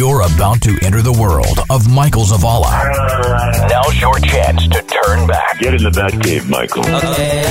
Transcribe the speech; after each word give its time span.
You're 0.00 0.22
about 0.22 0.62
to 0.62 0.78
enter 0.82 1.02
the 1.02 1.12
world 1.12 1.58
of 1.68 1.86
Michael 1.86 2.24
Zavala. 2.24 2.72
Now's 3.68 4.00
your 4.00 4.18
chance 4.20 4.66
to 4.68 4.80
turn 4.80 5.26
back. 5.26 5.58
Get 5.58 5.74
in 5.74 5.82
the 5.82 5.90
Batcave, 5.90 6.48
Michael. 6.48 6.86
Okay. 6.88 7.44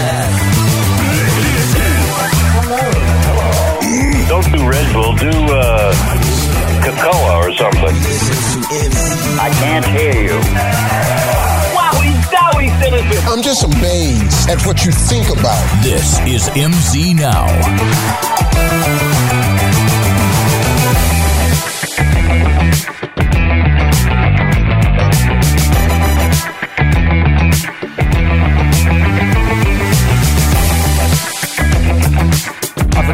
Don't 4.27 4.51
do 4.51 4.67
Red 4.67 4.93
Bull, 4.93 5.13
do 5.13 5.29
uh, 5.29 5.93
Cocoa 6.81 7.37
or 7.37 7.53
something. 7.53 7.95
I 9.37 9.51
can't 9.61 9.85
hear 9.85 10.15
you. 10.15 10.41
I'm 13.29 13.43
just 13.43 13.63
amazed 13.63 14.49
at 14.49 14.59
what 14.65 14.83
you 14.83 14.91
think 14.91 15.29
about. 15.29 15.83
This 15.83 16.17
is 16.25 16.49
MZ 16.57 17.15
Now. 17.15 17.45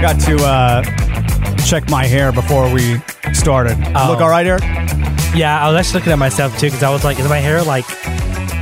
I 0.05 0.13
forgot 0.13 0.37
to 0.37 0.45
uh, 0.45 1.65
check 1.65 1.89
my 1.89 2.05
hair 2.05 2.31
before 2.31 2.71
we 2.71 2.99
started. 3.33 3.75
Oh. 3.95 4.11
Look 4.11 4.21
all 4.21 4.29
right, 4.29 4.45
Eric? 4.45 4.61
Yeah, 5.35 5.59
I 5.59 5.67
was 5.67 5.79
actually 5.79 6.01
looking 6.01 6.13
at 6.13 6.19
myself 6.19 6.53
too 6.59 6.67
because 6.67 6.83
I 6.83 6.91
was 6.91 7.03
like, 7.03 7.17
is 7.17 7.27
my 7.27 7.39
hair 7.39 7.63
like 7.63 7.85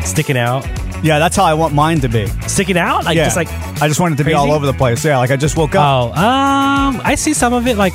sticking 0.05 0.37
out? 0.37 0.65
Yeah, 1.03 1.19
that's 1.19 1.35
how 1.35 1.43
I 1.43 1.53
want 1.53 1.73
mine 1.73 1.99
to 1.99 2.07
be. 2.07 2.27
Sticking 2.47 2.77
out? 2.77 3.03
Like 3.03 3.17
yeah. 3.17 3.25
just 3.25 3.35
like 3.35 3.49
I 3.81 3.89
just 3.89 3.99
want 3.99 4.13
it 4.13 4.17
to 4.19 4.23
be 4.23 4.31
all 4.31 4.53
over 4.53 4.65
the 4.65 4.71
place. 4.71 5.03
Yeah, 5.03 5.17
like 5.17 5.31
I 5.31 5.35
just 5.35 5.57
woke 5.57 5.75
up. 5.75 6.13
oh, 6.15 6.17
um, 6.17 7.01
I 7.03 7.15
see 7.15 7.33
some 7.33 7.51
of 7.51 7.67
it. 7.67 7.75
Like, 7.75 7.93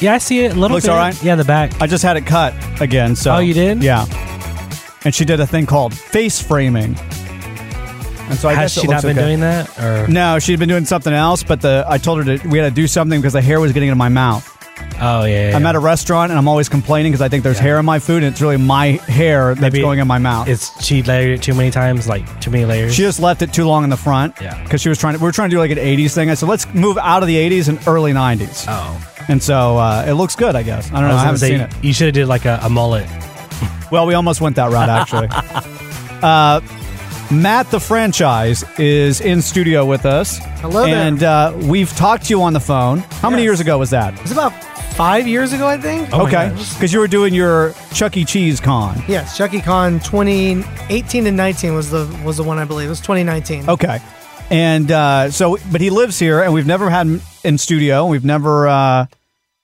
yeah, 0.00 0.14
I 0.14 0.18
see 0.18 0.44
it 0.44 0.52
a 0.52 0.54
little 0.54 0.76
Looks 0.76 0.86
bit. 0.86 0.92
all 0.92 0.98
right? 0.98 1.20
Yeah, 1.20 1.34
the 1.34 1.44
back. 1.44 1.82
I 1.82 1.88
just 1.88 2.04
had 2.04 2.16
it 2.16 2.26
cut 2.26 2.54
again. 2.80 3.16
So 3.16 3.34
Oh, 3.34 3.38
you 3.38 3.54
did? 3.54 3.82
Yeah. 3.82 4.06
And 5.04 5.12
she 5.12 5.24
did 5.24 5.40
a 5.40 5.46
thing 5.48 5.66
called 5.66 5.94
face 5.94 6.40
framing. 6.40 6.94
And 8.28 8.38
so 8.38 8.48
I 8.48 8.54
Has 8.54 8.74
guess 8.74 8.82
she 8.82 8.88
not 8.88 9.02
been 9.02 9.18
okay. 9.18 9.26
doing 9.26 9.40
that? 9.40 9.78
Or 9.78 10.06
No, 10.08 10.38
she'd 10.38 10.58
been 10.58 10.68
doing 10.68 10.84
something 10.84 11.12
else, 11.12 11.42
but 11.42 11.60
the 11.60 11.84
I 11.88 11.98
told 11.98 12.24
her 12.24 12.36
to 12.38 12.48
we 12.48 12.58
had 12.58 12.68
to 12.68 12.74
do 12.74 12.86
something 12.86 13.18
because 13.20 13.32
the 13.32 13.40
hair 13.42 13.58
was 13.60 13.72
getting 13.72 13.88
into 13.88 13.96
my 13.96 14.08
mouth. 14.10 14.44
oh 15.00 15.24
yeah, 15.24 15.50
yeah, 15.50 15.56
I'm 15.56 15.62
yeah. 15.62 15.70
at 15.70 15.74
a 15.74 15.78
restaurant 15.80 16.30
and 16.30 16.38
I'm 16.38 16.46
always 16.46 16.68
complaining 16.68 17.10
because 17.10 17.22
I 17.22 17.28
think 17.28 17.42
there's 17.42 17.58
hair 17.58 17.78
in 17.80 17.84
my 17.86 17.98
food 17.98 18.22
and 18.22 18.32
it's 18.32 18.40
really 18.40 18.58
my 18.58 18.92
hair 19.08 19.48
that's 19.54 19.60
Maybe 19.60 19.80
going 19.80 19.98
in 19.98 20.06
my 20.06 20.18
mouth. 20.18 20.46
It's 20.46 20.84
she 20.84 21.02
layered 21.02 21.38
it 21.38 21.42
too 21.42 21.54
many 21.54 21.70
times, 21.70 22.06
like 22.06 22.40
too 22.40 22.50
many 22.50 22.64
layers. 22.64 22.94
She 22.94 23.02
just 23.02 23.18
left 23.18 23.42
it 23.42 23.52
too 23.52 23.66
long 23.66 23.82
in 23.84 23.90
the 23.90 23.96
front. 23.96 24.34
Yeah. 24.40 24.62
Because 24.62 24.80
she 24.80 24.88
was 24.88 24.98
trying 24.98 25.14
to, 25.14 25.18
we 25.20 25.24
were 25.24 25.32
trying 25.32 25.50
to 25.50 25.56
do 25.56 25.58
like 25.58 25.70
an 25.72 25.78
80s 25.78 26.14
thing. 26.14 26.30
I 26.30 26.34
said, 26.34 26.48
let's 26.48 26.72
move 26.74 26.96
out 26.98 27.22
of 27.22 27.26
the 27.28 27.36
80s 27.36 27.68
and 27.68 27.78
early 27.88 28.12
90s. 28.12 28.66
oh, 28.68 29.24
And 29.28 29.42
so 29.42 29.78
uh, 29.78 30.04
it 30.06 30.12
looks 30.12 30.36
good, 30.36 30.54
I 30.54 30.62
guess. 30.62 30.92
I 30.92 31.00
don't 31.00 31.08
know. 31.10 31.16
I, 31.16 31.24
haven't 31.24 31.38
say, 31.38 31.50
seen 31.50 31.60
it. 31.62 31.72
You 31.82 31.92
should 31.92 32.06
have 32.06 32.14
did 32.14 32.26
like 32.28 32.44
a, 32.44 32.60
a 32.62 32.68
mullet. 32.68 33.08
Well, 33.90 34.06
we 34.06 34.14
almost 34.14 34.40
went 34.40 34.54
that 34.56 34.70
route, 34.70 34.88
actually. 34.90 35.28
uh, 36.22 36.60
Matt, 37.30 37.70
the 37.70 37.78
franchise, 37.78 38.64
is 38.78 39.20
in 39.20 39.42
studio 39.42 39.84
with 39.84 40.06
us. 40.06 40.38
Hello 40.60 40.86
there. 40.86 40.94
And 40.94 41.22
uh, 41.22 41.52
we've 41.64 41.90
talked 41.94 42.24
to 42.24 42.30
you 42.30 42.40
on 42.42 42.54
the 42.54 42.60
phone. 42.60 43.00
How 43.20 43.28
many 43.28 43.42
Yes. 43.42 43.48
years 43.48 43.60
ago 43.60 43.76
was 43.76 43.90
that? 43.90 44.14
It 44.14 44.22
was 44.22 44.32
about 44.32 44.52
five 44.94 45.28
years 45.28 45.52
ago, 45.52 45.66
I 45.66 45.76
think. 45.76 46.08
Oh 46.12 46.18
my 46.18 46.24
okay. 46.24 46.48
gosh. 46.56 46.72
Because 46.72 46.90
you 46.92 47.00
were 47.00 47.06
doing 47.06 47.34
your 47.34 47.74
Chuck 47.92 48.16
E. 48.16 48.24
Cheese 48.24 48.60
con. 48.60 49.02
Yes, 49.06 49.36
Chucky 49.36 49.60
Con 49.60 50.00
2018 50.00 51.26
and 51.26 51.36
19 51.36 51.74
was 51.74 51.90
the 51.90 52.06
was 52.24 52.38
the 52.38 52.44
one 52.44 52.58
I 52.58 52.64
believe. 52.64 52.86
It 52.86 52.90
was 52.90 53.00
2019. 53.00 53.68
Okay. 53.68 53.98
And 54.50 54.90
uh, 54.90 55.30
so, 55.30 55.58
but 55.70 55.82
he 55.82 55.90
lives 55.90 56.18
here, 56.18 56.42
and 56.42 56.54
we've 56.54 56.66
never 56.66 56.88
had 56.88 57.06
him 57.06 57.20
in 57.44 57.58
studio. 57.58 58.06
We've 58.06 58.24
never 58.24 58.66
uh, 58.66 59.06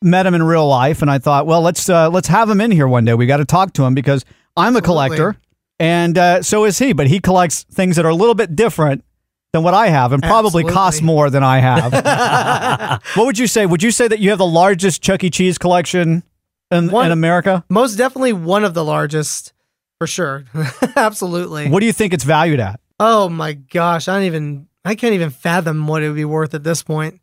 met 0.02 0.26
him 0.26 0.34
in 0.34 0.42
real 0.42 0.68
life. 0.68 1.00
And 1.00 1.10
I 1.10 1.16
thought, 1.18 1.46
well, 1.46 1.62
let's 1.62 1.88
uh, 1.88 2.10
let's 2.10 2.28
have 2.28 2.50
him 2.50 2.60
in 2.60 2.70
here 2.70 2.86
one 2.86 3.06
day. 3.06 3.14
We 3.14 3.24
got 3.24 3.38
to 3.38 3.46
talk 3.46 3.72
to 3.74 3.84
him 3.84 3.94
because 3.94 4.26
I'm 4.54 4.76
a 4.76 4.82
collector, 4.82 5.36
and 5.78 6.16
uh, 6.16 6.42
so 6.42 6.64
is 6.64 6.78
he. 6.78 6.92
But 6.92 7.06
he 7.06 7.20
collects 7.20 7.64
things 7.64 7.96
that 7.96 8.04
are 8.04 8.10
a 8.10 8.14
little 8.14 8.34
bit 8.34 8.54
different 8.56 9.04
than 9.52 9.62
what 9.62 9.74
I 9.74 9.88
have, 9.88 10.12
and 10.12 10.22
probably 10.22 10.64
cost 10.64 10.96
Absolutely. 10.96 11.06
more 11.06 11.30
than 11.30 11.42
I 11.44 11.58
have. 11.60 13.00
what 13.16 13.26
would 13.26 13.38
you 13.38 13.46
say? 13.46 13.66
Would 13.66 13.82
you 13.82 13.90
say 13.90 14.08
that 14.08 14.18
you 14.18 14.30
have 14.30 14.38
the 14.38 14.46
largest 14.46 15.02
Chuck 15.02 15.22
E. 15.22 15.30
Cheese 15.30 15.58
collection 15.58 16.22
in, 16.70 16.90
One- 16.90 17.06
in 17.06 17.12
America? 17.12 17.64
Most 17.68 17.96
definitely 17.96 18.32
one 18.32 18.64
of 18.64 18.74
the 18.74 18.84
largest, 18.84 19.52
for 19.98 20.06
sure. 20.06 20.44
Absolutely. 20.96 21.68
What 21.68 21.80
do 21.80 21.86
you 21.86 21.92
think 21.92 22.12
it's 22.12 22.24
valued 22.24 22.60
at? 22.60 22.80
Oh 22.98 23.28
my 23.28 23.52
gosh, 23.54 24.08
I 24.08 24.14
don't 24.14 24.24
even 24.24 24.68
I 24.84 24.94
can't 24.94 25.14
even 25.14 25.30
fathom 25.30 25.86
what 25.86 26.02
it 26.02 26.08
would 26.08 26.16
be 26.16 26.24
worth 26.24 26.54
at 26.54 26.62
this 26.64 26.82
point. 26.82 27.14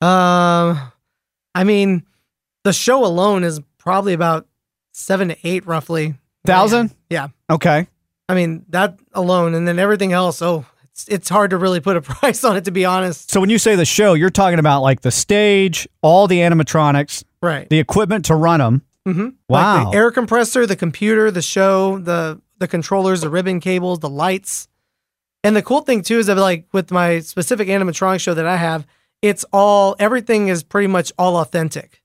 Um 0.00 0.80
I 1.54 1.64
mean, 1.64 2.04
the 2.64 2.72
show 2.72 3.04
alone 3.04 3.42
is 3.44 3.60
probably 3.78 4.12
about 4.12 4.46
7 4.92 5.28
to 5.28 5.36
8 5.42 5.66
roughly. 5.66 6.14
Thousand? 6.52 6.94
Yeah. 7.10 7.28
Okay. 7.50 7.86
I 8.28 8.34
mean, 8.34 8.64
that 8.70 8.98
alone 9.12 9.54
and 9.54 9.66
then 9.66 9.78
everything 9.78 10.12
else, 10.12 10.42
oh, 10.42 10.66
it's 10.90 11.06
it's 11.08 11.28
hard 11.28 11.50
to 11.50 11.56
really 11.56 11.80
put 11.80 11.96
a 11.96 12.00
price 12.18 12.44
on 12.44 12.56
it 12.56 12.64
to 12.66 12.70
be 12.70 12.84
honest. 12.84 13.30
So 13.30 13.40
when 13.40 13.50
you 13.50 13.58
say 13.58 13.76
the 13.76 13.84
show, 13.84 14.14
you're 14.14 14.30
talking 14.30 14.58
about 14.58 14.82
like 14.82 15.00
the 15.02 15.10
stage, 15.10 15.88
all 16.02 16.26
the 16.26 16.38
animatronics, 16.40 17.24
Right. 17.40 17.68
the 17.70 17.78
equipment 17.78 18.24
to 18.26 18.34
run 18.34 18.60
them. 18.60 18.82
Mhm. 19.06 19.34
Wow. 19.48 19.84
Like 19.84 19.92
the 19.92 19.96
air 19.96 20.10
compressor, 20.10 20.66
the 20.66 20.76
computer, 20.76 21.30
the 21.30 21.42
show, 21.42 21.98
the 21.98 22.40
the 22.58 22.66
controllers, 22.68 23.20
the 23.20 23.30
ribbon 23.30 23.60
cables, 23.60 24.00
the 24.00 24.10
lights. 24.10 24.68
And 25.44 25.54
the 25.54 25.62
cool 25.62 25.80
thing 25.82 26.02
too 26.02 26.18
is 26.18 26.26
that 26.26 26.36
like 26.36 26.66
with 26.72 26.90
my 26.90 27.20
specific 27.20 27.68
animatronic 27.68 28.20
show 28.20 28.34
that 28.34 28.46
I 28.46 28.56
have, 28.56 28.86
it's 29.22 29.44
all 29.52 29.94
everything 29.98 30.48
is 30.48 30.62
pretty 30.64 30.88
much 30.88 31.12
all 31.18 31.36
authentic. 31.36 32.02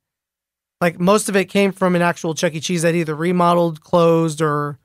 Like 0.83 0.99
most 0.99 1.29
of 1.29 1.38
it 1.38 1.45
came 1.45 1.71
from 1.71 1.95
an 1.95 2.01
actual 2.01 2.35
Chuck 2.35 2.53
E. 2.53 2.59
Cheese 2.59 2.81
that 2.81 2.94
either 2.94 3.16
remodeled, 3.16 3.79
closed, 3.79 4.41
or 4.41 4.77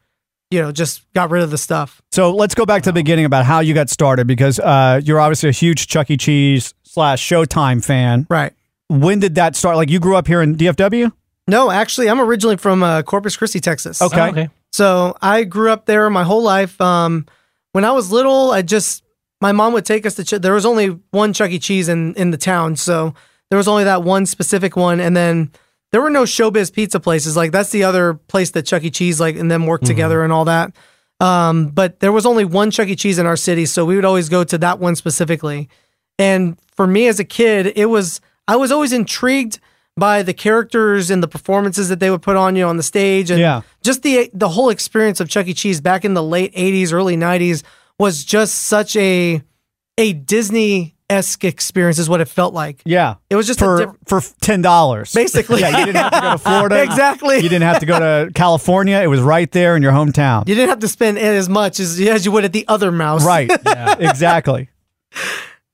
you 0.49 0.63
know 0.63 0.71
just 0.71 1.13
got 1.13 1.29
rid 1.29 1.43
of 1.43 1.51
the 1.51 1.59
stuff. 1.59 2.01
So 2.13 2.33
let's 2.33 2.55
go 2.55 2.65
back 2.65 2.85
to 2.85 2.91
the 2.91 2.93
beginning 2.93 3.25
about 3.25 3.45
how 3.45 3.59
you 3.59 3.75
got 3.75 3.91
started 3.91 4.29
because 4.29 4.61
uh, 4.61 5.01
you're 5.03 5.19
obviously 5.19 5.49
a 5.49 5.53
huge 5.53 5.89
Chuck 5.89 6.09
E. 6.09 6.17
Cheese 6.17 6.73
slash 6.85 7.29
Showtime 7.29 7.85
fan. 7.85 8.29
Right. 8.31 8.53
When 8.89 9.19
did 9.19 9.35
that 9.35 9.57
start? 9.57 9.75
Like 9.75 9.91
you 9.91 9.99
grew 9.99 10.15
up 10.15 10.29
here 10.29 10.41
in 10.41 10.55
DFW? 10.55 11.11
No, 11.49 11.69
actually, 11.69 12.09
I'm 12.09 12.21
originally 12.21 12.59
from 12.59 12.85
uh, 12.85 13.03
Corpus 13.03 13.37
Christi, 13.37 13.59
Texas. 13.59 14.01
Okay. 14.01 14.21
Oh, 14.21 14.29
okay. 14.29 14.49
So 14.71 15.17
I 15.21 15.43
grew 15.43 15.73
up 15.73 15.87
there 15.87 16.09
my 16.11 16.23
whole 16.23 16.45
life. 16.45 16.81
Um, 16.81 17.27
when 17.73 17.85
I 17.85 17.91
was 17.91 18.13
little, 18.13 18.53
I 18.53 18.63
just 18.63 19.03
my 19.41 19.51
mom 19.51 19.73
would 19.73 19.85
take 19.85 20.07
us 20.07 20.15
to. 20.15 20.25
Ch- 20.25 20.41
there 20.41 20.55
was 20.55 20.65
only 20.65 21.01
one 21.11 21.33
Chuck 21.33 21.51
E. 21.51 21.59
Cheese 21.59 21.89
in 21.89 22.15
in 22.15 22.31
the 22.31 22.39
town, 22.39 22.77
so 22.77 23.15
there 23.51 23.57
was 23.57 23.67
only 23.67 23.83
that 23.83 24.05
one 24.05 24.27
specific 24.27 24.77
one, 24.77 25.01
and 25.01 25.17
then 25.17 25.51
there 25.93 26.01
were 26.03 26.11
no 26.11 26.25
showbiz 26.25 26.73
pizza 26.73 27.01
places. 27.01 27.37
Like 27.37 27.53
that's 27.53 27.71
the 27.71 27.85
other 27.85 28.15
place 28.15 28.51
that 28.51 28.63
Chuck 28.65 28.85
E. 28.85 28.91
Cheese 28.91 29.21
like 29.21 29.37
and 29.37 29.51
them 29.51 29.67
work 29.67 29.83
together 29.83 30.23
and 30.23 30.33
all 30.33 30.45
that. 30.47 30.73
Um, 31.21 31.69
but 31.69 32.01
there 32.01 32.13
was 32.13 32.27
only 32.27 32.45
one 32.45 32.71
Chuck 32.71 32.89
E. 32.89 32.95
Cheese 32.97 33.19
in 33.19 33.27
our 33.27 33.37
city, 33.37 33.67
so 33.67 33.85
we 33.85 33.97
would 33.97 34.05
always 34.05 34.29
go 34.29 34.45
to 34.45 34.59
that 34.59 34.79
one 34.79 34.95
specifically. 34.97 35.69
And 36.19 36.57
for 36.77 36.87
me 36.87 37.09
as 37.09 37.19
a 37.19 37.25
kid, 37.25 37.73
it 37.77 37.87
was 37.87 38.21
I 38.47 38.57
was 38.57 38.71
always 38.73 38.93
intrigued 38.93 39.59
by 39.97 40.23
the 40.23 40.33
characters 40.35 41.11
and 41.11 41.23
the 41.23 41.29
performances 41.29 41.89
that 41.89 41.99
they 41.99 42.09
would 42.11 42.23
put 42.23 42.37
on 42.37 42.55
you 42.55 42.63
know, 42.63 42.69
on 42.69 42.77
the 42.77 42.83
stage 42.85 43.31
and 43.31 43.41
Yeah. 43.41 43.63
just 43.83 44.03
the 44.03 44.31
the 44.33 44.49
whole 44.51 44.69
experience 44.71 45.19
of 45.21 45.29
Chuck 45.29 45.47
E. 45.49 45.55
Cheese 45.55 45.81
back 45.81 46.05
in 46.05 46.15
the 46.15 46.23
late 46.23 46.55
'80s, 46.55 46.93
early 46.93 47.17
'90s 47.17 47.63
was 47.99 48.25
just 48.25 48.55
such 48.55 48.95
a 48.95 49.43
a 49.97 50.13
Disney 50.13 50.95
esque 51.11 51.45
experience, 51.45 51.99
is 51.99 52.09
what 52.09 52.21
it 52.21 52.27
felt 52.29 52.53
like. 52.55 52.83
Yeah. 52.85 53.15
It 53.31 53.37
was 53.37 53.47
just 53.47 53.59
for 53.59 53.79
diff- 53.79 53.95
for 54.07 54.21
ten 54.41 54.61
dollars. 54.63 55.13
basically. 55.13 55.61
Yeah, 55.61 55.79
you 55.79 55.87
didn't 55.87 55.97
have 56.03 56.13
to 56.13 56.21
go 56.21 56.31
to 56.33 56.39
Florida. 56.39 56.83
exactly. 56.83 57.37
You 57.37 57.43
didn't 57.49 57.63
have 57.63 57.81
to 57.81 57.87
go 57.87 57.99
to 57.99 58.31
California. 58.35 58.97
It 59.03 59.07
was 59.07 59.21
right 59.21 59.51
there 59.51 59.75
in 59.77 59.83
your 59.83 59.93
hometown. 59.93 60.47
You 60.49 60.55
didn't 60.55 60.69
have 60.71 60.81
to 60.81 60.89
spend 60.89 61.19
as 61.19 61.49
much 61.49 61.81
as 61.81 61.99
as 62.01 62.25
you 62.27 62.33
would 62.33 62.45
at 62.45 62.53
the 62.53 62.67
other 62.69 62.93
mouse. 62.93 63.25
Right. 63.25 63.51
Exactly. 64.01 64.69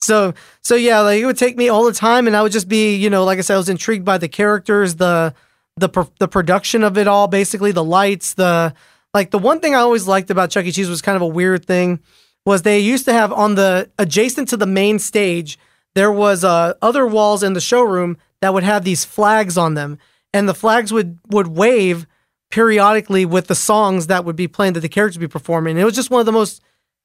So 0.00 0.34
so 0.61 0.75
yeah, 0.75 1.00
like 1.00 1.21
it 1.21 1.27
would 1.27 1.39
take 1.39 1.56
me 1.56 1.69
all 1.69 1.84
the 1.84 1.93
time, 1.93 2.27
and 2.27 2.37
I 2.37 2.43
would 2.43 2.53
just 2.53 2.69
be, 2.69 2.95
you 2.97 3.09
know, 3.11 3.25
like 3.25 3.39
I 3.39 3.43
said, 3.43 3.55
I 3.55 3.59
was 3.59 3.69
intrigued 3.69 4.05
by 4.05 4.19
the 4.19 4.28
characters, 4.28 4.97
the 4.97 5.34
the 5.77 5.89
pro- 5.89 6.11
the 6.19 6.28
production 6.28 6.84
of 6.84 6.99
it 6.99 7.09
all, 7.09 7.27
basically 7.27 7.72
the 7.72 7.83
lights, 7.84 8.34
the 8.34 8.75
like. 9.15 9.30
The 9.30 9.39
one 9.39 9.60
thing 9.60 9.75
I 9.75 9.78
always 9.80 10.07
liked 10.07 10.30
about 10.30 10.51
Chuck 10.51 10.66
E. 10.66 10.72
Cheese 10.72 10.89
was 10.89 11.01
kind 11.03 11.16
of 11.16 11.22
a 11.22 11.27
weird 11.27 11.65
thing 11.65 12.01
was 12.44 12.62
they 12.62 12.78
used 12.78 13.04
to 13.06 13.12
have 13.12 13.32
on 13.32 13.54
the 13.54 13.91
adjacent 13.98 14.48
to 14.50 14.56
the 14.56 14.66
main 14.66 14.98
stage 14.98 15.58
there 15.94 16.10
was 16.12 16.42
uh, 16.44 16.74
other 16.82 17.06
walls 17.06 17.42
in 17.44 17.52
the 17.52 17.60
showroom 17.60 18.16
that 18.41 18.52
would 18.52 18.64
have 18.64 18.82
these 18.84 19.04
flags 19.04 19.56
on 19.56 19.74
them, 19.74 19.96
and 20.32 20.48
the 20.48 20.54
flags 20.54 20.92
would 20.92 21.18
would 21.28 21.46
wave 21.48 22.06
periodically 22.50 23.24
with 23.24 23.46
the 23.46 23.54
songs 23.54 24.06
that 24.08 24.24
would 24.24 24.36
be 24.36 24.46
playing 24.48 24.72
that 24.74 24.80
the 24.80 24.88
characters 24.88 25.18
would 25.18 25.28
be 25.28 25.32
performing. 25.32 25.72
And 25.72 25.80
it 25.80 25.84
was 25.84 25.94
just 25.94 26.10
one 26.10 26.20
of 26.20 26.26
the 26.26 26.32
most 26.32 26.62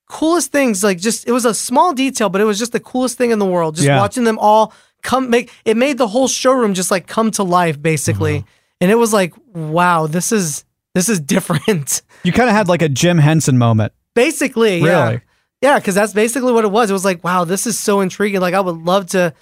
coolest 0.08 0.52
things. 0.52 0.84
Like 0.84 1.00
just 1.00 1.28
it 1.28 1.32
was 1.32 1.46
a 1.46 1.54
small 1.54 1.94
detail, 1.94 2.30
but 2.30 2.42
it 2.42 2.46
was 2.46 2.60
just 2.60 2.72
the 2.72 2.80
coolest 2.80 3.18
thing 3.18 3.32
in 3.32 3.40
the 3.40 3.46
world. 3.46 3.76
Just 3.76 3.88
Yeah. 3.88 3.98
watching 4.00 4.24
them 4.26 4.38
all 4.40 4.74
come 5.02 5.30
make 5.30 5.52
it 5.66 5.78
made 5.78 5.98
the 5.98 6.08
whole 6.08 6.28
showroom 6.28 6.74
just 6.74 6.92
like 6.92 7.08
come 7.08 7.32
to 7.32 7.44
life 7.44 7.82
basically. 7.82 8.46
And 8.82 8.92
it 8.92 8.96
was 8.96 9.14
like, 9.14 9.34
wow, 9.54 10.08
this 10.08 10.32
is 10.32 10.66
this 10.94 11.10
is 11.10 11.20
different. 11.36 12.02
You 12.24 12.32
kind 12.32 12.50
of 12.50 12.56
had 12.56 12.68
like 12.68 12.82
a 12.82 12.90
Jim 12.90 13.18
Henson 13.18 13.58
moment. 13.58 13.94
basically. 14.16 14.82
Really? 14.84 15.14
Yeah, 15.14 15.20
because 15.62 15.96
that's 15.96 16.14
basically 16.14 16.52
what 16.54 16.64
it 16.66 16.72
was. 16.72 16.90
It 16.90 16.94
was 16.94 17.06
like, 17.06 17.24
wow, 17.24 17.44
this 17.46 17.68
is 17.68 17.78
so 17.78 18.00
intriguing. 18.02 18.42
Like 18.42 18.54
I 18.54 18.60
would 18.62 18.78
love 18.78 19.08
to 19.08 19.34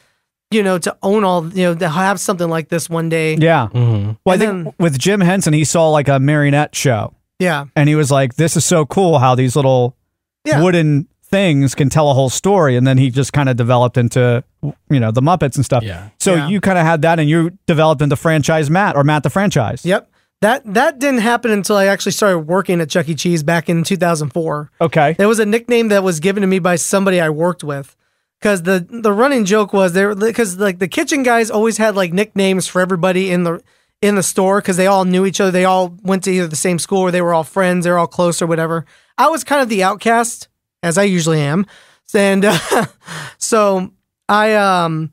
you 0.49 0.63
know, 0.63 0.77
to 0.77 0.95
own 1.03 1.25
all, 1.25 1.45
you 1.49 1.63
know, 1.63 1.75
to 1.75 1.89
have 1.89 2.21
something 2.21 2.47
like 2.49 2.69
this 2.69 2.89
one 2.89 3.09
day. 3.09 3.35
Yeah. 3.35 3.67
Mm-hmm. 3.73 4.11
Well, 4.25 4.35
I 4.35 4.37
think 4.37 4.63
then- 4.63 4.73
with 4.79 4.97
Jim 4.97 5.19
Henson, 5.19 5.51
he 5.51 5.65
saw 5.65 5.89
like 5.89 6.07
a 6.07 6.19
marionette 6.21 6.73
show, 6.73 7.13
Yeah. 7.37 7.65
and 7.75 7.89
he 7.89 7.95
was 7.95 8.11
like, 8.11 8.35
"This 8.35 8.55
is 8.55 8.63
so 8.63 8.85
cool 8.85 9.19
how 9.19 9.35
these 9.35 9.57
little 9.57 9.97
Yeah. 10.45 10.63
wooden 10.63 11.09
things 11.21 11.75
can 11.75 11.89
tell 11.89 12.09
a 12.09 12.13
whole 12.13 12.29
story." 12.29 12.77
And 12.77 12.87
then 12.87 12.97
he 12.97 13.09
just 13.09 13.33
kind 13.33 13.49
of 13.49 13.57
developed 13.57 13.97
into 13.97 14.41
you 14.89 15.01
know 15.01 15.11
the 15.11 15.21
Muppets 15.21 15.57
and 15.57 15.65
stuff. 15.65 15.83
Yeah. 15.83 16.09
So 16.17 16.35
Yeah. 16.35 16.47
you 16.47 16.61
kind 16.61 16.77
of 16.77 16.85
had 16.85 17.01
that, 17.01 17.19
and 17.19 17.29
you 17.29 17.51
developed 17.65 18.01
into 18.01 18.15
franchise 18.15 18.69
Matt 18.69 18.95
or 18.95 19.03
Matt 19.03 19.23
the 19.23 19.29
franchise. 19.29 19.83
Yep. 19.85 20.09
That 20.41 20.61
that 20.73 20.99
didn't 20.99 21.21
happen 21.21 21.51
until 21.51 21.77
I 21.77 21.85
actually 21.85 22.11
started 22.11 22.39
working 22.39 22.79
at 22.79 22.89
Chuck 22.89 23.09
E. 23.09 23.15
Cheese 23.15 23.41
back 23.43 23.69
in 23.69 23.83
2004. 23.83 24.71
Okay. 24.81 25.15
It 25.17 25.25
was 25.25 25.39
a 25.39 25.45
nickname 25.45 25.87
that 25.87 26.03
was 26.03 26.19
given 26.19 26.41
to 26.41 26.47
me 26.47 26.59
by 26.59 26.75
somebody 26.75 27.19
I 27.19 27.29
worked 27.29 27.63
with. 27.63 27.95
Because 28.39 28.61
the 28.61 28.85
the 28.87 29.11
running 29.11 29.45
joke 29.45 29.73
was 29.73 29.93
there 29.93 30.13
because 30.13 30.59
like 30.59 30.77
the 30.77 30.87
kitchen 30.87 31.23
guys 31.23 31.49
always 31.49 31.77
had 31.77 31.95
like 31.95 32.13
nicknames 32.13 32.67
for 32.67 32.81
everybody 32.81 33.31
in 33.31 33.45
the 33.45 33.63
in 34.01 34.13
the 34.13 34.21
store 34.21 34.61
because 34.61 34.77
they 34.77 34.85
all 34.85 35.05
knew 35.05 35.25
each 35.25 35.41
other. 35.41 35.49
They 35.49 35.65
all 35.65 35.97
went 36.03 36.23
to 36.25 36.31
either 36.31 36.47
the 36.47 36.55
same 36.55 36.77
school 36.77 36.99
or 36.99 37.09
they 37.09 37.21
were 37.21 37.33
all 37.33 37.43
friends. 37.43 37.83
They're 37.83 37.97
all 37.97 38.05
close 38.05 38.39
or 38.39 38.45
whatever. 38.45 38.85
I 39.17 39.29
was 39.29 39.43
kind 39.43 39.61
of 39.61 39.69
the 39.69 39.83
outcast, 39.83 40.49
as 40.83 40.99
I 40.99 41.03
usually 41.03 41.41
am, 41.41 41.65
and 42.13 42.45
uh, 42.45 42.85
so 43.39 43.91
I 44.29 44.53
um 44.53 45.11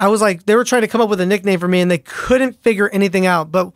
I 0.00 0.08
was 0.08 0.20
like 0.20 0.44
they 0.44 0.56
were 0.56 0.64
trying 0.64 0.82
to 0.82 0.88
come 0.88 1.00
up 1.00 1.10
with 1.10 1.20
a 1.20 1.26
nickname 1.26 1.60
for 1.60 1.68
me 1.68 1.80
and 1.80 1.88
they 1.88 1.98
couldn't 1.98 2.60
figure 2.60 2.88
anything 2.88 3.24
out. 3.24 3.52
But 3.52 3.72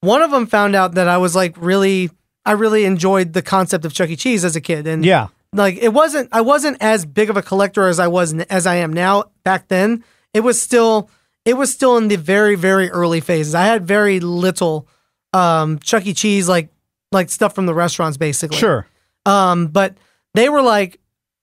one 0.00 0.22
of 0.22 0.30
them 0.30 0.46
found 0.46 0.74
out 0.76 0.94
that 0.94 1.08
I 1.08 1.18
was 1.18 1.34
like 1.34 1.54
really 1.56 2.10
I 2.44 2.52
really 2.52 2.84
enjoyed 2.84 3.32
the 3.32 3.42
concept 3.42 3.84
of 3.84 3.92
Chuck 3.92 4.08
E. 4.10 4.16
Cheese 4.16 4.44
as 4.44 4.56
a 4.56 4.60
kid 4.60 4.86
and 4.86 5.04
Yeah. 5.04 5.28
like 5.52 5.76
it 5.76 5.92
wasn't 5.92 6.28
I 6.32 6.40
wasn't 6.40 6.76
as 6.80 7.04
big 7.04 7.30
of 7.30 7.36
a 7.36 7.42
collector 7.42 7.86
as 7.86 7.98
I 7.98 8.06
was 8.08 8.34
as 8.34 8.66
I 8.66 8.76
am 8.76 8.92
now 8.92 9.24
back 9.44 9.68
then. 9.68 10.04
It 10.34 10.40
was 10.40 10.60
still 10.60 11.10
it 11.44 11.54
was 11.56 11.72
still 11.72 11.96
in 11.96 12.08
the 12.08 12.16
very 12.16 12.54
very 12.54 12.90
early 12.90 13.20
phases. 13.20 13.54
I 13.54 13.64
had 13.64 13.86
very 13.86 14.20
little 14.20 14.86
um 15.32 15.78
Chuck 15.80 16.06
E. 16.06 16.14
Cheese 16.14 16.48
like 16.48 16.68
like 17.12 17.30
stuff 17.30 17.54
from 17.54 17.66
the 17.66 17.74
restaurants 17.74 18.16
basically. 18.16 18.58
Sure. 18.58 18.86
Um 19.26 19.66
but 19.68 19.96
they 20.34 20.48
were 20.48 20.62
like 20.62 21.00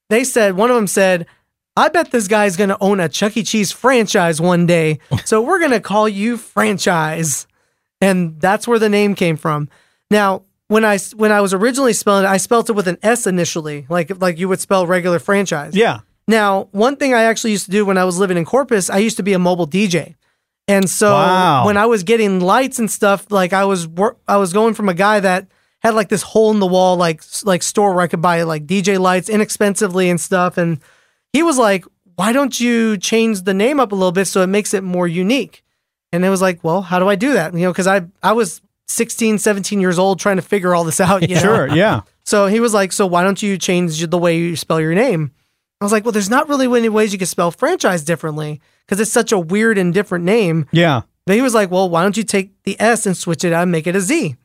they 0.10 0.24
said 0.24 0.56
one 0.56 0.70
of 0.70 0.76
them 0.76 0.88
said 0.88 1.26
I 1.78 1.90
bet 1.90 2.12
this 2.12 2.30
guy's 2.30 2.56
going 2.56 2.70
to 2.70 2.78
own 2.80 3.02
a 3.02 3.10
Chuck 3.10 3.36
E. 3.36 3.44
Cheese 3.44 3.74
franchise 3.74 4.40
one 4.40 4.66
day. 4.66 5.00
So 5.26 5.42
we're 5.42 5.60
going 5.60 5.72
to 5.72 5.82
call 5.82 6.08
you 6.08 6.38
franchise. 6.38 7.48
And 8.02 8.40
that's 8.40 8.68
where 8.68 8.80
the 8.80 8.90
name 8.90 9.16
came 9.16 9.38
from. 9.38 9.70
Now, 10.12 10.44
when 10.68 10.84
I 10.84 10.98
when 11.16 11.32
I 11.32 11.42
was 11.42 11.54
originally 11.54 11.94
spelling 11.94 12.26
it, 12.26 12.28
I 12.28 12.38
spelled 12.38 12.70
it 12.70 12.74
with 12.74 12.88
an 12.88 12.98
S 13.04 13.28
initially, 13.28 13.86
like 13.90 14.12
like 14.22 14.38
you 14.38 14.48
would 14.50 14.60
spell 14.60 14.86
regular 14.88 15.20
franchise. 15.20 15.76
Yeah. 15.76 16.00
Now, 16.28 16.70
one 16.72 16.96
thing 16.96 17.14
I 17.14 17.24
actually 17.24 17.52
used 17.52 17.66
to 17.66 17.72
do 17.72 17.86
when 17.86 17.98
I 17.98 18.04
was 18.04 18.18
living 18.18 18.38
in 18.38 18.46
Corpus, 18.46 18.90
I 18.90 18.98
used 18.98 19.18
to 19.18 19.24
be 19.24 19.34
a 19.34 19.40
mobile 19.40 19.68
DJ. 19.68 20.16
And 20.68 20.90
so 20.90 21.12
Wow. 21.14 21.66
when 21.68 21.78
I 21.78 21.86
was 21.86 22.02
getting 22.02 22.40
lights 22.40 22.80
and 22.80 22.90
stuff, 22.90 23.30
like 23.30 23.54
I 23.54 23.66
was 23.66 23.88
wor- 23.88 24.18
I 24.28 24.38
was 24.38 24.52
going 24.52 24.74
from 24.74 24.90
a 24.90 24.96
guy 24.96 25.20
that 25.20 25.48
had 25.84 25.94
like 25.94 26.10
this 26.10 26.24
hole 26.24 26.50
in 26.50 26.60
the 26.60 26.66
wall 26.66 26.98
like 26.98 27.22
like 27.44 27.62
store 27.62 27.94
where 27.94 28.02
I 28.02 28.08
could 28.08 28.22
buy 28.22 28.42
like 28.42 28.66
DJ 28.66 28.98
lights 29.00 29.30
inexpensively 29.30 30.10
and 30.10 30.20
stuff 30.20 30.58
and 30.58 30.80
he 31.32 31.44
was 31.44 31.60
like, 31.60 31.86
"Why 32.16 32.34
don't 32.34 32.60
you 32.60 32.98
change 32.98 33.44
the 33.44 33.54
name 33.54 33.80
up 33.80 33.92
a 33.92 33.96
little 33.96 34.12
bit 34.12 34.26
so 34.26 34.42
it 34.42 34.48
makes 34.48 34.74
it 34.74 34.84
more 34.84 35.08
unique?" 35.08 35.64
And 36.16 36.26
it 36.26 36.30
was 36.30 36.42
like, 36.42 36.64
"Well, 36.64 36.82
how 36.82 37.00
do 37.00 37.08
I 37.08 37.16
do 37.16 37.34
that?" 37.34 37.54
You 37.54 37.62
know, 37.62 37.74
cuz 37.74 37.88
I 37.88 38.02
I 38.24 38.34
was 38.34 38.62
16, 38.88 39.38
17 39.40 39.82
years 39.82 39.98
old 40.00 40.20
trying 40.20 40.36
to 40.36 40.42
figure 40.42 40.74
all 40.76 40.84
this 40.84 41.00
out, 41.02 41.28
you 41.28 41.36
know. 41.36 41.42
Sure. 41.42 41.68
Yeah. 41.70 42.02
So 42.24 42.48
he 42.48 42.60
was 42.60 42.74
like, 42.74 42.92
"So 42.92 43.06
why 43.06 43.24
don't 43.24 43.42
you 43.42 43.58
change 43.58 44.00
the 44.08 44.18
way 44.18 44.38
you 44.38 44.56
spell 44.56 44.80
your 44.82 44.94
name?" 44.96 45.32
I 45.82 45.86
was 45.86 45.92
like, 45.92 46.06
"Well, 46.06 46.12
there's 46.12 46.30
not 46.30 46.48
really 46.50 46.66
any 46.78 46.90
ways 46.90 47.12
you 47.12 47.20
can 47.20 47.28
spell 47.28 47.52
franchise 47.52 48.04
differently 48.04 48.62
because 48.86 49.00
it's 49.00 49.12
such 49.12 49.32
a 49.32 49.40
weird 49.40 49.78
and 49.78 49.94
different 49.94 50.24
name." 50.26 50.66
Yeah. 50.72 51.02
But 51.26 51.36
he 51.36 51.42
was 51.42 51.54
like, 51.54 51.70
"Well, 51.72 51.90
why 51.90 52.04
don't 52.04 52.16
you 52.18 52.24
take 52.24 52.52
the 52.64 52.80
S 52.80 53.06
and 53.06 53.18
switch 53.18 53.44
it 53.44 53.52
out 53.54 53.64
and 53.64 53.72
make 53.72 53.88
it 53.88 53.96
a 53.96 54.02
Z? 54.02 54.36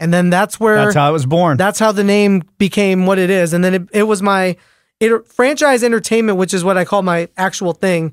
And 0.00 0.12
then 0.12 0.28
that's 0.28 0.58
where 0.58 0.76
That's 0.76 0.96
how 0.96 1.08
it 1.08 1.12
was 1.12 1.24
born. 1.24 1.56
that's 1.56 1.78
how 1.78 1.92
the 1.92 2.02
name 2.04 2.42
became 2.58 3.06
what 3.06 3.18
it 3.18 3.30
is. 3.30 3.52
And 3.52 3.62
then 3.62 3.74
it, 3.74 3.82
it 3.92 4.02
was 4.02 4.20
my 4.22 4.56
it, 5.00 5.26
franchise 5.28 5.84
entertainment, 5.84 6.36
which 6.36 6.52
is 6.52 6.64
what 6.64 6.76
I 6.76 6.84
call 6.84 7.02
my 7.02 7.28
actual 7.36 7.72
thing. 7.74 8.12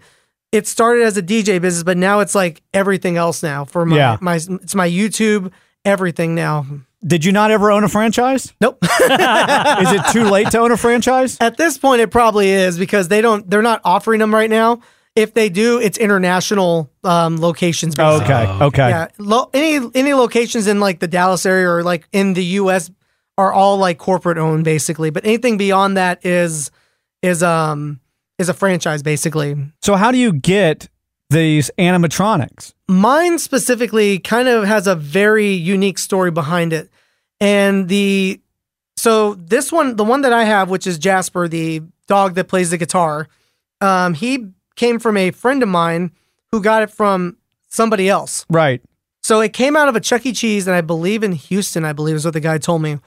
It 0.51 0.67
started 0.67 1.03
as 1.03 1.15
a 1.17 1.21
DJ 1.23 1.61
business, 1.61 1.83
but 1.83 1.97
now 1.97 2.19
it's 2.19 2.35
like 2.35 2.61
everything 2.73 3.15
else 3.17 3.41
now 3.41 3.63
for 3.65 3.85
my, 3.85 3.95
Yeah. 3.95 4.17
my 4.19 4.35
it's 4.35 4.75
my 4.75 4.89
YouTube, 4.89 5.51
everything 5.85 6.35
now. 6.35 6.65
Did 7.05 7.25
you 7.25 7.31
not 7.31 7.49
ever 7.51 7.71
own 7.71 7.83
a 7.83 7.89
franchise? 7.89 8.53
Nope. 8.61 8.77
Is 8.83 8.89
it 8.99 10.11
too 10.11 10.25
late 10.25 10.51
to 10.51 10.59
own 10.59 10.71
a 10.71 10.77
franchise? 10.77 11.37
At 11.41 11.57
this 11.57 11.77
point, 11.77 12.01
it 12.01 12.11
probably 12.11 12.49
is 12.51 12.77
because 12.77 13.07
they 13.07 13.21
don't 13.21 13.49
they're 13.49 13.61
not 13.63 13.81
offering 13.83 14.19
them 14.19 14.33
right 14.33 14.49
now. 14.49 14.81
If 15.15 15.33
they 15.33 15.49
do, 15.49 15.79
it's 15.79 15.97
international 15.97 16.89
um, 17.03 17.37
locations. 17.41 17.95
basically. 17.95 18.33
Okay. 18.33 18.63
Okay. 18.65 18.89
Yeah, 18.89 19.07
lo- 19.17 19.49
any 19.53 19.79
any 19.95 20.13
locations 20.13 20.67
in 20.67 20.79
like 20.79 20.99
the 20.99 21.07
Dallas 21.07 21.45
area 21.45 21.69
or 21.69 21.81
like 21.83 22.07
in 22.11 22.33
the 22.33 22.43
U.S. 22.61 22.91
are 23.37 23.51
all 23.51 23.77
like 23.77 23.97
corporate 23.97 24.37
owned 24.37 24.63
basically. 24.63 25.09
But 25.09 25.25
anything 25.25 25.57
beyond 25.57 25.97
that 25.97 26.23
is 26.25 26.69
is 27.23 27.41
um 27.41 27.99
is 28.41 28.49
a 28.49 28.53
franchise 28.53 29.01
basically. 29.01 29.55
So 29.81 29.95
how 29.95 30.11
do 30.11 30.17
you 30.17 30.33
get 30.33 30.89
these 31.29 31.71
animatronics? 31.77 32.73
Mine 32.89 33.39
specifically 33.39 34.19
kind 34.19 34.49
of 34.49 34.65
has 34.65 34.87
a 34.87 34.95
very 34.95 35.51
unique 35.51 35.97
story 35.97 36.31
behind 36.31 36.73
it, 36.73 36.89
and 37.39 37.87
the 37.87 38.41
so 38.97 39.35
this 39.35 39.71
one, 39.71 39.95
the 39.95 40.03
one 40.03 40.21
that 40.21 40.33
I 40.33 40.43
have, 40.43 40.69
which 40.69 40.85
is 40.85 40.99
Jasper, 40.99 41.47
the 41.47 41.81
dog 42.07 42.35
that 42.35 42.47
plays 42.47 42.69
the 42.69 42.77
guitar, 42.77 43.27
um, 43.79 44.13
he 44.13 44.47
came 44.75 44.99
from 44.99 45.17
a 45.17 45.31
friend 45.31 45.63
of 45.63 45.69
mine 45.69 46.11
who 46.51 46.61
got 46.61 46.83
it 46.83 46.91
from 46.91 47.37
somebody 47.69 48.09
else. 48.09 48.45
Right. 48.49 48.81
So 49.23 49.39
it 49.39 49.53
came 49.53 49.75
out 49.75 49.87
of 49.87 49.95
a 49.95 49.99
Chuck 49.99 50.25
E. 50.25 50.33
Cheese, 50.33 50.67
and 50.67 50.75
I 50.75 50.81
believe 50.81 51.23
in 51.23 51.31
Houston, 51.31 51.85
I 51.85 51.93
believe 51.93 52.15
is 52.15 52.25
what 52.25 52.33
the 52.33 52.39
guy 52.39 52.57
told 52.57 52.81
me. 52.81 52.99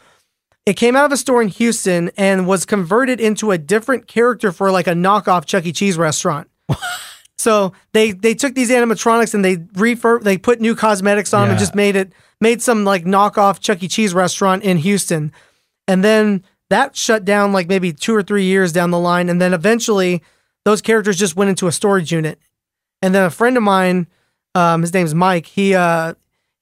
It 0.66 0.74
came 0.74 0.96
out 0.96 1.04
of 1.04 1.12
a 1.12 1.16
store 1.18 1.42
in 1.42 1.48
Houston 1.48 2.10
and 2.16 2.46
was 2.46 2.64
converted 2.64 3.20
into 3.20 3.50
a 3.50 3.58
different 3.58 4.06
character 4.06 4.50
for 4.50 4.70
like 4.70 4.86
a 4.86 4.92
knockoff 4.92 5.44
Chuck 5.44 5.66
E. 5.66 5.72
Cheese 5.72 5.98
restaurant. 5.98 6.48
so 7.36 7.72
they 7.92 8.12
they 8.12 8.34
took 8.34 8.54
these 8.54 8.70
animatronics 8.70 9.34
and 9.34 9.44
they 9.44 9.56
refurb 9.58 10.22
they 10.22 10.38
put 10.38 10.60
new 10.60 10.74
cosmetics 10.74 11.34
on 11.34 11.42
them 11.42 11.50
and 11.50 11.58
Yeah. 11.58 11.62
just 11.62 11.74
made 11.74 11.96
it 11.96 12.12
made 12.40 12.62
some 12.62 12.84
like 12.84 13.04
knockoff 13.04 13.60
Chuck 13.60 13.82
E. 13.82 13.88
Cheese 13.88 14.14
restaurant 14.14 14.62
in 14.62 14.78
Houston. 14.78 15.32
And 15.86 16.02
then 16.02 16.42
that 16.70 16.96
shut 16.96 17.26
down 17.26 17.52
like 17.52 17.68
maybe 17.68 17.92
two 17.92 18.14
or 18.16 18.22
three 18.22 18.44
years 18.44 18.72
down 18.72 18.90
the 18.90 18.98
line. 18.98 19.28
And 19.28 19.40
then 19.42 19.52
eventually 19.52 20.22
those 20.64 20.80
characters 20.80 21.18
just 21.18 21.36
went 21.36 21.50
into 21.50 21.66
a 21.66 21.72
storage 21.72 22.10
unit. 22.10 22.38
And 23.02 23.14
then 23.14 23.24
a 23.26 23.30
friend 23.30 23.58
of 23.58 23.62
mine, 23.62 24.06
um, 24.54 24.80
his 24.80 24.94
name's 24.94 25.14
Mike, 25.14 25.44
he 25.44 25.74
uh 25.74 26.14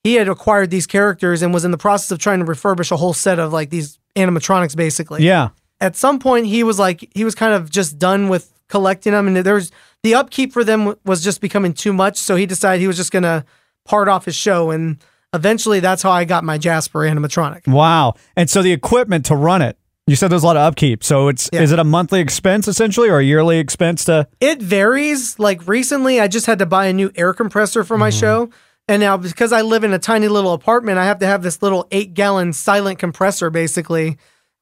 he 0.04 0.14
had 0.14 0.28
acquired 0.28 0.70
these 0.70 0.86
characters 0.86 1.42
and 1.42 1.54
was 1.54 1.64
in 1.64 1.70
the 1.70 1.78
process 1.78 2.10
of 2.10 2.18
trying 2.18 2.40
to 2.40 2.44
refurbish 2.44 2.90
a 2.90 2.96
whole 2.96 3.12
set 3.12 3.38
of 3.38 3.52
like 3.52 3.70
these 3.70 3.98
animatronics 4.16 4.76
basically. 4.76 5.22
Yeah. 5.22 5.50
At 5.80 5.96
some 5.96 6.18
point 6.18 6.46
he 6.46 6.62
was 6.62 6.78
like 6.78 7.08
he 7.14 7.24
was 7.24 7.34
kind 7.34 7.54
of 7.54 7.70
just 7.70 7.98
done 7.98 8.28
with 8.28 8.52
collecting 8.68 9.12
them 9.12 9.26
and 9.28 9.36
there 9.36 9.54
was 9.54 9.70
the 10.02 10.14
upkeep 10.14 10.52
for 10.52 10.64
them 10.64 10.94
was 11.04 11.22
just 11.22 11.40
becoming 11.40 11.72
too 11.72 11.92
much, 11.92 12.16
so 12.16 12.34
he 12.34 12.46
decided 12.46 12.80
he 12.80 12.88
was 12.88 12.96
just 12.96 13.12
going 13.12 13.22
to 13.22 13.44
part 13.84 14.08
off 14.08 14.24
his 14.24 14.34
show 14.34 14.70
and 14.70 15.02
eventually 15.32 15.80
that's 15.80 16.02
how 16.02 16.10
I 16.10 16.24
got 16.24 16.44
my 16.44 16.58
Jasper 16.58 17.00
animatronic. 17.00 17.66
Wow. 17.66 18.14
And 18.36 18.50
so 18.50 18.62
the 18.62 18.72
equipment 18.72 19.26
to 19.26 19.36
run 19.36 19.62
it, 19.62 19.76
you 20.06 20.16
said 20.16 20.28
there's 20.28 20.42
a 20.42 20.46
lot 20.46 20.56
of 20.56 20.62
upkeep. 20.62 21.04
So 21.04 21.28
it's 21.28 21.48
Yeah. 21.52 21.62
is 21.62 21.72
it 21.72 21.78
a 21.78 21.84
monthly 21.84 22.20
expense 22.20 22.66
essentially 22.66 23.08
or 23.08 23.18
a 23.18 23.24
yearly 23.24 23.58
expense 23.58 24.04
to 24.06 24.26
It 24.40 24.60
varies. 24.60 25.38
Like 25.38 25.66
recently, 25.68 26.20
I 26.20 26.26
just 26.28 26.46
had 26.46 26.58
to 26.58 26.66
buy 26.66 26.86
a 26.86 26.92
new 26.92 27.10
air 27.14 27.32
compressor 27.32 27.84
for 27.84 27.96
my 27.96 28.10
mm-hmm. 28.10 28.20
show. 28.20 28.50
And 28.88 29.00
now, 29.00 29.16
because 29.16 29.52
I 29.52 29.62
live 29.62 29.84
in 29.84 29.92
a 29.92 29.98
tiny 29.98 30.28
little 30.28 30.52
apartment, 30.52 30.98
I 30.98 31.04
have 31.04 31.18
to 31.20 31.26
have 31.26 31.42
this 31.42 31.62
little 31.62 31.86
eight 31.92 32.14
gallon 32.14 32.52
silent 32.52 32.98
compressor 32.98 33.48
basically. 33.50 34.08
Of 34.08 34.16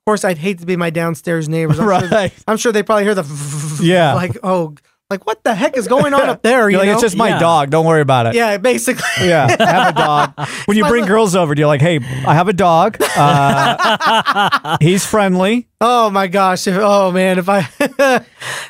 course, 0.06 0.24
I'd 0.24 0.38
hate 0.38 0.58
to 0.60 0.66
be 0.66 0.76
my 0.76 0.90
downstairs 0.90 1.48
neighbors. 1.48 1.78
I'm, 1.78 1.86
sure, 2.00 2.08
Right. 2.08 2.32
I'm 2.48 2.56
sure 2.56 2.72
they 2.72 2.82
probably 2.82 3.04
hear 3.04 3.14
the 3.14 3.78
Yeah. 3.82 4.14
like, 4.14 4.36
oh, 4.42 4.74
like 5.08 5.26
what 5.26 5.42
the 5.42 5.54
heck 5.54 5.76
is 5.76 5.88
going 5.88 6.14
on 6.14 6.28
up 6.28 6.42
there? 6.44 6.68
You 6.70 6.76
You're 6.76 6.80
like, 6.80 6.86
know? 6.88 6.92
it's 6.94 7.02
just 7.02 7.16
my 7.16 7.28
Yeah. 7.30 7.38
dog. 7.38 7.70
Don't 7.70 7.84
worry 7.86 8.00
about 8.02 8.26
it. 8.26 8.34
yeah, 8.34 8.56
basically. 8.58 9.04
Yeah, 9.28 9.56
I 9.58 9.66
have 9.66 9.88
a 9.96 9.98
dog. 10.36 10.48
When 10.66 10.76
you 10.76 10.86
bring 10.86 11.06
girls 11.06 11.34
over, 11.34 11.54
do 11.54 11.60
you're 11.60 11.66
like, 11.66 11.80
"Hey, 11.80 11.98
I 12.26 12.34
have 12.34 12.48
a 12.48 12.52
dog. 12.52 12.96
Uh, 13.16 14.76
he's 14.80 15.04
friendly. 15.04 15.68
Oh 15.80 16.10
my 16.10 16.26
gosh! 16.28 16.68
Oh 16.68 17.10
man, 17.10 17.38
if 17.38 17.48
I, 17.48 18.24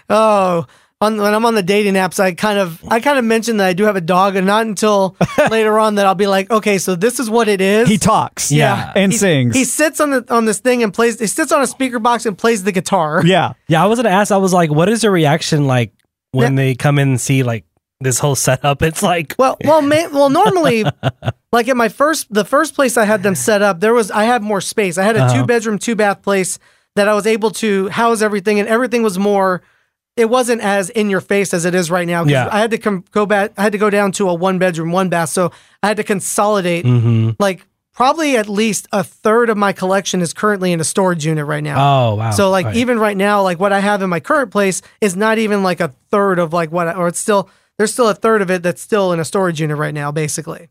oh, 0.08 0.64
on, 1.02 1.16
when 1.16 1.32
I'm 1.34 1.46
on 1.46 1.54
the 1.54 1.62
dating 1.62 1.94
apps, 1.94 2.20
I 2.20 2.32
kind 2.32 2.58
of, 2.58 2.82
I 2.88 3.00
kind 3.00 3.18
of 3.18 3.24
mentioned 3.24 3.58
that 3.60 3.66
I 3.66 3.72
do 3.72 3.84
have 3.84 3.96
a 3.96 4.02
dog, 4.02 4.36
and 4.36 4.46
not 4.46 4.66
until 4.66 5.16
later 5.50 5.78
on 5.78 5.94
that 5.94 6.04
I'll 6.06 6.14
be 6.14 6.26
like, 6.26 6.50
okay, 6.50 6.76
so 6.76 6.94
this 6.94 7.18
is 7.18 7.30
what 7.30 7.48
it 7.48 7.60
is. 7.62 7.88
He 7.88 7.96
talks. 7.96 8.52
Yeah. 8.52 8.92
and 8.94 9.10
He- 9.12 9.18
sings. 9.18 9.54
He 9.56 9.64
sits 9.64 9.98
on 10.00 10.10
the 10.10 10.24
on 10.34 10.44
this 10.44 10.58
thing 10.60 10.82
and 10.82 10.92
plays. 10.92 11.18
He 11.18 11.26
sits 11.26 11.52
on 11.52 11.62
a 11.62 11.66
speaker 11.66 11.98
box 11.98 12.26
and 12.26 12.36
plays 12.36 12.64
the 12.64 12.72
guitar. 12.72 13.22
yeah, 13.24 13.54
Yeah, 13.66 13.82
I 13.82 13.86
was 13.86 13.98
gonna 13.98 14.10
ask. 14.10 14.30
I 14.30 14.36
was 14.36 14.52
like, 14.52 14.70
what 14.70 14.88
is 14.90 15.02
your 15.02 15.12
reaction 15.12 15.66
like 15.66 15.92
when 16.32 16.54
they 16.54 16.74
come 16.74 16.98
in 16.98 17.08
and 17.08 17.20
see 17.20 17.42
like 17.44 17.64
this 18.02 18.18
whole 18.18 18.34
setup? 18.36 18.82
It's 18.82 19.02
like, 19.02 19.34
Well, 19.38 19.56
well, 19.64 19.80
ma- 19.80 20.08
well. 20.12 20.28
Normally, 20.28 20.84
like 21.52 21.68
at 21.68 21.76
my 21.78 21.88
first, 21.88 22.26
the 22.32 22.44
first 22.44 22.74
place 22.74 22.98
I 22.98 23.06
had 23.06 23.22
them 23.22 23.34
set 23.34 23.62
up, 23.62 23.80
there 23.80 23.94
was 23.94 24.10
I 24.10 24.24
had 24.24 24.42
more 24.42 24.60
space. 24.60 24.98
I 24.98 25.04
had 25.04 25.16
a 25.16 25.22
Uh-huh. 25.24 25.34
two 25.40 25.46
bedroom, 25.46 25.78
two 25.78 25.94
bath 25.96 26.20
place 26.20 26.58
that 26.96 27.08
I 27.08 27.14
was 27.14 27.26
able 27.26 27.52
to 27.52 27.88
house 27.88 28.20
everything, 28.20 28.60
and 28.60 28.68
everything 28.68 29.02
was 29.02 29.18
more. 29.18 29.62
It 30.20 30.30
wasn't 30.30 30.60
as 30.60 30.90
in 30.90 31.10
your 31.10 31.20
face 31.20 31.52
as 31.54 31.64
it 31.64 31.74
is 31.74 31.90
right 31.90 32.06
now. 32.06 32.24
Yeah. 32.24 32.48
I 32.52 32.60
had 32.60 32.70
to 32.70 32.78
com- 32.78 33.04
go 33.10 33.26
back. 33.26 33.52
I 33.56 33.62
had 33.62 33.72
to 33.72 33.78
go 33.78 33.90
down 33.90 34.12
to 34.12 34.28
a 34.28 34.34
one 34.34 34.58
bedroom, 34.58 34.92
one 34.92 35.08
bath. 35.08 35.30
So 35.30 35.50
I 35.82 35.88
had 35.88 35.96
to 35.96 36.04
consolidate. 36.04 36.84
Mm-hmm. 36.84 37.30
Like 37.38 37.66
probably 37.92 38.36
at 38.36 38.48
least 38.48 38.86
a 38.92 39.02
third 39.02 39.50
of 39.50 39.56
my 39.56 39.72
collection 39.72 40.20
is 40.22 40.32
currently 40.32 40.72
in 40.72 40.80
a 40.80 40.84
storage 40.84 41.26
unit 41.26 41.44
right 41.46 41.62
now. 41.64 41.76
Oh 42.10 42.14
wow. 42.14 42.30
So 42.30 42.50
like 42.50 42.66
Right. 42.66 42.76
even 42.76 42.98
right 42.98 43.16
now, 43.16 43.42
like 43.42 43.58
what 43.58 43.72
I 43.72 43.80
have 43.80 44.00
in 44.02 44.08
my 44.10 44.20
current 44.20 44.50
place 44.52 44.80
is 45.00 45.16
not 45.16 45.38
even 45.38 45.62
like 45.62 45.80
a 45.80 45.88
third 46.10 46.38
of 46.38 46.52
like 46.52 46.70
what, 46.70 46.88
I, 46.88 46.94
or 46.94 47.08
it's 47.08 47.18
still 47.18 47.50
there's 47.78 47.92
still 47.92 48.08
a 48.08 48.14
third 48.14 48.42
of 48.42 48.50
it 48.50 48.62
that's 48.62 48.80
still 48.82 49.12
in 49.12 49.20
a 49.20 49.24
storage 49.24 49.60
unit 49.60 49.76
right 49.78 49.94
now, 49.94 50.12
basically. 50.12 50.68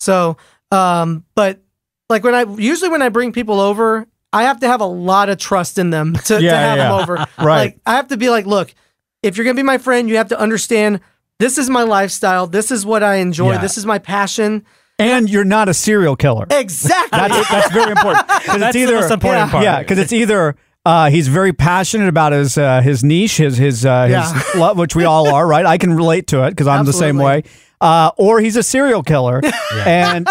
So, 0.00 0.36
um, 0.70 1.24
but 1.34 1.60
like 2.08 2.22
when 2.24 2.34
I 2.34 2.42
usually 2.42 2.90
when 2.90 3.02
I 3.02 3.08
bring 3.08 3.32
people 3.32 3.60
over, 3.60 4.06
I 4.32 4.44
have 4.44 4.60
to 4.60 4.68
have 4.68 4.80
a 4.80 4.86
lot 4.86 5.28
of 5.28 5.38
trust 5.38 5.78
in 5.78 5.90
them 5.90 6.14
to, 6.14 6.20
to 6.20 6.34
have 6.34 6.42
yeah. 6.42 6.76
them 6.76 6.92
over. 6.92 7.16
Right. 7.38 7.58
Like 7.58 7.80
I 7.86 7.92
have 7.94 8.08
to 8.08 8.16
be 8.16 8.30
like, 8.30 8.46
look, 8.46 8.74
if 9.22 9.36
you're 9.36 9.44
gonna 9.44 9.54
be 9.54 9.62
my 9.62 9.78
friend, 9.78 10.08
you 10.08 10.16
have 10.16 10.28
to 10.28 10.38
understand 10.38 11.00
this 11.38 11.56
is 11.56 11.70
my 11.70 11.82
lifestyle. 11.84 12.46
This 12.46 12.70
is 12.70 12.84
what 12.84 13.02
I 13.02 13.16
enjoy. 13.16 13.52
Yeah. 13.52 13.58
This 13.58 13.78
is 13.78 13.86
my 13.86 13.98
passion. 13.98 14.64
And 14.98 15.30
you're 15.30 15.44
not 15.44 15.68
a 15.68 15.74
serial 15.74 16.16
killer. 16.16 16.46
Exactly. 16.50 17.16
That's 17.16 17.50
that's 17.50 17.70
very 17.72 17.92
important. 17.92 18.26
'Cause 18.26 18.44
That's 18.46 18.62
it's 18.62 18.72
the 18.74 18.80
either 18.82 18.94
most 19.00 19.10
important 19.12 19.46
yeah, 19.46 19.50
part. 19.50 19.64
Yeah, 19.64 19.78
because 19.78 19.98
it's 19.98 20.12
either 20.12 20.56
uh, 20.84 21.10
he's 21.10 21.28
very 21.28 21.52
passionate 21.52 22.08
about 22.08 22.32
his 22.32 22.58
uh, 22.58 22.80
his 22.80 23.04
niche, 23.04 23.36
his 23.36 23.56
his 23.56 23.86
uh, 23.86 24.04
his 24.06 24.12
Yeah. 24.12 24.42
love, 24.56 24.76
which 24.78 24.96
we 24.96 25.04
all 25.04 25.28
are, 25.32 25.46
right? 25.46 25.64
I 25.64 25.78
can 25.78 25.92
relate 25.94 26.26
to 26.28 26.44
it 26.44 26.50
because 26.50 26.66
I'm 26.66 26.84
the 26.84 26.92
same 26.92 27.16
way. 27.18 27.44
Uh, 27.80 28.10
or 28.16 28.40
he's 28.40 28.56
a 28.56 28.62
serial 28.62 29.04
killer, 29.04 29.40
and 29.86 30.26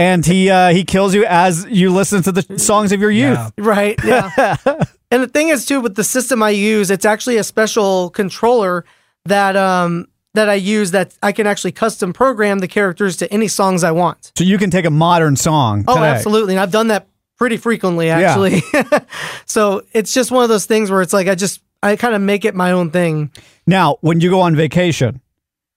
and 0.00 0.24
he 0.24 0.48
uh, 0.48 0.70
he 0.70 0.82
kills 0.82 1.14
you 1.14 1.26
as 1.26 1.66
you 1.68 1.92
listen 1.92 2.22
to 2.22 2.32
the 2.32 2.58
songs 2.58 2.90
of 2.90 3.00
your 3.00 3.10
youth. 3.10 3.36
Yeah. 3.36 3.50
Right. 3.58 4.00
Yeah. 4.02 4.56
and 5.10 5.22
the 5.22 5.28
thing 5.28 5.48
is 5.48 5.66
too 5.66 5.80
with 5.82 5.94
the 5.94 6.04
system 6.04 6.42
I 6.42 6.50
use, 6.50 6.90
it's 6.90 7.04
actually 7.04 7.36
a 7.36 7.44
special 7.44 8.08
controller 8.10 8.86
that 9.26 9.56
um 9.56 10.06
that 10.32 10.48
I 10.48 10.54
use 10.54 10.92
that 10.92 11.12
I 11.22 11.32
can 11.32 11.46
actually 11.46 11.72
custom 11.72 12.14
program 12.14 12.60
the 12.60 12.68
characters 12.68 13.18
to 13.18 13.30
any 13.30 13.46
songs 13.46 13.84
I 13.84 13.90
want. 13.90 14.32
So 14.38 14.44
you 14.44 14.56
can 14.56 14.70
take 14.70 14.86
a 14.86 14.90
modern 14.90 15.36
song. 15.36 15.84
Oh, 15.86 15.96
today. 15.96 16.06
absolutely. 16.06 16.54
And 16.54 16.60
I've 16.60 16.72
done 16.72 16.88
that 16.88 17.06
pretty 17.36 17.58
frequently 17.58 18.08
actually. 18.08 18.62
Yeah. 18.72 19.00
so 19.44 19.82
it's 19.92 20.14
just 20.14 20.30
one 20.30 20.44
of 20.44 20.48
those 20.48 20.64
things 20.64 20.90
where 20.90 21.02
it's 21.02 21.12
like 21.12 21.28
I 21.28 21.34
just 21.34 21.60
I 21.82 21.96
kind 21.96 22.14
of 22.14 22.22
make 22.22 22.46
it 22.46 22.54
my 22.54 22.72
own 22.72 22.90
thing. 22.90 23.32
Now, 23.66 23.98
when 24.00 24.20
you 24.20 24.30
go 24.30 24.40
on 24.40 24.56
vacation, 24.56 25.20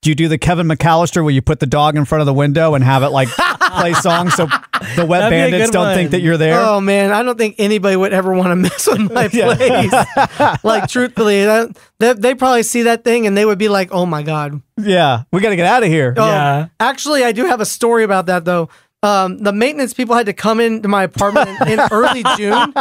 do 0.03 0.11
you 0.11 0.15
do 0.15 0.27
the 0.27 0.37
Kevin 0.37 0.67
McCallister 0.67 1.23
where 1.23 1.33
you 1.33 1.41
put 1.41 1.59
the 1.59 1.65
dog 1.65 1.95
in 1.97 2.05
front 2.05 2.19
of 2.21 2.25
the 2.27 2.33
window 2.33 2.75
and 2.75 2.83
have 2.83 3.01
it 3.03 3.09
like 3.09 3.27
play 3.77 3.93
songs 3.93 4.35
so 4.35 4.45
the 4.95 5.05
wet 5.05 5.21
That'd 5.21 5.31
be 5.31 5.35
a 5.37 5.49
bandits 5.51 5.71
don't 5.71 5.85
one. 5.85 5.95
think 5.95 6.11
that 6.11 6.21
you're 6.21 6.37
there? 6.37 6.59
Oh 6.59 6.79
man, 6.79 7.11
I 7.11 7.23
don't 7.23 7.37
think 7.37 7.55
anybody 7.57 7.95
would 7.95 8.13
ever 8.13 8.33
want 8.33 8.51
to 8.51 8.55
mess 8.57 8.85
with 8.87 9.11
my 9.11 9.27
place. 9.29 9.91
like 10.63 10.87
truthfully, 10.89 11.45
that, 11.45 11.75
that 11.99 12.21
they 12.21 12.35
probably 12.35 12.63
see 12.63 12.83
that 12.83 13.03
thing 13.03 13.25
and 13.27 13.35
they 13.37 13.45
would 13.45 13.57
be 13.57 13.69
like, 13.69 13.89
"Oh 13.91 14.05
my 14.05 14.23
god, 14.23 14.61
Yeah, 14.77 15.23
we 15.31 15.39
got 15.41 15.49
to 15.49 15.55
get 15.55 15.65
out 15.65 15.83
of 15.83 15.89
here. 15.89 16.13
Oh, 16.17 16.25
Yeah. 16.27 16.67
Actually, 16.79 17.23
I 17.23 17.31
do 17.31 17.45
have 17.45 17.61
a 17.61 17.65
story 17.65 18.03
about 18.03 18.25
that 18.27 18.45
though. 18.45 18.69
Um, 19.01 19.37
the 19.39 19.51
maintenance 19.51 19.93
people 19.93 20.15
had 20.15 20.27
to 20.27 20.33
come 20.33 20.61
into 20.61 20.87
my 20.87 21.03
apartment 21.03 21.49
in, 21.61 21.73
in 21.73 21.79
early 21.91 22.23
June, 22.37 22.73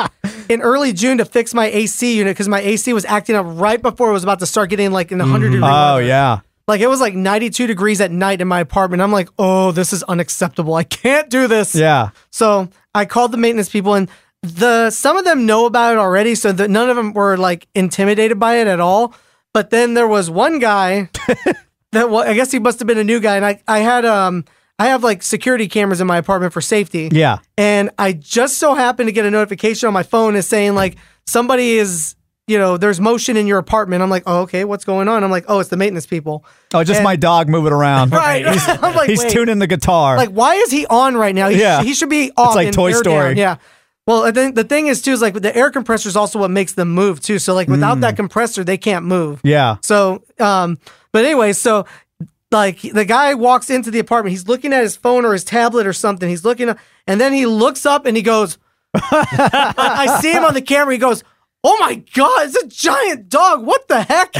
in 0.48 0.60
early 0.62 0.92
June 0.92 1.18
to 1.18 1.24
fix 1.24 1.52
my 1.52 1.66
AC 1.66 2.16
unit 2.16 2.32
because 2.34 2.48
my 2.48 2.60
AC 2.60 2.92
was 2.92 3.04
acting 3.04 3.34
up 3.34 3.44
right 3.48 3.82
before 3.82 4.10
it 4.10 4.12
was 4.12 4.22
about 4.22 4.38
to 4.38 4.46
start 4.46 4.70
getting 4.70 4.92
like 4.92 5.10
in 5.10 5.18
the 5.18 5.24
100 5.24 5.50
degree 5.50 5.64
Oh 5.66 5.94
weather. 5.96 6.02
yeah. 6.06 6.40
Like 6.68 6.80
it 6.80 6.86
was 6.86 7.00
like 7.00 7.14
92 7.14 7.66
degrees 7.66 8.00
at 8.00 8.10
night 8.10 8.40
in 8.40 8.48
my 8.48 8.60
apartment. 8.60 9.02
I'm 9.02 9.12
like, 9.12 9.28
oh, 9.38 9.72
this 9.72 9.92
is 9.92 10.02
unacceptable. 10.04 10.74
I 10.74 10.84
can't 10.84 11.28
do 11.28 11.48
this. 11.48 11.74
Yeah. 11.74 12.10
So 12.30 12.68
I 12.94 13.04
called 13.04 13.32
the 13.32 13.38
maintenance 13.38 13.68
people 13.68 13.94
and 13.94 14.08
the 14.42 14.90
some 14.90 15.16
of 15.16 15.24
them 15.24 15.46
know 15.46 15.66
about 15.66 15.92
it 15.92 15.98
already, 15.98 16.34
so 16.34 16.52
that 16.52 16.68
none 16.68 16.90
of 16.90 16.96
them 16.96 17.12
were 17.12 17.36
like 17.36 17.68
intimidated 17.74 18.38
by 18.38 18.56
it 18.56 18.66
at 18.66 18.80
all. 18.80 19.14
But 19.52 19.70
then 19.70 19.94
there 19.94 20.08
was 20.08 20.30
one 20.30 20.58
guy 20.58 21.10
that 21.92 22.10
well, 22.10 22.28
I 22.28 22.34
guess 22.34 22.50
he 22.50 22.58
must 22.58 22.80
have 22.80 22.88
been 22.88 22.98
a 22.98 23.04
new 23.04 23.20
guy, 23.20 23.36
and 23.36 23.46
I 23.46 23.62
I 23.68 23.78
had 23.80 24.04
um 24.04 24.44
I 24.78 24.86
have 24.86 25.04
like 25.04 25.22
security 25.22 25.68
cameras 25.68 26.00
in 26.00 26.08
my 26.08 26.16
apartment 26.16 26.52
for 26.52 26.60
safety. 26.60 27.08
Yeah. 27.12 27.38
And 27.56 27.90
I 27.98 28.14
just 28.14 28.58
so 28.58 28.74
happened 28.74 29.08
to 29.08 29.12
get 29.12 29.24
a 29.24 29.30
notification 29.30 29.86
on 29.86 29.92
my 29.92 30.02
phone 30.02 30.34
is 30.34 30.48
saying 30.48 30.74
like 30.74 30.96
somebody 31.24 31.76
is 31.76 32.16
you 32.48 32.58
know 32.58 32.76
there's 32.76 33.00
motion 33.00 33.36
in 33.36 33.46
your 33.46 33.58
apartment. 33.58 34.02
I'm 34.02 34.10
like, 34.10 34.24
oh 34.26 34.40
okay, 34.42 34.64
what's 34.64 34.84
going 34.84 35.08
on? 35.08 35.22
I'm 35.24 35.30
like, 35.30 35.44
oh, 35.48 35.60
it's 35.60 35.70
the 35.70 35.76
maintenance 35.76 36.06
people. 36.06 36.44
Oh, 36.74 36.82
just 36.84 36.98
And- 36.98 37.04
my 37.04 37.16
dog 37.16 37.48
moving 37.48 37.72
around. 37.72 38.10
Right. 38.12 38.46
He's, 38.46 38.68
I'm 38.68 38.94
like, 38.94 39.08
he's 39.10 39.24
tuning 39.24 39.58
the 39.58 39.66
guitar. 39.66 40.16
Like, 40.16 40.30
why 40.30 40.54
is 40.56 40.70
he 40.70 40.86
on 40.86 41.16
right 41.16 41.34
now? 41.34 41.48
He, 41.48 41.60
Yeah. 41.60 41.82
he 41.82 41.94
should 41.94 42.08
be 42.10 42.32
off. 42.36 42.48
It's 42.48 42.56
like 42.56 42.72
Toy 42.72 42.92
Story. 42.92 43.34
down. 43.34 43.36
Yeah. 43.36 43.56
Well, 44.06 44.24
I 44.24 44.32
think 44.32 44.56
the 44.56 44.64
thing 44.64 44.88
is 44.88 45.00
too 45.00 45.12
is 45.12 45.22
like 45.22 45.34
the 45.34 45.54
air 45.56 45.70
compressor 45.70 46.08
is 46.08 46.16
also 46.16 46.40
what 46.40 46.50
makes 46.50 46.72
them 46.72 46.90
move 46.90 47.20
too. 47.20 47.38
So 47.38 47.54
like 47.54 47.68
without 47.68 48.00
that 48.00 48.16
compressor, 48.16 48.64
they 48.64 48.76
can't 48.76 49.04
move. 49.04 49.38
Mm. 49.42 49.50
yeah. 49.50 49.76
So, 49.82 50.24
um, 50.40 50.78
but 51.12 51.24
anyway, 51.24 51.52
so 51.52 51.86
like 52.50 52.80
the 52.82 53.04
guy 53.04 53.34
walks 53.34 53.70
into 53.70 53.92
the 53.92 54.00
apartment, 54.00 54.32
he's 54.32 54.48
looking 54.48 54.72
at 54.72 54.82
his 54.82 54.96
phone 54.96 55.24
or 55.24 55.32
his 55.32 55.44
tablet 55.44 55.86
or 55.86 55.92
something. 55.92 56.28
He's 56.28 56.44
looking, 56.44 56.68
up, 56.70 56.78
and 57.06 57.20
then 57.20 57.32
he 57.32 57.46
looks 57.46 57.86
up 57.86 58.04
and 58.04 58.16
he 58.16 58.22
goes, 58.24 58.58
I, 58.94 59.74
I 59.76 60.20
see 60.20 60.32
him 60.32 60.44
on 60.44 60.54
the 60.54 60.62
camera. 60.62 60.92
He 60.94 60.98
goes, 60.98 61.22
"Oh 61.64 61.76
my 61.80 61.96
god, 62.14 62.46
it's 62.46 62.56
a 62.56 62.66
giant 62.66 63.28
dog! 63.28 63.64
What 63.64 63.88
the 63.88 64.02
heck?" 64.02 64.34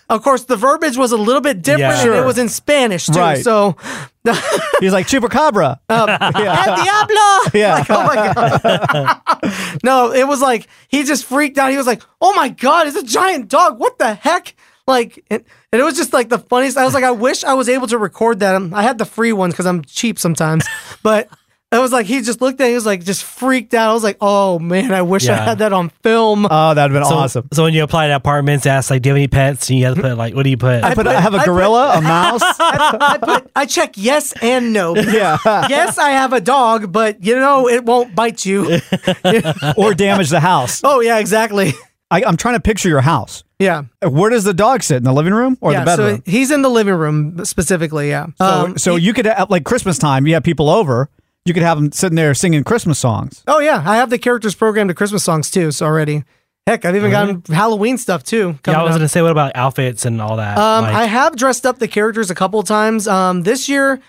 of 0.10 0.22
course, 0.22 0.44
the 0.44 0.56
verbiage 0.56 0.96
was 0.96 1.12
a 1.12 1.16
little 1.16 1.40
bit 1.40 1.62
different, 1.62 1.96
Yeah. 1.96 2.04
and 2.06 2.14
it 2.14 2.26
was 2.26 2.38
in 2.38 2.48
Spanish 2.48 3.06
too. 3.06 3.18
Right. 3.18 3.42
So, 3.42 3.76
He's 4.80 4.92
like 4.92 5.06
Chupacabra. 5.06 5.78
El 5.88 6.06
Diablo. 6.06 7.50
Yeah. 7.54 7.74
Like, 7.76 7.90
oh 7.90 8.04
my 8.04 8.32
god. 8.34 9.78
no, 9.82 10.12
it 10.12 10.26
was 10.28 10.40
like 10.42 10.66
he 10.88 11.04
just 11.04 11.24
freaked 11.24 11.56
out. 11.58 11.70
He 11.70 11.76
was 11.76 11.86
like, 11.86 12.02
"Oh 12.20 12.34
my 12.34 12.48
god, 12.50 12.86
it's 12.86 12.96
a 12.96 13.02
giant 13.02 13.48
dog! 13.48 13.78
What 13.78 13.98
the 13.98 14.14
heck?" 14.14 14.54
Like, 14.86 15.24
and, 15.30 15.44
and 15.72 15.80
it 15.80 15.84
was 15.84 15.96
just 15.96 16.12
like 16.12 16.28
the 16.30 16.38
funniest. 16.38 16.76
I 16.76 16.84
was 16.84 16.94
like, 16.94 17.04
I 17.04 17.12
wish 17.12 17.44
I 17.44 17.54
was 17.54 17.68
able 17.68 17.86
to 17.86 17.96
record 17.98 18.40
that. 18.40 18.54
Um, 18.56 18.74
I 18.74 18.82
had 18.82 18.98
the 18.98 19.04
free 19.04 19.32
ones 19.32 19.54
because 19.54 19.66
I'm 19.66 19.82
cheap 19.84 20.18
sometimes, 20.18 20.66
but. 21.02 21.28
It 21.72 21.78
was 21.78 21.92
like 21.92 22.06
he 22.06 22.20
just 22.20 22.40
looked 22.40 22.60
at 22.60 22.64
it, 22.66 22.70
he 22.70 22.74
was 22.74 22.84
like 22.84 23.04
just 23.04 23.22
freaked 23.22 23.74
out. 23.74 23.90
I 23.90 23.92
was 23.94 24.02
like, 24.02 24.16
oh 24.20 24.58
man, 24.58 24.92
I 24.92 25.02
wish 25.02 25.28
I 25.28 25.36
Yeah. 25.36 25.44
had 25.44 25.58
that 25.58 25.72
on 25.72 25.90
film. 26.02 26.44
Oh, 26.50 26.74
that'd 26.74 26.92
have 26.92 27.00
been 27.02 27.08
So, 27.08 27.14
awesome. 27.14 27.48
so 27.52 27.62
when 27.62 27.74
you 27.74 27.84
apply 27.84 28.08
to 28.08 28.16
apartments, 28.16 28.66
ask 28.66 28.90
like, 28.90 29.02
do 29.02 29.08
you 29.08 29.12
have 29.14 29.18
any 29.18 29.28
pets? 29.28 29.70
And 29.70 29.78
you 29.78 29.84
have 29.86 29.94
to 29.94 30.02
put 30.02 30.16
like, 30.18 30.34
what 30.34 30.42
do 30.42 30.50
you 30.50 30.56
put? 30.56 30.82
I, 30.82 30.94
put, 30.96 31.06
I 31.06 31.14
put- 31.14 31.22
have 31.22 31.34
a 31.34 31.36
I 31.36 31.40
put- 31.40 31.46
gorilla, 31.46 31.98
a 31.98 32.00
mouse. 32.02 32.42
I 32.42 33.18
put 33.22 33.50
I 33.54 33.66
check 33.66 33.92
yes 33.96 34.32
and 34.42 34.72
no. 34.72 34.96
yeah. 34.96 35.38
yes, 35.68 35.96
I 35.96 36.10
have 36.10 36.32
a 36.32 36.40
dog, 36.40 36.90
but 36.90 37.22
you 37.24 37.36
know 37.36 37.68
it 37.68 37.84
won't 37.84 38.16
bite 38.16 38.44
you. 38.44 38.80
or 39.76 39.94
damage 39.94 40.30
the 40.30 40.40
house. 40.40 40.80
oh 40.82 41.00
yeah, 41.00 41.18
exactly. 41.18 41.72
I, 42.10 42.24
I'm 42.24 42.36
trying 42.36 42.54
to 42.56 42.60
picture 42.60 42.88
your 42.88 43.02
house. 43.02 43.44
Yeah. 43.60 43.82
Where 44.02 44.30
does 44.30 44.42
the 44.42 44.54
dog 44.54 44.82
sit? 44.82 44.96
In 44.96 45.04
the 45.04 45.12
living 45.12 45.34
room 45.34 45.56
or 45.60 45.70
yeah, 45.70 45.80
the 45.80 45.84
bedroom? 45.84 46.16
so 46.24 46.30
he's 46.30 46.50
in 46.50 46.62
the 46.62 46.68
living 46.70 46.94
room 46.94 47.44
specifically. 47.44 48.08
Yeah. 48.08 48.26
So, 48.38 48.44
Um, 48.44 48.78
so 48.78 48.96
you 48.96 49.12
could 49.12 49.26
have, 49.26 49.48
like 49.50 49.64
Christmas 49.64 49.96
time, 49.98 50.26
you 50.26 50.34
have 50.34 50.42
people 50.42 50.68
over. 50.68 51.08
You 51.46 51.54
could 51.54 51.62
have 51.62 51.78
them 51.78 51.90
sitting 51.92 52.16
there 52.16 52.34
singing 52.34 52.64
Christmas 52.64 52.98
songs. 52.98 53.42
oh 53.46 53.60
yeah, 53.60 53.82
I 53.84 53.96
have 53.96 54.10
the 54.10 54.18
characters 54.18 54.54
programmed 54.54 54.88
to 54.88 54.94
Christmas 54.94 55.24
songs 55.24 55.50
too. 55.50 55.72
So 55.72 55.86
already, 55.86 56.22
heck, 56.66 56.84
I've 56.84 56.94
even 56.96 57.10
gotten 57.10 57.42
Halloween 57.48 57.96
stuff 57.98 58.22
too. 58.22 58.58
yeah, 58.66 58.78
I 58.78 58.82
was 58.82 58.92
up. 58.92 58.98
gonna 58.98 59.08
say, 59.08 59.22
what 59.22 59.30
about 59.32 59.52
outfits 59.54 60.04
and 60.04 60.20
all 60.20 60.36
that? 60.36 60.58
Um, 60.58 60.84
Like- 60.84 60.94
I 60.94 61.04
have 61.06 61.36
dressed 61.36 61.64
up 61.64 61.78
the 61.78 61.88
characters 61.88 62.30
a 62.30 62.34
couple 62.34 62.60
of 62.60 62.66
times. 62.66 63.08
Um, 63.08 63.42
this 63.42 63.68
year, 63.68 64.00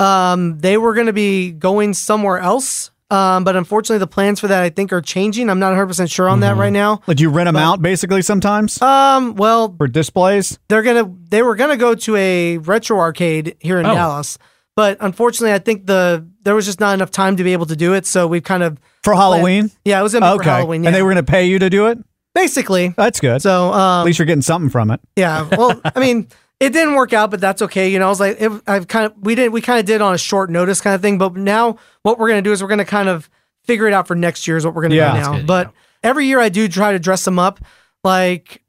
um, 0.00 0.58
they 0.58 0.76
were 0.78 0.94
going 0.94 1.06
to 1.06 1.12
be 1.12 1.52
going 1.52 1.94
somewhere 1.94 2.38
else. 2.38 2.90
Um, 3.10 3.42
but 3.44 3.56
unfortunately, 3.56 3.98
the 3.98 4.06
plans 4.06 4.38
for 4.40 4.46
that 4.48 4.62
I 4.62 4.70
think 4.70 4.92
are 4.92 5.00
changing. 5.00 5.50
I'm 5.50 5.58
not 5.58 5.68
100 5.70 5.86
percent 5.88 6.10
sure 6.10 6.28
on 6.28 6.40
that 6.40 6.52
Mm-hmm. 6.52 6.60
right 6.60 6.72
now. 6.72 7.00
Like 7.08 7.18
you 7.20 7.28
rent 7.28 7.48
them 7.48 7.56
out 7.56 7.82
basically 7.82 8.22
sometimes 8.22 8.80
Um, 8.80 9.34
well, 9.34 9.74
for 9.76 9.88
displays. 9.88 10.58
they're 10.68 10.82
gonna 10.82 11.10
they 11.28 11.42
were 11.42 11.54
gonna 11.56 11.76
go 11.76 11.94
to 11.96 12.16
a 12.16 12.58
retro 12.58 12.98
arcade 13.00 13.56
here 13.60 13.78
in 13.80 13.86
Oh. 13.86 13.94
Dallas, 13.94 14.38
but 14.76 14.96
unfortunately, 15.00 15.52
I 15.52 15.58
think 15.58 15.86
the 15.86 16.24
there 16.42 16.54
was 16.54 16.64
just 16.66 16.80
not 16.80 16.94
enough 16.94 17.10
time 17.10 17.36
to 17.36 17.44
be 17.44 17.52
able 17.52 17.66
to 17.66 17.76
do 17.76 17.94
it. 17.94 18.06
So 18.06 18.26
we've 18.26 18.42
kind 18.42 18.62
of 18.62 18.78
For 19.02 19.14
Halloween? 19.14 19.70
yeah, 19.84 20.00
it 20.00 20.02
was 20.02 20.12
gonna 20.12 20.26
be 20.26 20.30
Okay. 20.36 20.44
for 20.44 20.50
Halloween. 20.50 20.82
Yeah. 20.82 20.88
And 20.88 20.96
they 20.96 21.02
were 21.02 21.12
going 21.12 21.24
to 21.24 21.30
pay 21.30 21.46
you 21.46 21.58
to 21.58 21.70
do 21.70 21.86
it? 21.88 21.98
basically. 22.32 22.88
That's 22.96 23.18
good. 23.20 23.42
So 23.42 23.72
um, 23.72 24.00
At 24.00 24.04
least 24.04 24.18
you're 24.20 24.26
getting 24.26 24.40
something 24.40 24.70
from 24.70 24.90
it. 24.92 25.00
Yeah. 25.16 25.48
Well, 25.56 25.80
I 25.84 25.98
mean, 26.00 26.28
it 26.60 26.72
didn't 26.72 26.94
work 26.94 27.12
out, 27.12 27.30
but 27.30 27.40
that's 27.40 27.60
okay. 27.62 27.88
You 27.90 27.98
know, 27.98 28.06
I 28.06 28.08
was 28.08 28.20
like, 28.20 28.40
it, 28.40 28.50
I've 28.68 28.86
kind 28.86 29.06
of, 29.06 29.14
we 29.20 29.34
didn't 29.34 29.52
we 29.52 29.60
kind 29.60 29.80
of 29.80 29.84
did 29.84 30.00
on 30.00 30.14
a 30.14 30.18
short 30.18 30.48
notice 30.48 30.80
kind 30.80 30.94
of 30.94 31.02
thing. 31.02 31.18
But 31.18 31.34
now 31.36 31.76
what 32.02 32.18
we're 32.18 32.28
going 32.28 32.42
to 32.42 32.48
do 32.48 32.52
is 32.52 32.62
we're 32.62 32.68
going 32.68 32.78
to 32.78 32.84
kind 32.84 33.08
of 33.08 33.28
figure 33.64 33.86
it 33.88 33.92
out 33.92 34.06
for 34.06 34.14
next 34.14 34.46
year 34.46 34.56
is 34.56 34.64
what 34.64 34.74
we're 34.74 34.82
going 34.82 34.90
to 34.92 34.96
Yeah. 34.96 35.12
do 35.12 35.18
now. 35.20 35.32
good, 35.38 35.46
but 35.46 35.72
every 36.04 36.26
year 36.26 36.38
I 36.40 36.48
do 36.50 36.68
try 36.68 36.92
to 36.92 36.98
dress 37.00 37.24
them 37.24 37.38
up. 37.38 37.60
Like 38.04 38.62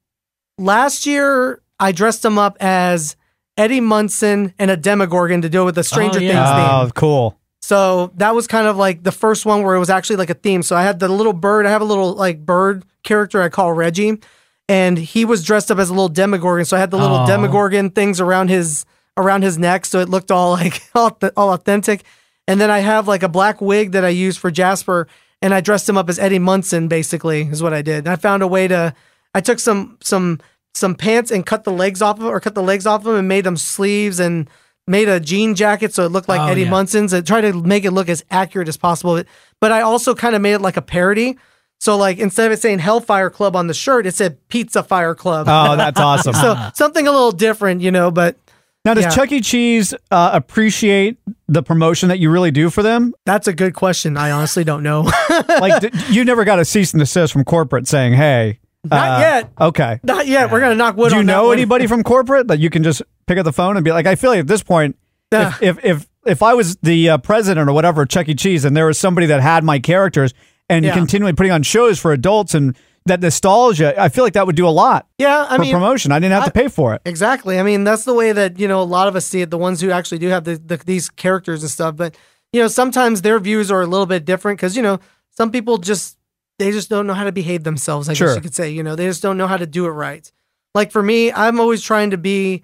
last 0.57 1.05
year, 1.05 1.61
I 1.79 1.91
dressed 1.91 2.23
them 2.23 2.37
up 2.37 2.57
as 2.59 3.15
Eddie 3.57 3.79
Munson 3.81 4.53
and 4.59 4.71
a 4.71 4.77
Demogorgon 4.77 5.41
to 5.43 5.49
deal 5.49 5.65
with 5.65 5.75
the 5.75 5.83
Stranger 5.83 6.19
yeah. 6.19 6.43
Things 6.43 6.49
theme. 6.49 6.69
Oh, 6.71 6.89
cool. 6.95 7.37
So 7.61 8.11
that 8.15 8.33
was 8.33 8.47
kind 8.47 8.67
of 8.67 8.75
like 8.77 9.03
the 9.03 9.11
first 9.11 9.45
one 9.45 9.63
where 9.63 9.75
it 9.75 9.79
was 9.79 9.89
actually 9.89 10.15
like 10.15 10.29
a 10.29 10.35
theme. 10.35 10.63
So 10.63 10.75
I 10.75 10.83
had 10.83 10.99
the 10.99 11.07
little 11.07 11.33
bird. 11.33 11.65
I 11.65 11.69
have 11.69 11.81
a 11.81 11.85
little 11.85 12.13
like 12.13 12.45
bird 12.45 12.83
character 13.03 13.41
I 13.41 13.49
call 13.49 13.73
Reggie, 13.73 14.19
and 14.67 14.97
he 14.97 15.25
was 15.25 15.43
dressed 15.43 15.71
up 15.71 15.77
as 15.77 15.89
a 15.89 15.93
little 15.93 16.09
Demogorgon. 16.09 16.65
So 16.65 16.75
I 16.75 16.79
had 16.79 16.91
the 16.91 16.97
little 16.97 17.17
Aw. 17.17 17.27
Demogorgon 17.27 17.91
things 17.91 18.19
around 18.19 18.49
his 18.49 18.85
around 19.15 19.43
his 19.43 19.57
neck, 19.57 19.85
so 19.85 19.99
it 19.99 20.09
looked 20.09 20.31
all 20.31 20.51
like 20.61 20.81
all, 20.95 21.17
all 21.37 21.53
authentic. 21.53 22.03
And 22.47 22.59
then 22.59 22.71
I 22.71 22.79
have 22.79 23.07
like 23.07 23.23
a 23.23 23.29
black 23.29 23.61
wig 23.61 23.91
that 23.91 24.03
I 24.03 24.09
use 24.09 24.37
for 24.37 24.49
Jasper, 24.49 25.07
and 25.41 25.53
I 25.53 25.61
dressed 25.61 25.87
him 25.87 25.97
up 25.97 26.09
as 26.09 26.17
Eddie 26.17 26.39
Munson. 26.39 26.87
Basically, 26.87 27.43
is 27.43 27.61
what 27.61 27.73
I 27.73 27.83
did. 27.83 27.99
And 27.99 28.09
I 28.09 28.15
found 28.15 28.41
a 28.41 28.47
way 28.47 28.67
to 28.67 28.95
I 29.35 29.41
took 29.41 29.59
some 29.59 29.97
some 30.01 30.39
some 30.73 30.95
pants 30.95 31.31
and 31.31 31.45
cut 31.45 31.63
the 31.63 31.71
legs 31.71 32.01
off 32.01 32.19
of 32.19 32.25
or 32.25 32.39
cut 32.39 32.55
the 32.55 32.63
legs 32.63 32.85
off 32.87 33.01
of 33.01 33.05
them 33.05 33.15
and 33.15 33.27
made 33.27 33.43
them 33.43 33.57
sleeves 33.57 34.19
and 34.19 34.49
made 34.91 35.09
a 35.09 35.19
jean 35.19 35.55
jacket 35.55 35.93
so 35.93 36.05
it 36.05 36.09
looked 36.11 36.29
like 36.29 36.39
Oh, 36.41 36.47
Eddie 36.47 36.63
yeah. 36.63 36.69
Munson's 36.69 37.13
and 37.13 37.25
tried 37.25 37.41
to 37.41 37.53
make 37.53 37.85
it 37.85 37.91
look 37.91 38.09
as 38.09 38.23
accurate 38.29 38.67
as 38.67 38.77
possible. 38.77 39.23
But 39.59 39.71
I 39.71 39.81
also 39.81 40.13
kind 40.13 40.35
of 40.35 40.41
made 40.41 40.53
it 40.53 40.61
like 40.61 40.77
a 40.77 40.81
parody. 40.81 41.37
So 41.79 41.97
like 41.97 42.19
instead 42.19 42.45
of 42.45 42.51
it 42.51 42.61
saying 42.61 42.79
Hellfire 42.79 43.29
Club 43.31 43.55
on 43.55 43.65
the 43.67 43.73
shirt, 43.73 44.05
it 44.05 44.13
said 44.13 44.37
Pizza 44.49 44.83
Fire 44.83 45.15
Club. 45.15 45.47
Oh, 45.49 45.75
that's 45.75 45.99
awesome. 46.09 46.33
so 46.33 46.69
something 46.75 47.07
a 47.07 47.11
little 47.11 47.31
different, 47.31 47.81
you 47.81 47.89
know, 47.91 48.11
but 48.11 48.37
now, 48.83 48.95
does 48.95 49.03
yeah. 49.03 49.09
Chuck 49.11 49.31
E. 49.31 49.41
Cheese 49.41 49.93
uh, 50.09 50.31
appreciate 50.33 51.19
the 51.47 51.61
promotion 51.61 52.09
that 52.09 52.17
you 52.17 52.31
really 52.31 52.49
do 52.49 52.71
for 52.71 52.81
them? 52.81 53.13
that's 53.27 53.47
a 53.47 53.53
good 53.53 53.75
question. 53.75 54.17
I 54.17 54.31
honestly 54.31 54.63
don't 54.63 54.83
know. 54.83 55.09
Like, 55.47 55.81
d- 55.81 55.89
you 56.09 56.25
never 56.25 56.43
got 56.45 56.57
a 56.59 56.65
cease 56.65 56.91
and 56.93 56.99
desist 56.99 57.31
from 57.33 57.43
corporate 57.43 57.87
saying, 57.87 58.13
"Hey." 58.13 58.59
Not 58.83 59.19
uh, 59.19 59.19
yet. 59.21 59.51
Okay. 59.59 59.99
Not 60.03 60.27
yet. 60.27 60.51
We're 60.51 60.59
gonna 60.59 60.75
knock 60.75 60.97
wood 60.97 61.11
Do 61.11 61.17
you 61.17 61.23
know 61.23 61.51
anybody 61.51 61.87
from 61.87 62.03
corporate 62.03 62.47
that 62.47 62.59
you 62.59 62.69
can 62.69 62.83
just 62.83 63.01
pick 63.27 63.37
up 63.37 63.45
the 63.45 63.53
phone 63.53 63.77
and 63.77 63.85
be 63.85 63.91
like, 63.91 64.07
I 64.07 64.15
feel 64.15 64.31
like 64.31 64.39
at 64.39 64.47
this 64.47 64.63
point, 64.63 64.97
Yeah. 65.31 65.53
if, 65.61 65.77
if 65.77 65.85
if 65.85 66.09
if 66.25 66.43
I 66.43 66.53
was 66.53 66.75
the 66.77 67.09
uh, 67.11 67.17
president 67.19 67.69
or 67.69 67.73
whatever 67.73 68.05
Chuck 68.05 68.27
E. 68.29 68.35
Cheese 68.35 68.65
and 68.65 68.75
there 68.75 68.85
was 68.87 68.97
somebody 68.97 69.27
that 69.27 69.41
had 69.41 69.63
my 69.63 69.79
characters 69.79 70.33
and 70.69 70.83
Yeah. 70.85 70.93
continually 70.93 71.33
putting 71.33 71.51
on 71.51 71.63
shows 71.63 71.99
for 71.99 72.11
adults 72.11 72.53
and 72.53 72.75
that 73.07 73.19
nostalgia, 73.19 73.99
I 73.99 74.09
feel 74.09 74.23
like 74.23 74.33
that 74.33 74.45
would 74.45 74.55
do 74.55 74.67
a 74.67 74.69
lot 74.69 75.07
Yeah, 75.17 75.47
I 75.49 75.55
for 75.55 75.61
mean 75.63 75.73
promotion. 75.73 76.11
I 76.11 76.19
didn't 76.19 76.33
have 76.33 76.45
to 76.45 76.51
pay 76.51 76.67
for 76.67 76.93
it. 76.93 77.01
Exactly. 77.05 77.59
I 77.59 77.63
mean, 77.63 77.83
that's 77.83 78.03
the 78.05 78.13
way 78.13 78.31
that 78.31 78.59
you 78.59 78.67
know 78.67 78.81
a 78.81 78.83
lot 78.83 79.07
of 79.07 79.15
us 79.15 79.25
see 79.25 79.41
it. 79.41 79.49
The 79.49 79.57
ones 79.57 79.81
who 79.81 79.89
actually 79.91 80.19
do 80.19 80.27
have 80.29 80.43
the, 80.43 80.57
the 80.57 80.77
these 80.77 81.09
characters 81.09 81.61
and 81.63 81.69
stuff. 81.71 81.95
But 81.95 82.15
you 82.53 82.61
know, 82.61 82.67
sometimes 82.67 83.21
their 83.21 83.39
views 83.39 83.71
are 83.71 83.81
a 83.81 83.87
little 83.87 84.05
bit 84.05 84.25
different 84.25 84.57
because 84.59 84.75
you 84.75 84.83
know 84.83 84.99
some 85.31 85.51
people 85.51 85.77
just 85.77 86.17
they 86.61 86.71
just 86.71 86.89
don't 86.89 87.07
know 87.07 87.13
how 87.13 87.23
to 87.23 87.31
behave 87.31 87.63
themselves. 87.63 88.07
I 88.07 88.13
Sure. 88.13 88.27
guess 88.27 88.35
you 88.35 88.41
could 88.41 88.55
say. 88.55 88.69
You 88.69 88.83
know, 88.83 88.95
they 88.95 89.05
just 89.07 89.21
don't 89.21 89.37
know 89.37 89.47
how 89.47 89.57
to 89.57 89.65
do 89.65 89.85
it 89.87 89.89
right. 89.91 90.31
Like 90.75 90.91
for 90.91 91.01
me, 91.03 91.31
I'm 91.31 91.59
always 91.59 91.81
trying 91.81 92.11
to 92.11 92.17
be 92.17 92.63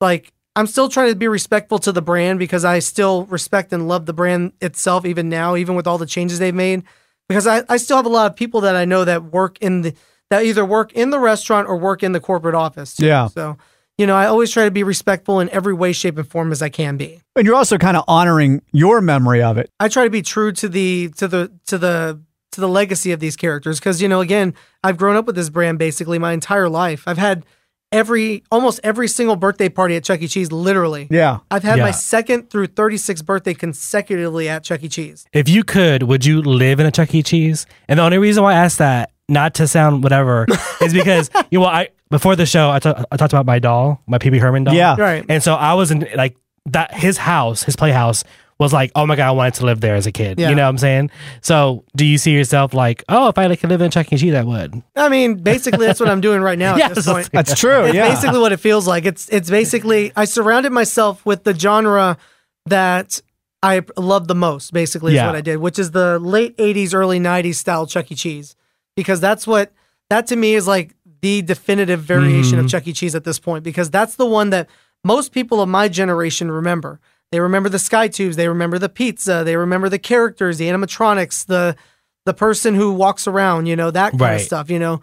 like 0.00 0.32
I'm 0.54 0.66
still 0.66 0.88
trying 0.88 1.08
to 1.08 1.16
be 1.16 1.28
respectful 1.28 1.78
to 1.80 1.92
the 1.92 2.02
brand 2.02 2.38
because 2.38 2.64
I 2.64 2.78
still 2.80 3.24
respect 3.24 3.72
and 3.72 3.88
love 3.88 4.04
the 4.06 4.12
brand 4.12 4.52
itself 4.60 5.06
even 5.06 5.28
now, 5.30 5.56
even 5.56 5.74
with 5.74 5.86
all 5.86 5.96
the 5.98 6.06
changes 6.06 6.38
they've 6.38 6.54
made. 6.54 6.82
Because 7.28 7.46
I, 7.46 7.62
I 7.70 7.78
still 7.78 7.96
have 7.96 8.04
a 8.06 8.10
lot 8.10 8.30
of 8.30 8.36
people 8.36 8.60
that 8.62 8.76
I 8.76 8.84
know 8.84 9.04
that 9.04 9.24
work 9.24 9.58
in 9.60 9.82
the 9.82 9.94
that 10.30 10.44
either 10.44 10.64
work 10.64 10.92
in 10.92 11.10
the 11.10 11.18
restaurant 11.18 11.68
or 11.68 11.76
work 11.76 12.02
in 12.02 12.12
the 12.12 12.20
corporate 12.20 12.54
office. 12.54 12.94
too. 12.96 13.06
Yeah. 13.06 13.26
So, 13.28 13.56
you 13.98 14.06
know, 14.06 14.14
I 14.16 14.26
always 14.26 14.50
try 14.50 14.64
to 14.64 14.70
be 14.70 14.82
respectful 14.82 15.40
in 15.40 15.48
every 15.50 15.74
way, 15.74 15.92
shape, 15.92 16.16
and 16.18 16.26
form 16.28 16.52
as 16.52 16.62
I 16.62 16.68
can 16.70 16.96
be. 16.96 17.20
And 17.36 17.46
you're 17.46 17.54
also 17.56 17.76
kind 17.78 17.96
of 17.96 18.04
honoring 18.08 18.62
your 18.72 19.00
memory 19.00 19.42
of 19.42 19.56
it. 19.58 19.70
I 19.80 19.88
try 19.88 20.04
to 20.04 20.10
be 20.10 20.22
true 20.22 20.52
to 20.52 20.68
the 20.68 21.08
to 21.16 21.28
the 21.28 21.52
to 21.66 21.78
the 21.78 22.20
to 22.52 22.60
the 22.60 22.68
legacy 22.68 23.12
of 23.12 23.20
these 23.20 23.36
characters 23.36 23.78
because 23.80 24.00
you 24.00 24.08
know, 24.08 24.20
again, 24.20 24.54
I've 24.84 24.96
grown 24.96 25.16
up 25.16 25.26
with 25.26 25.36
this 25.36 25.50
brand 25.50 25.78
basically 25.78 26.18
my 26.18 26.32
entire 26.32 26.68
life. 26.68 27.04
I've 27.06 27.18
had 27.18 27.44
every 27.92 28.42
almost 28.50 28.80
every 28.82 29.06
single 29.06 29.36
birthday 29.36 29.68
party 29.68 29.96
at 29.96 30.04
Chuck 30.04 30.22
E. 30.22 30.28
Cheese, 30.28 30.50
literally. 30.50 31.06
Yeah. 31.10 31.40
I've 31.50 31.62
had 31.62 31.78
my 31.78 31.90
second 31.90 32.50
through 32.50 32.68
36th 32.68 33.24
birthday 33.24 33.54
consecutively 33.54 34.48
at 34.48 34.64
Chuck 34.64 34.82
E. 34.82 34.88
Cheese. 34.88 35.26
If 35.32 35.48
you 35.48 35.62
could, 35.62 36.04
would 36.04 36.24
you 36.24 36.42
live 36.42 36.80
in 36.80 36.86
a 36.86 36.90
Chuck 36.90 37.14
E. 37.14 37.22
Cheese? 37.22 37.66
And 37.88 37.98
the 37.98 38.02
only 38.02 38.18
reason 38.18 38.42
why 38.42 38.52
I 38.54 38.56
asked 38.56 38.78
that, 38.78 39.12
not 39.28 39.54
to 39.54 39.68
sound 39.68 40.02
whatever, 40.02 40.46
is 40.82 40.92
because 40.92 41.30
you 41.50 41.60
know 41.60 41.66
I 41.66 41.90
before 42.10 42.34
the 42.34 42.46
show 42.46 42.70
I 42.70 42.78
ta- 42.78 43.04
I 43.12 43.16
talked 43.16 43.32
about 43.32 43.46
my 43.46 43.58
doll, 43.58 44.02
my 44.06 44.18
Pee-wee 44.18 44.38
Herman 44.38 44.64
doll. 44.64 44.74
Yeah. 44.74 44.96
Right. 44.98 45.24
And 45.28 45.42
so 45.42 45.54
I 45.54 45.74
was 45.74 45.90
in 45.90 46.08
like 46.16 46.36
that. 46.66 46.94
His 46.94 47.18
house, 47.18 47.62
his 47.62 47.76
playhouse, 47.76 48.24
was 48.62 48.72
like, 48.72 48.92
oh 48.94 49.04
my 49.06 49.16
god, 49.16 49.28
I 49.28 49.30
wanted 49.32 49.54
to 49.54 49.66
live 49.66 49.80
there 49.80 49.94
as 49.94 50.06
a 50.06 50.12
kid. 50.12 50.38
Yeah. 50.38 50.48
You 50.48 50.54
know 50.54 50.62
what 50.62 50.68
I'm 50.70 50.78
saying? 50.78 51.10
So 51.42 51.84
do 51.96 52.04
you 52.04 52.18
see 52.18 52.32
yourself 52.32 52.72
like, 52.72 53.04
oh, 53.08 53.28
if 53.28 53.36
I 53.36 53.54
could 53.56 53.68
live 53.68 53.80
in 53.80 53.88
a 53.88 53.90
Chuck 53.90 54.12
E. 54.12 54.16
Cheese, 54.16 54.34
I 54.34 54.42
would. 54.42 54.82
I 54.96 55.08
mean, 55.08 55.36
basically 55.42 55.86
that's 55.86 56.00
what 56.00 56.08
I'm 56.08 56.20
doing 56.20 56.40
right 56.40 56.58
now 56.58 56.72
at 56.72 56.78
Yes. 56.82 56.94
this 56.94 57.06
point. 57.06 57.30
That's 57.32 57.58
true. 57.58 57.84
It's 57.84 57.94
yeah. 57.94 58.08
basically 58.08 58.38
what 58.38 58.52
it 58.52 58.58
feels 58.58 58.86
like. 58.86 59.04
It's 59.04 59.28
it's 59.28 59.50
basically 59.50 60.12
I 60.16 60.24
surrounded 60.24 60.72
myself 60.72 61.24
with 61.26 61.44
the 61.44 61.54
genre 61.54 62.16
that 62.66 63.20
I 63.62 63.82
love 63.96 64.28
the 64.28 64.34
most. 64.34 64.72
Basically, 64.72 65.12
is 65.12 65.16
Yeah. 65.16 65.26
what 65.26 65.36
I 65.36 65.40
did, 65.40 65.58
which 65.58 65.78
is 65.78 65.90
the 65.90 66.18
late 66.18 66.56
'80s, 66.56 66.94
early 66.94 67.20
'90s 67.20 67.56
style 67.56 67.86
Chuck 67.86 68.10
E. 68.10 68.14
Cheese, 68.14 68.56
because 68.96 69.20
that's 69.20 69.46
what 69.46 69.72
that 70.10 70.26
to 70.28 70.36
me 70.36 70.54
is 70.54 70.66
like 70.66 70.94
the 71.20 71.42
definitive 71.42 72.02
variation 72.02 72.58
of 72.58 72.66
mm-hmm. 72.66 72.70
Chuck 72.70 72.86
E. 72.86 72.92
Cheese 72.92 73.14
at 73.14 73.24
this 73.24 73.38
point. 73.38 73.64
Because 73.64 73.90
that's 73.90 74.16
the 74.16 74.26
one 74.26 74.50
that 74.50 74.68
most 75.04 75.32
people 75.32 75.60
of 75.60 75.68
my 75.68 75.88
generation 75.88 76.50
remember. 76.50 77.00
They 77.32 77.40
remember 77.40 77.68
the 77.68 77.78
sky 77.78 78.08
tubes. 78.08 78.36
They 78.36 78.46
remember 78.46 78.78
the 78.78 78.90
pizza. 78.90 79.42
They 79.44 79.56
remember 79.56 79.88
the 79.88 79.98
characters, 79.98 80.58
the 80.58 80.68
animatronics, 80.68 81.46
the 81.46 81.74
the 82.24 82.34
person 82.34 82.74
who 82.76 82.92
walks 82.92 83.26
around. 83.26 83.66
You 83.66 83.74
know 83.74 83.90
that 83.90 84.16
kind 84.16 84.36
of 84.36 84.42
stuff. 84.42 84.70
You 84.70 84.78
know, 84.78 85.00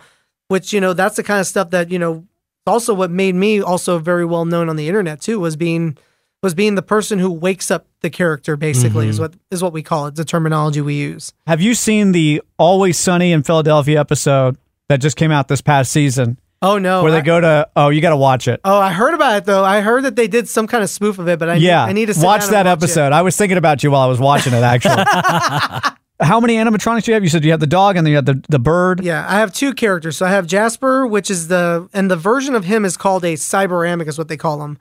which 0.48 0.72
you 0.72 0.80
know 0.80 0.94
that's 0.94 1.16
the 1.16 1.24
kind 1.24 1.40
of 1.40 1.48
stuff 1.48 1.72
that 1.72 1.90
you 1.90 2.00
know 2.00 2.26
also 2.68 2.94
what 2.94 3.10
made 3.12 3.36
me 3.36 3.62
also 3.62 4.00
very 4.00 4.26
well 4.26 4.46
known 4.46 4.70
on 4.70 4.76
the 4.76 4.88
internet 4.88 5.20
too 5.20 5.40
was 5.40 5.56
being 5.56 5.98
was 6.44 6.54
being 6.54 6.76
the 6.76 6.82
person 6.82 7.20
who 7.20 7.32
wakes 7.32 7.72
up 7.72 7.88
the 8.02 8.10
character 8.10 8.56
basically 8.56 9.08
is 9.08 9.16
mm-hmm. 9.16 9.24
what 9.24 9.34
is 9.52 9.64
what 9.64 9.74
we 9.74 9.82
call 9.82 10.06
it 10.08 10.16
the 10.16 10.24
terminology 10.24 10.82
we 10.82 10.94
use 10.94 11.34
Have 11.48 11.62
you 11.62 11.74
seen 11.74 12.12
the 12.12 12.42
Always 12.58 12.98
Sunny 12.98 13.32
in 13.32 13.44
Philadelphia 13.44 14.00
episode 14.00 14.58
that 14.88 15.02
just 15.02 15.18
came 15.18 15.32
out 15.32 15.48
this 15.48 15.62
past 15.62 15.92
season 15.92 16.40
oh 16.62 16.78
no 16.78 17.04
where 17.04 17.12
I- 17.12 17.16
they 17.18 17.22
go 17.22 17.40
to, 17.40 17.70
oh, 17.76 17.90
you 17.90 18.02
got 18.02 18.10
to 18.10 18.18
watch 18.18 18.48
it. 18.48 18.60
oh 18.66 18.80
i 18.80 18.92
heard 18.92 19.14
about 19.14 19.38
it 19.38 19.46
though 19.46 19.64
i 19.64 19.82
heard 19.82 20.04
that 20.04 20.16
they 20.16 20.28
did 20.28 20.48
some 20.48 20.68
kind 20.68 20.84
of 20.84 20.90
spoof 20.90 21.20
of 21.20 21.28
it 21.28 21.40
but 21.40 21.50
i 21.50 21.56
yeah. 21.56 21.86
need, 21.86 21.90
i 21.90 21.94
need 21.94 22.14
to 22.14 22.20
watch 22.22 22.48
that 22.48 22.66
watch 22.66 22.78
it. 22.78 22.84
episode. 22.84 23.12
I 23.14 23.22
was 23.22 23.36
thinking 23.38 23.58
about 23.58 23.84
you 23.84 23.92
while 23.92 24.02
I 24.02 24.08
was 24.08 24.20
watching 24.20 24.54
it, 24.54 24.64
actually. 24.64 25.04
How 26.22 26.42
many 26.42 26.56
animatronics 26.58 27.04
do 27.06 27.12
you 27.12 27.14
have? 27.14 27.24
You 27.24 27.30
said 27.30 27.46
you 27.46 27.52
have 27.52 27.62
the 27.62 27.68
dog 27.68 27.96
and 27.96 28.06
then 28.06 28.12
you 28.12 28.18
have 28.18 28.26
the, 28.26 28.44
the 28.50 28.60
bird. 28.60 29.02
yeah 29.04 29.26
i 29.30 29.36
have 29.40 29.54
two 29.54 29.74
characters 29.74 30.18
so 30.18 30.26
i 30.26 30.30
have 30.30 30.46
jasper 30.48 31.08
which 31.08 31.32
is 31.32 31.48
the 31.48 31.88
and 31.94 32.12
the 32.12 32.18
version 32.18 32.56
of 32.56 32.66
him 32.66 32.84
is 32.84 32.98
called 32.98 33.24
a 33.24 33.36
cyberamic 33.36 34.08
is 34.08 34.18
what 34.18 34.28
they 34.28 34.38
call 34.38 34.62
him 34.64 34.78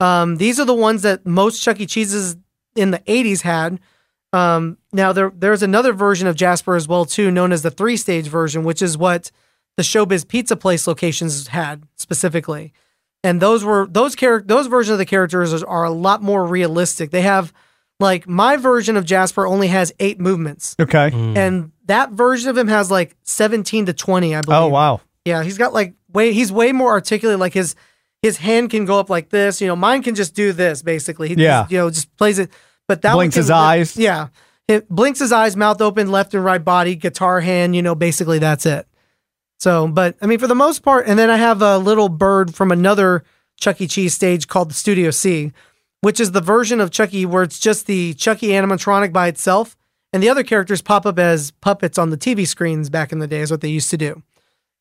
um, 0.00 0.36
these 0.36 0.58
are 0.60 0.64
the 0.66 0.74
ones 0.74 1.00
that 1.02 1.24
most 1.24 1.62
chuck 1.62 1.80
e 1.80 1.86
cheeses 1.86 2.36
in 2.74 2.90
the 2.90 2.98
80s 3.00 3.42
had 3.42 3.80
Um, 4.34 4.76
now 4.92 5.12
there 5.12 5.30
there's 5.34 5.62
another 5.62 5.92
version 5.92 6.26
of 6.26 6.36
Jasper 6.36 6.74
as 6.74 6.88
well 6.88 7.04
too, 7.04 7.30
known 7.30 7.52
as 7.52 7.62
the 7.62 7.70
three 7.70 7.96
stage 7.98 8.26
version, 8.28 8.64
which 8.64 8.80
is 8.82 8.96
what 8.98 9.30
the 9.76 9.82
Showbiz 9.82 10.26
Pizza 10.26 10.56
Place 10.56 10.86
locations 10.86 11.48
had 11.48 11.84
specifically. 11.96 12.72
And 13.24 13.40
those 13.40 13.64
were 13.64 13.86
those 13.86 14.16
character 14.16 14.46
those 14.46 14.66
versions 14.66 14.92
of 14.92 14.98
the 14.98 15.06
characters 15.06 15.54
are, 15.62 15.66
are 15.68 15.84
a 15.84 15.90
lot 15.90 16.22
more 16.22 16.44
realistic. 16.44 17.10
They 17.10 17.22
have 17.22 17.52
like 18.00 18.26
my 18.28 18.56
version 18.56 18.96
of 18.96 19.04
Jasper 19.04 19.46
only 19.46 19.68
has 19.68 19.92
eight 20.00 20.18
movements, 20.18 20.74
Okay. 20.80 21.10
Mm. 21.10 21.36
and 21.36 21.72
that 21.86 22.10
version 22.10 22.50
of 22.50 22.56
him 22.56 22.66
has 22.68 22.90
like 22.90 23.14
seventeen 23.22 23.86
to 23.86 23.92
twenty, 23.92 24.34
I 24.34 24.38
oh, 24.38 24.42
believe. 24.42 24.58
Oh, 24.58 24.68
wow. 24.68 25.00
Yeah, 25.24 25.44
he's 25.44 25.56
got 25.56 25.72
like 25.72 25.94
way 26.12 26.32
he's 26.32 26.50
way 26.50 26.72
more 26.72 26.90
articulate. 26.90 27.38
Like 27.38 27.54
his 27.54 27.76
his 28.22 28.38
hand 28.38 28.70
can 28.70 28.86
go 28.86 28.98
up 28.98 29.08
like 29.08 29.28
this. 29.28 29.60
You 29.60 29.68
know, 29.68 29.76
mine 29.76 30.02
can 30.02 30.16
just 30.16 30.34
do 30.34 30.52
this 30.52 30.82
basically. 30.82 31.28
He 31.28 31.34
Yeah. 31.34 31.62
just, 31.62 31.70
you 31.72 31.78
know, 31.78 31.90
just 31.90 32.16
plays 32.16 32.40
it. 32.40 32.50
But 32.88 33.02
that 33.02 33.10
one 33.14 33.18
Blinks 33.26 33.34
can 33.36 33.42
his 33.42 33.50
eyes. 33.50 33.96
Yeah, 33.96 34.28
it 34.66 34.88
blinks 34.88 35.20
his 35.20 35.30
eyes, 35.30 35.56
mouth 35.56 35.80
open, 35.80 36.10
left 36.10 36.34
and 36.34 36.44
right 36.44 36.62
body, 36.62 36.96
guitar 36.96 37.40
hand. 37.40 37.76
You 37.76 37.82
know, 37.82 37.94
basically 37.94 38.40
that's 38.40 38.66
it. 38.66 38.84
So, 39.62 39.86
but 39.86 40.16
I 40.20 40.26
mean, 40.26 40.40
for 40.40 40.48
the 40.48 40.56
most 40.56 40.82
part, 40.82 41.06
and 41.06 41.16
then 41.16 41.30
I 41.30 41.36
have 41.36 41.62
a 41.62 41.78
little 41.78 42.08
bird 42.08 42.52
from 42.52 42.72
another 42.72 43.22
Chuck 43.60 43.80
E. 43.80 43.86
Cheese 43.86 44.12
stage 44.12 44.48
called 44.48 44.70
the 44.70 44.74
Studio 44.74 45.12
C, 45.12 45.52
which 46.00 46.18
is 46.18 46.32
the 46.32 46.40
version 46.40 46.80
of 46.80 46.90
Chuck 46.90 47.14
E. 47.14 47.24
where 47.24 47.44
it's 47.44 47.60
just 47.60 47.86
the 47.86 48.12
Chuck 48.14 48.42
E. 48.42 48.48
animatronic 48.48 49.12
by 49.12 49.28
itself, 49.28 49.76
and 50.12 50.20
the 50.20 50.28
other 50.28 50.42
characters 50.42 50.82
pop 50.82 51.06
up 51.06 51.16
as 51.16 51.52
puppets 51.52 51.96
on 51.96 52.10
the 52.10 52.16
TV 52.16 52.44
screens 52.44 52.90
back 52.90 53.12
in 53.12 53.20
the 53.20 53.28
day, 53.28 53.38
is 53.38 53.52
what 53.52 53.60
they 53.60 53.68
used 53.68 53.88
to 53.90 53.96
do. 53.96 54.24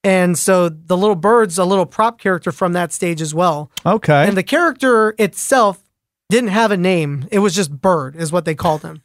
And 0.04 0.36
so 0.36 0.68
the 0.68 0.98
little 0.98 1.16
bird's 1.16 1.60
a 1.60 1.66
little 1.66 1.86
prop 1.86 2.20
character 2.20 2.52
from 2.52 2.74
that 2.74 2.92
stage 2.92 3.22
as 3.22 3.36
well. 3.36 3.70
Okay. 3.86 4.28
And 4.28 4.36
the 4.36 4.42
character 4.42 5.14
itself 5.20 5.92
didn't 6.32 6.50
have 6.50 6.72
a 6.72 6.78
name. 6.78 7.28
It 7.32 7.38
was 7.38 7.54
just 7.54 7.70
Bird, 7.70 8.16
is 8.16 8.32
what 8.32 8.46
they 8.46 8.56
called 8.56 8.82
him. 8.82 9.04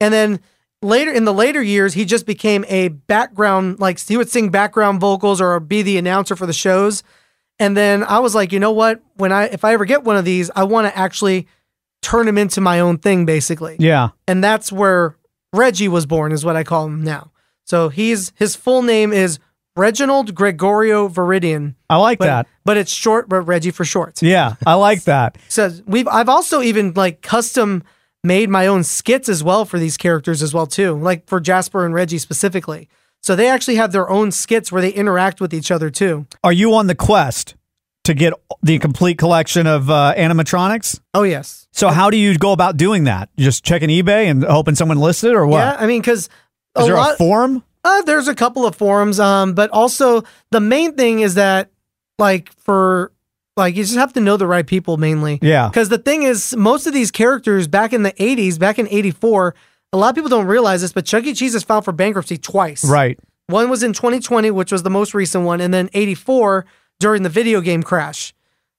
And 0.00 0.14
then 0.14 0.40
later 0.82 1.12
in 1.12 1.24
the 1.24 1.34
later 1.34 1.62
years, 1.62 1.94
he 1.94 2.04
just 2.04 2.26
became 2.26 2.64
a 2.68 2.88
background, 2.88 3.80
like 3.80 4.00
he 4.00 4.16
would 4.16 4.30
sing 4.30 4.50
background 4.50 5.00
vocals 5.00 5.40
or 5.40 5.58
be 5.60 5.82
the 5.82 5.98
announcer 5.98 6.36
for 6.36 6.46
the 6.46 6.52
shows. 6.52 7.02
And 7.58 7.76
then 7.76 8.04
I 8.04 8.20
was 8.20 8.34
like, 8.34 8.52
you 8.52 8.60
know 8.60 8.72
what? 8.72 9.02
When 9.16 9.32
I 9.32 9.44
if 9.44 9.64
I 9.64 9.74
ever 9.74 9.84
get 9.84 10.04
one 10.04 10.16
of 10.16 10.24
these, 10.24 10.50
I 10.56 10.64
want 10.64 10.86
to 10.86 10.96
actually 10.96 11.46
turn 12.02 12.26
him 12.26 12.38
into 12.38 12.60
my 12.60 12.80
own 12.80 12.96
thing, 12.96 13.26
basically 13.26 13.76
yeah. 13.78 14.10
and 14.26 14.42
that's 14.42 14.72
where 14.72 15.16
Reggie 15.52 15.88
was 15.88 16.06
born, 16.06 16.32
is 16.32 16.44
what 16.44 16.56
I 16.56 16.64
call 16.64 16.86
him 16.86 17.04
now. 17.04 17.30
So 17.64 17.90
he's 17.90 18.32
his 18.36 18.56
full 18.56 18.82
name 18.82 19.12
is 19.12 19.38
Reginald 19.76 20.34
Gregorio 20.34 21.08
Viridian, 21.08 21.74
I 21.88 21.96
like 21.96 22.18
but 22.18 22.26
that. 22.26 22.46
but 22.64 22.76
it's 22.76 22.90
short, 22.90 23.28
but 23.28 23.42
Reggie 23.42 23.70
for 23.70 23.84
short. 23.84 24.22
Yeah. 24.22 24.54
I 24.66 24.74
like 24.74 25.04
that. 25.04 25.36
So 25.48 25.70
we've 25.86 26.08
I've 26.08 26.28
also 26.28 26.62
even 26.62 26.94
like 26.94 27.20
custom 27.20 27.84
made 28.22 28.48
my 28.50 28.66
own 28.66 28.84
skits 28.84 29.28
as 29.28 29.42
well 29.42 29.64
for 29.64 29.78
these 29.78 29.96
characters 29.96 30.42
as 30.42 30.52
well 30.52 30.66
too, 30.66 30.96
like 30.98 31.26
for 31.26 31.40
Jasper 31.40 31.84
and 31.84 31.94
Reggie 31.94 32.18
specifically. 32.18 32.88
So 33.22 33.36
they 33.36 33.48
actually 33.48 33.76
have 33.76 33.92
their 33.92 34.08
own 34.08 34.30
skits 34.32 34.70
where 34.72 34.80
they 34.82 34.90
interact 34.90 35.40
with 35.40 35.52
each 35.54 35.70
other 35.70 35.90
too. 35.90 36.26
Are 36.42 36.52
you 36.52 36.74
on 36.74 36.86
the 36.86 36.94
quest 36.94 37.54
to 38.04 38.14
get 38.14 38.32
the 38.62 38.78
complete 38.78 39.18
collection 39.18 39.66
of 39.66 39.90
uh, 39.90 40.14
animatronics? 40.16 41.00
Oh 41.14 41.22
yes, 41.22 41.68
So 41.72 41.88
how 41.88 42.10
do 42.10 42.16
you 42.16 42.36
go 42.38 42.52
about 42.52 42.76
doing 42.76 43.04
that? 43.04 43.28
You 43.36 43.44
just 43.44 43.64
checking 43.64 43.88
eBay 43.90 44.24
and 44.30 44.42
hoping 44.44 44.74
someone 44.74 44.98
lists 44.98 45.24
it 45.24 45.34
or 45.34 45.46
what? 45.46 45.58
yeah. 45.58 45.76
I 45.78 45.86
mean, 45.86 46.00
because 46.00 46.28
Is 46.78 46.86
there 46.86 46.96
a 46.96 47.14
forum? 47.16 47.62
Uh, 47.84 48.02
there's 48.02 48.28
a 48.28 48.34
couple 48.34 48.66
of 48.66 48.74
forums, 48.76 49.18
um, 49.20 49.54
but 49.54 49.70
also 49.70 50.22
the 50.50 50.60
main 50.60 50.94
thing 50.96 51.20
is 51.20 51.34
that, 51.36 51.70
like, 52.18 52.50
for 52.58 53.10
like 53.60 53.76
you 53.76 53.84
just 53.84 53.96
have 53.96 54.12
to 54.14 54.20
know 54.20 54.36
the 54.36 54.46
right 54.46 54.66
people 54.66 54.96
mainly. 54.96 55.38
Yeah. 55.42 55.68
Because 55.68 55.88
the 55.88 55.98
thing 55.98 56.22
is, 56.24 56.56
most 56.56 56.86
of 56.86 56.92
these 56.92 57.10
characters 57.10 57.68
back 57.68 57.92
in 57.92 58.02
the 58.02 58.12
'80s, 58.12 58.58
back 58.58 58.78
in 58.78 58.88
'84, 58.88 59.54
a 59.92 59.96
lot 59.96 60.08
of 60.10 60.14
people 60.14 60.28
don't 60.30 60.46
realize 60.46 60.80
this, 60.82 60.92
but 60.92 61.04
Chuck 61.06 61.24
E. 61.24 61.34
Cheese 61.34 61.52
has 61.52 61.62
filed 61.62 61.84
for 61.84 61.92
bankruptcy 61.92 62.36
twice. 62.38 62.84
Right. 62.84 63.18
One 63.46 63.68
was 63.70 63.82
in 63.82 63.92
2020, 63.92 64.50
which 64.52 64.70
was 64.72 64.82
the 64.84 64.90
most 64.90 65.12
recent 65.14 65.44
one, 65.44 65.60
and 65.60 65.74
then 65.74 65.90
84 65.92 66.64
during 67.00 67.22
the 67.24 67.28
video 67.28 67.60
game 67.60 67.82
crash. 67.82 68.32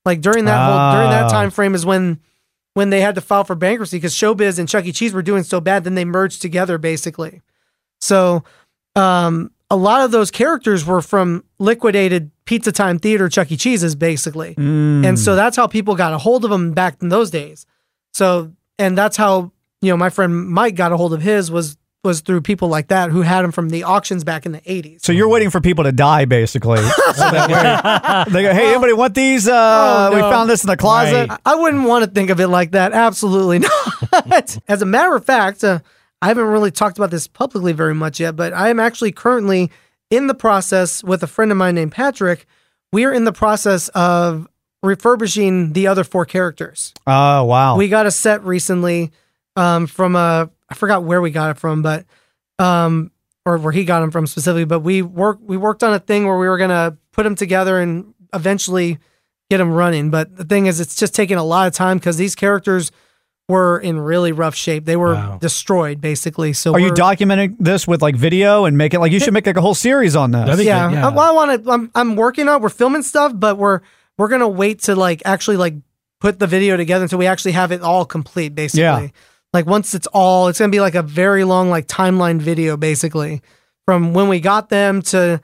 Like 0.06 0.22
during 0.22 0.46
that 0.46 0.66
whole 0.66 0.94
during 0.98 1.10
that 1.12 1.26
Ah. 1.26 1.30
time 1.30 1.52
frame 1.52 1.76
is 1.76 1.86
when 1.86 2.20
when 2.74 2.90
they 2.90 3.02
had 3.02 3.16
to 3.16 3.22
file 3.22 3.44
for 3.44 3.54
bankruptcy 3.56 3.98
because 3.98 4.14
Showbiz 4.16 4.58
and 4.58 4.68
Chuck 4.70 4.86
E. 4.86 4.92
Cheese 4.94 5.14
were 5.14 5.22
doing 5.22 5.44
so 5.44 5.60
bad, 5.60 5.84
then 5.84 5.96
they 5.96 6.06
merged 6.06 6.42
together 6.42 6.78
basically. 6.78 7.42
So 8.00 8.44
um, 8.96 9.52
a 9.72 9.76
lot 9.76 10.02
of 10.04 10.12
those 10.12 10.30
characters 10.30 10.86
were 10.86 11.02
from 11.02 11.44
liquidated 11.58 12.30
Pizza 12.46 12.72
Time 12.72 13.00
Theater 13.00 13.28
Chuck 13.30 13.52
E. 13.52 13.58
Cheese's 13.58 13.96
basically, 13.96 14.54
and 14.58 15.18
so 15.18 15.36
that's 15.36 15.56
how 15.56 15.66
people 15.66 15.96
got 15.96 16.14
a 16.14 16.18
hold 16.20 16.44
of 16.46 16.52
them 16.52 16.74
back 16.74 16.98
in 17.02 17.10
those 17.10 17.32
days. 17.32 17.66
So 18.14 18.52
and 18.78 18.98
that's 18.98 19.18
how 19.18 19.52
you 19.82 19.90
know 19.90 19.98
my 19.98 20.10
friend 20.10 20.48
Mike 20.50 20.76
got 20.76 20.92
a 20.92 20.98
hold 20.98 21.14
of 21.14 21.22
his 21.22 21.50
was 21.50 21.78
was 22.04 22.22
through 22.22 22.42
people 22.42 22.68
like 22.68 22.88
that 22.88 23.12
who 23.12 23.22
had 23.22 23.44
them 23.44 23.52
from 23.52 23.70
the 23.70 23.84
auctions 23.84 24.24
back 24.24 24.48
in 24.48 24.52
the 24.54 24.62
80s. 24.62 25.06
So 25.06 25.12
you're 25.12 25.30
waiting 25.30 25.52
for 25.52 25.62
people 25.62 25.84
to 25.84 25.92
die, 25.92 26.26
basically. 26.26 26.80
So 27.14 27.32
way- 27.32 28.24
they 28.30 28.42
go, 28.42 28.54
hey, 28.56 28.70
anybody 28.72 28.94
want 28.94 29.14
these? 29.14 29.48
Uh, 29.48 30.10
Oh, 30.12 30.16
We 30.16 30.20
found 30.22 30.50
this 30.50 30.64
in 30.64 30.68
the 30.68 30.78
closet. 30.78 31.30
Right. 31.30 31.40
I 31.46 31.54
wouldn't 31.54 31.84
want 31.88 32.04
to 32.04 32.10
think 32.10 32.32
of 32.32 32.40
it 32.40 32.48
like 32.48 32.72
that. 32.72 32.92
Absolutely 32.94 33.60
not. 34.26 34.58
As 34.68 34.82
a 34.82 34.86
matter 34.88 35.16
of 35.16 35.24
fact, 35.26 35.64
uh, 35.64 35.80
I 36.22 36.28
haven't 36.28 36.46
really 36.46 36.72
talked 36.72 36.98
about 36.98 37.12
this 37.12 37.28
publicly 37.28 37.74
very 37.74 37.96
much 37.96 38.20
yet, 38.20 38.36
but 38.36 38.54
I 38.54 38.70
am 38.70 38.80
actually 38.80 39.12
currently 39.12 39.72
in 40.10 40.28
the 40.28 40.36
process 40.36 41.04
with 41.04 41.24
a 41.24 41.28
friend 41.28 41.52
of 41.52 41.58
mine 41.58 41.76
named 41.76 41.94
Patrick. 41.94 42.46
We 42.94 43.06
are 43.06 43.14
in 43.14 43.24
the 43.24 43.32
process 43.32 43.88
of 43.90 44.48
refurbishing 44.84 45.74
the 45.74 45.88
other 45.88 46.04
four 46.04 46.26
characters. 46.26 46.94
Oh, 47.08 47.46
wow. 47.46 47.78
We 47.78 47.88
got 47.88 48.06
a 48.06 48.12
set 48.12 48.44
recently 48.44 49.12
um, 49.56 49.88
from 49.88 50.16
a 50.16 50.50
I 50.70 50.74
forgot 50.74 51.04
where 51.04 51.22
we 51.22 51.32
got 51.32 51.52
it 51.52 51.58
from, 51.58 51.82
but 51.82 52.06
um, 52.60 53.12
or 53.46 53.58
where 53.58 53.74
he 53.74 53.84
got 53.84 54.02
them 54.02 54.12
from 54.12 54.28
specifically. 54.28 54.66
But 54.66 54.82
we 54.82 55.02
worked 55.02 55.42
we 55.42 55.58
worked 55.58 55.84
on 55.84 55.94
a 55.94 56.00
thing 56.00 56.26
where 56.26 56.38
we 56.38 56.48
were 56.48 56.58
gonna 56.58 56.98
put 57.12 57.24
them 57.24 57.36
together 57.36 57.80
and 57.80 58.14
eventually 58.34 59.00
get 59.50 59.58
them 59.58 59.72
running. 59.74 60.10
But 60.12 60.36
the 60.38 60.46
thing 60.46 60.68
is, 60.68 60.80
it's 60.80 60.96
just 60.96 61.14
taking 61.16 61.38
a 61.38 61.44
lot 61.44 61.68
of 61.68 61.74
time 61.74 61.98
because 61.98 62.18
these 62.18 62.36
characters 62.36 62.92
were 63.52 63.78
in 63.80 64.00
really 64.00 64.32
rough 64.32 64.56
shape. 64.56 64.86
They 64.86 64.96
were 64.96 65.14
Wow. 65.14 65.38
destroyed 65.40 66.02
basically. 66.02 66.54
So 66.54 66.74
Are 66.74 66.80
you 66.80 66.92
documenting 66.92 67.56
this 67.60 67.88
with 67.88 68.02
like 68.02 68.16
video 68.16 68.66
and 68.66 68.78
make 68.78 68.94
it 68.96 69.00
like 69.00 69.12
you 69.12 69.20
should 69.20 69.34
make 69.34 69.46
like 69.46 69.58
a 69.58 69.62
whole 69.62 69.76
series 69.76 70.16
on 70.16 70.32
That'd 70.32 70.58
this? 70.58 70.66
yeah, 70.66 70.90
yeah. 70.92 71.08
Uh, 71.08 71.12
well, 71.12 71.30
I 71.30 71.32
want 71.32 71.64
to. 71.64 71.72
I'm, 71.72 71.92
I'm 71.94 72.16
working 72.16 72.48
on. 72.50 72.62
We're 72.62 72.70
filming 72.70 73.04
stuff, 73.04 73.32
but 73.36 73.58
we're 73.58 73.82
we're 74.18 74.28
gonna 74.30 74.50
wait 74.50 74.80
to 74.88 74.96
like 74.96 75.22
actually 75.26 75.58
like 75.58 75.76
put 76.20 76.40
the 76.40 76.48
video 76.48 76.78
together 76.78 77.04
until 77.04 77.20
we 77.20 77.28
actually 77.28 77.52
have 77.54 77.72
it 77.72 77.82
all 77.82 78.06
complete. 78.06 78.56
Basically, 78.56 78.82
Yeah. 78.82 79.08
like 79.54 79.66
once 79.68 79.94
it's 79.94 80.08
all, 80.08 80.48
it's 80.48 80.60
gonna 80.60 80.72
be 80.72 80.80
like 80.82 80.96
a 80.96 81.04
very 81.04 81.44
long 81.44 81.70
like 81.70 81.88
timeline 81.88 82.40
video, 82.40 82.78
basically 82.78 83.42
from 83.86 84.14
when 84.14 84.28
we 84.30 84.40
got 84.40 84.70
them 84.70 85.02
to 85.02 85.42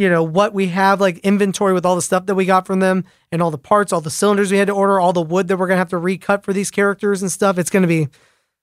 you 0.00 0.08
know 0.08 0.22
what 0.22 0.54
we 0.54 0.68
have 0.68 1.00
like 1.00 1.18
inventory 1.18 1.74
with 1.74 1.84
all 1.84 1.94
the 1.94 2.02
stuff 2.02 2.24
that 2.26 2.34
we 2.34 2.46
got 2.46 2.66
from 2.66 2.80
them 2.80 3.04
and 3.30 3.42
all 3.42 3.50
the 3.50 3.58
parts, 3.58 3.92
all 3.92 4.00
the 4.00 4.10
cylinders 4.10 4.50
we 4.50 4.56
had 4.56 4.68
to 4.68 4.72
order, 4.72 4.98
all 4.98 5.12
the 5.12 5.20
wood 5.20 5.48
that 5.48 5.58
we're 5.58 5.66
gonna 5.66 5.78
have 5.78 5.90
to 5.90 5.98
recut 5.98 6.42
for 6.42 6.54
these 6.54 6.70
characters 6.70 7.20
and 7.20 7.30
stuff. 7.30 7.58
It's 7.58 7.68
gonna 7.68 7.86
be 7.86 8.08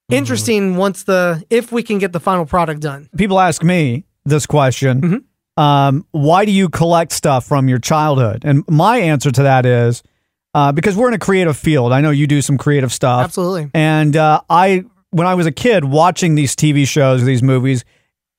interesting 0.10 0.78
once 0.78 1.04
the 1.04 1.43
if 1.52 1.71
we 1.71 1.84
can 1.84 2.00
get 2.00 2.12
the 2.12 2.19
final 2.19 2.45
product 2.45 2.82
done. 2.82 3.08
People 3.15 3.39
ask 3.39 3.63
me 3.63 4.06
this 4.26 4.47
question. 4.47 5.02
Mm-hmm. 5.02 5.63
Um, 5.63 6.06
why 6.12 6.45
do 6.45 6.52
you 6.52 6.69
collect 6.69 7.12
stuff 7.12 7.45
from 7.45 7.69
your 7.69 7.80
childhood? 7.80 8.43
And 8.43 8.63
my 8.67 8.97
answer 8.97 9.32
to 9.32 9.43
that 9.43 9.65
is 9.65 10.02
uh, 10.54 10.71
because 10.71 10.95
we're 10.95 11.08
in 11.08 11.13
a 11.13 11.19
creative 11.19 11.58
field. 11.58 11.93
I 11.93 12.02
know 12.02 12.10
you 12.10 12.26
do 12.26 12.41
some 12.41 12.58
creative 12.58 12.91
stuff. 12.91 13.23
Absolutely. 13.23 13.69
And 13.73 14.15
uh, 14.15 14.41
I, 14.50 14.86
when 15.12 15.28
I 15.28 15.36
was 15.36 15.45
a 15.45 15.52
kid, 15.52 15.86
watching 15.86 16.36
these 16.36 16.56
TV 16.56 16.88
shows, 16.88 17.23
these 17.23 17.43
movies, 17.43 17.86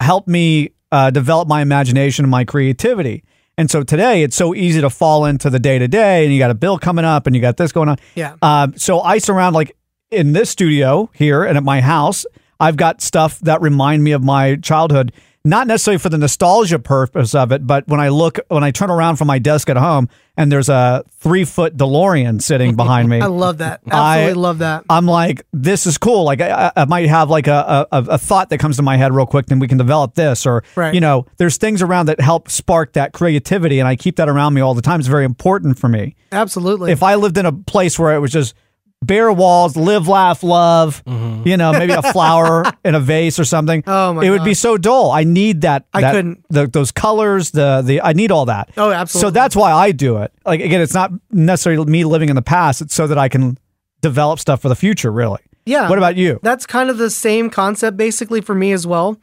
helped 0.00 0.28
me 0.28 0.70
uh, 0.92 1.10
develop 1.10 1.48
my 1.48 1.62
imagination 1.62 2.24
and 2.24 2.30
my 2.30 2.44
creativity. 2.44 3.24
And 3.56 3.70
so 3.70 3.82
today, 3.82 4.22
it's 4.22 4.36
so 4.36 4.54
easy 4.54 4.80
to 4.80 4.88
fall 4.88 5.24
into 5.24 5.50
the 5.50 5.58
day 5.58 5.78
to 5.78 5.88
day, 5.88 6.24
and 6.24 6.32
you 6.32 6.38
got 6.38 6.50
a 6.50 6.54
bill 6.54 6.78
coming 6.78 7.04
up, 7.04 7.26
and 7.26 7.34
you 7.34 7.42
got 7.42 7.56
this 7.56 7.72
going 7.72 7.88
on. 7.88 7.96
Yeah. 8.14 8.36
Uh, 8.40 8.68
so 8.76 9.00
I 9.00 9.18
surround 9.18 9.54
like 9.54 9.76
in 10.10 10.32
this 10.32 10.48
studio 10.50 11.10
here 11.12 11.44
and 11.44 11.56
at 11.56 11.64
my 11.64 11.80
house, 11.80 12.24
I've 12.60 12.76
got 12.76 13.00
stuff 13.00 13.38
that 13.40 13.60
remind 13.60 14.04
me 14.04 14.12
of 14.12 14.22
my 14.22 14.56
childhood. 14.56 15.12
Not 15.44 15.66
necessarily 15.66 15.98
for 15.98 16.08
the 16.08 16.18
nostalgia 16.18 16.78
purpose 16.78 17.34
of 17.34 17.52
it, 17.52 17.66
but 17.66 17.86
when 17.88 18.00
I 18.00 18.08
look, 18.08 18.38
when 18.48 18.64
I 18.64 18.70
turn 18.70 18.90
around 18.90 19.16
from 19.16 19.28
my 19.28 19.38
desk 19.38 19.70
at 19.70 19.76
home, 19.76 20.08
and 20.36 20.52
there's 20.52 20.68
a 20.68 21.04
three 21.20 21.44
foot 21.44 21.76
DeLorean 21.76 22.42
sitting 22.42 22.74
behind 22.76 23.08
me. 23.08 23.20
I 23.22 23.26
love 23.26 23.58
that. 23.58 23.80
Absolutely 23.90 24.30
I- 24.32 24.34
love 24.34 24.58
that. 24.58 24.84
I'm 24.90 25.06
like, 25.06 25.46
this 25.52 25.86
is 25.86 25.96
cool. 25.96 26.24
Like, 26.24 26.40
I, 26.40 26.70
I 26.76 26.84
might 26.84 27.08
have 27.08 27.30
like 27.30 27.46
a, 27.46 27.86
a 27.90 27.98
a 28.10 28.18
thought 28.18 28.50
that 28.50 28.58
comes 28.58 28.76
to 28.76 28.82
my 28.82 28.96
head 28.96 29.14
real 29.14 29.26
quick, 29.26 29.46
then 29.46 29.58
we 29.58 29.68
can 29.68 29.78
develop 29.78 30.14
this. 30.14 30.44
Or, 30.44 30.64
Right. 30.76 30.92
you 30.94 31.00
know, 31.00 31.24
there's 31.38 31.56
things 31.56 31.82
around 31.82 32.06
that 32.06 32.20
help 32.20 32.50
spark 32.50 32.92
that 32.94 33.12
creativity, 33.12 33.78
and 33.78 33.88
I 33.88 33.96
keep 33.96 34.16
that 34.16 34.28
around 34.28 34.54
me 34.54 34.60
all 34.60 34.74
the 34.74 34.82
time. 34.82 34.98
It's 35.00 35.08
very 35.08 35.24
important 35.24 35.78
for 35.78 35.88
me. 35.88 36.14
Absolutely. 36.32 36.92
If 36.92 37.02
I 37.02 37.14
lived 37.14 37.38
in 37.38 37.46
a 37.46 37.52
place 37.52 37.98
where 37.98 38.14
it 38.14 38.18
was 38.18 38.32
just 38.32 38.54
bare 39.02 39.32
walls, 39.32 39.76
live, 39.76 40.08
laugh, 40.08 40.42
love, 40.42 41.02
you 41.06 41.56
know, 41.56 41.72
maybe 41.72 41.92
a 41.92 42.02
flower 42.02 42.64
in 42.84 42.94
a 42.94 43.00
vase 43.00 43.38
or 43.38 43.44
something, 43.44 43.82
Oh, 43.86 44.14
my 44.14 44.24
it 44.24 44.30
would 44.30 44.44
be 44.44 44.54
so 44.54 44.76
dull. 44.76 45.10
I 45.12 45.24
need 45.24 45.60
that. 45.62 45.86
I 45.94 46.00
that- 46.00 46.12
couldn't. 46.12 46.44
The, 46.50 46.66
those 46.66 46.90
colors, 46.92 47.52
the 47.52 47.82
the 47.84 48.00
I 48.02 48.12
need 48.12 48.30
all 48.32 48.46
that. 48.46 48.70
Oh, 48.76 48.90
absolutely. 48.90 49.26
So 49.28 49.30
that's 49.30 49.54
why 49.56 49.72
I 49.72 49.92
do 49.92 50.18
it. 50.18 50.32
Like 50.44 50.60
again, 50.60 50.80
it's 50.80 50.94
not 50.94 51.12
necessarily 51.30 51.84
me 51.90 52.04
living 52.04 52.28
in 52.28 52.36
the 52.36 52.42
past. 52.42 52.80
It's 52.80 52.94
so 52.94 53.06
that 53.06 53.18
I 53.18 53.28
can 53.28 53.56
develop 54.00 54.38
stuff 54.40 54.60
for 54.62 54.68
the 54.68 54.76
future. 54.76 55.10
Really. 55.12 55.40
yeah. 55.64 55.88
What 55.88 55.98
about 55.98 56.16
you? 56.16 56.40
That's 56.42 56.66
kind 56.66 56.90
of 56.90 56.98
the 56.98 57.10
same 57.10 57.50
concept 57.50 57.96
basically 57.96 58.40
for 58.40 58.54
me 58.54 58.72
as 58.72 58.86
well. 58.86 59.18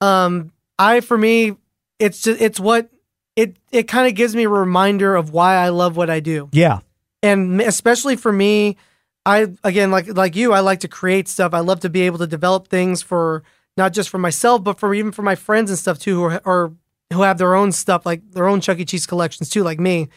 Um, 0.00 0.52
I 0.78 1.00
for 1.00 1.16
me, 1.16 1.54
it's 1.98 2.22
just 2.22 2.40
it's 2.40 2.58
what 2.58 2.90
it 3.36 3.56
it 3.70 3.84
kind 3.84 4.08
of 4.08 4.14
gives 4.14 4.34
me 4.34 4.44
a 4.44 4.48
reminder 4.48 5.14
of 5.14 5.30
why 5.30 5.54
I 5.56 5.68
love 5.68 5.96
what 5.96 6.10
I 6.10 6.18
do, 6.20 6.48
Yeah. 6.52 6.80
and 7.22 7.60
especially 7.62 8.16
for 8.16 8.32
me, 8.32 8.76
I 9.24 9.48
again 9.62 9.90
like 9.90 10.08
like 10.08 10.34
you, 10.36 10.52
I 10.52 10.60
like 10.60 10.80
to 10.80 10.88
create 10.88 11.28
stuff. 11.28 11.54
I 11.54 11.60
love 11.60 11.80
to 11.80 11.90
be 11.90 12.02
able 12.02 12.18
to 12.18 12.26
develop 12.26 12.68
things 12.68 13.02
for 13.02 13.42
not 13.76 13.92
just 13.92 14.08
for 14.08 14.18
myself, 14.18 14.64
but 14.64 14.78
for 14.78 14.94
even 14.94 15.12
for 15.12 15.22
my 15.22 15.34
friends 15.34 15.70
and 15.70 15.78
stuff 15.78 15.98
too, 15.98 16.16
who 16.16 16.24
are, 16.24 16.42
are 16.44 16.72
who 17.12 17.22
have 17.22 17.38
their 17.38 17.54
own 17.54 17.72
stuff 17.72 18.04
like 18.04 18.28
their 18.32 18.48
own 18.48 18.60
Chuck 18.60 18.78
E. 18.78 18.84
Cheese 18.84 19.06
collections 19.06 19.48
too, 19.48 19.62
like 19.62 19.78
me. 19.78 20.08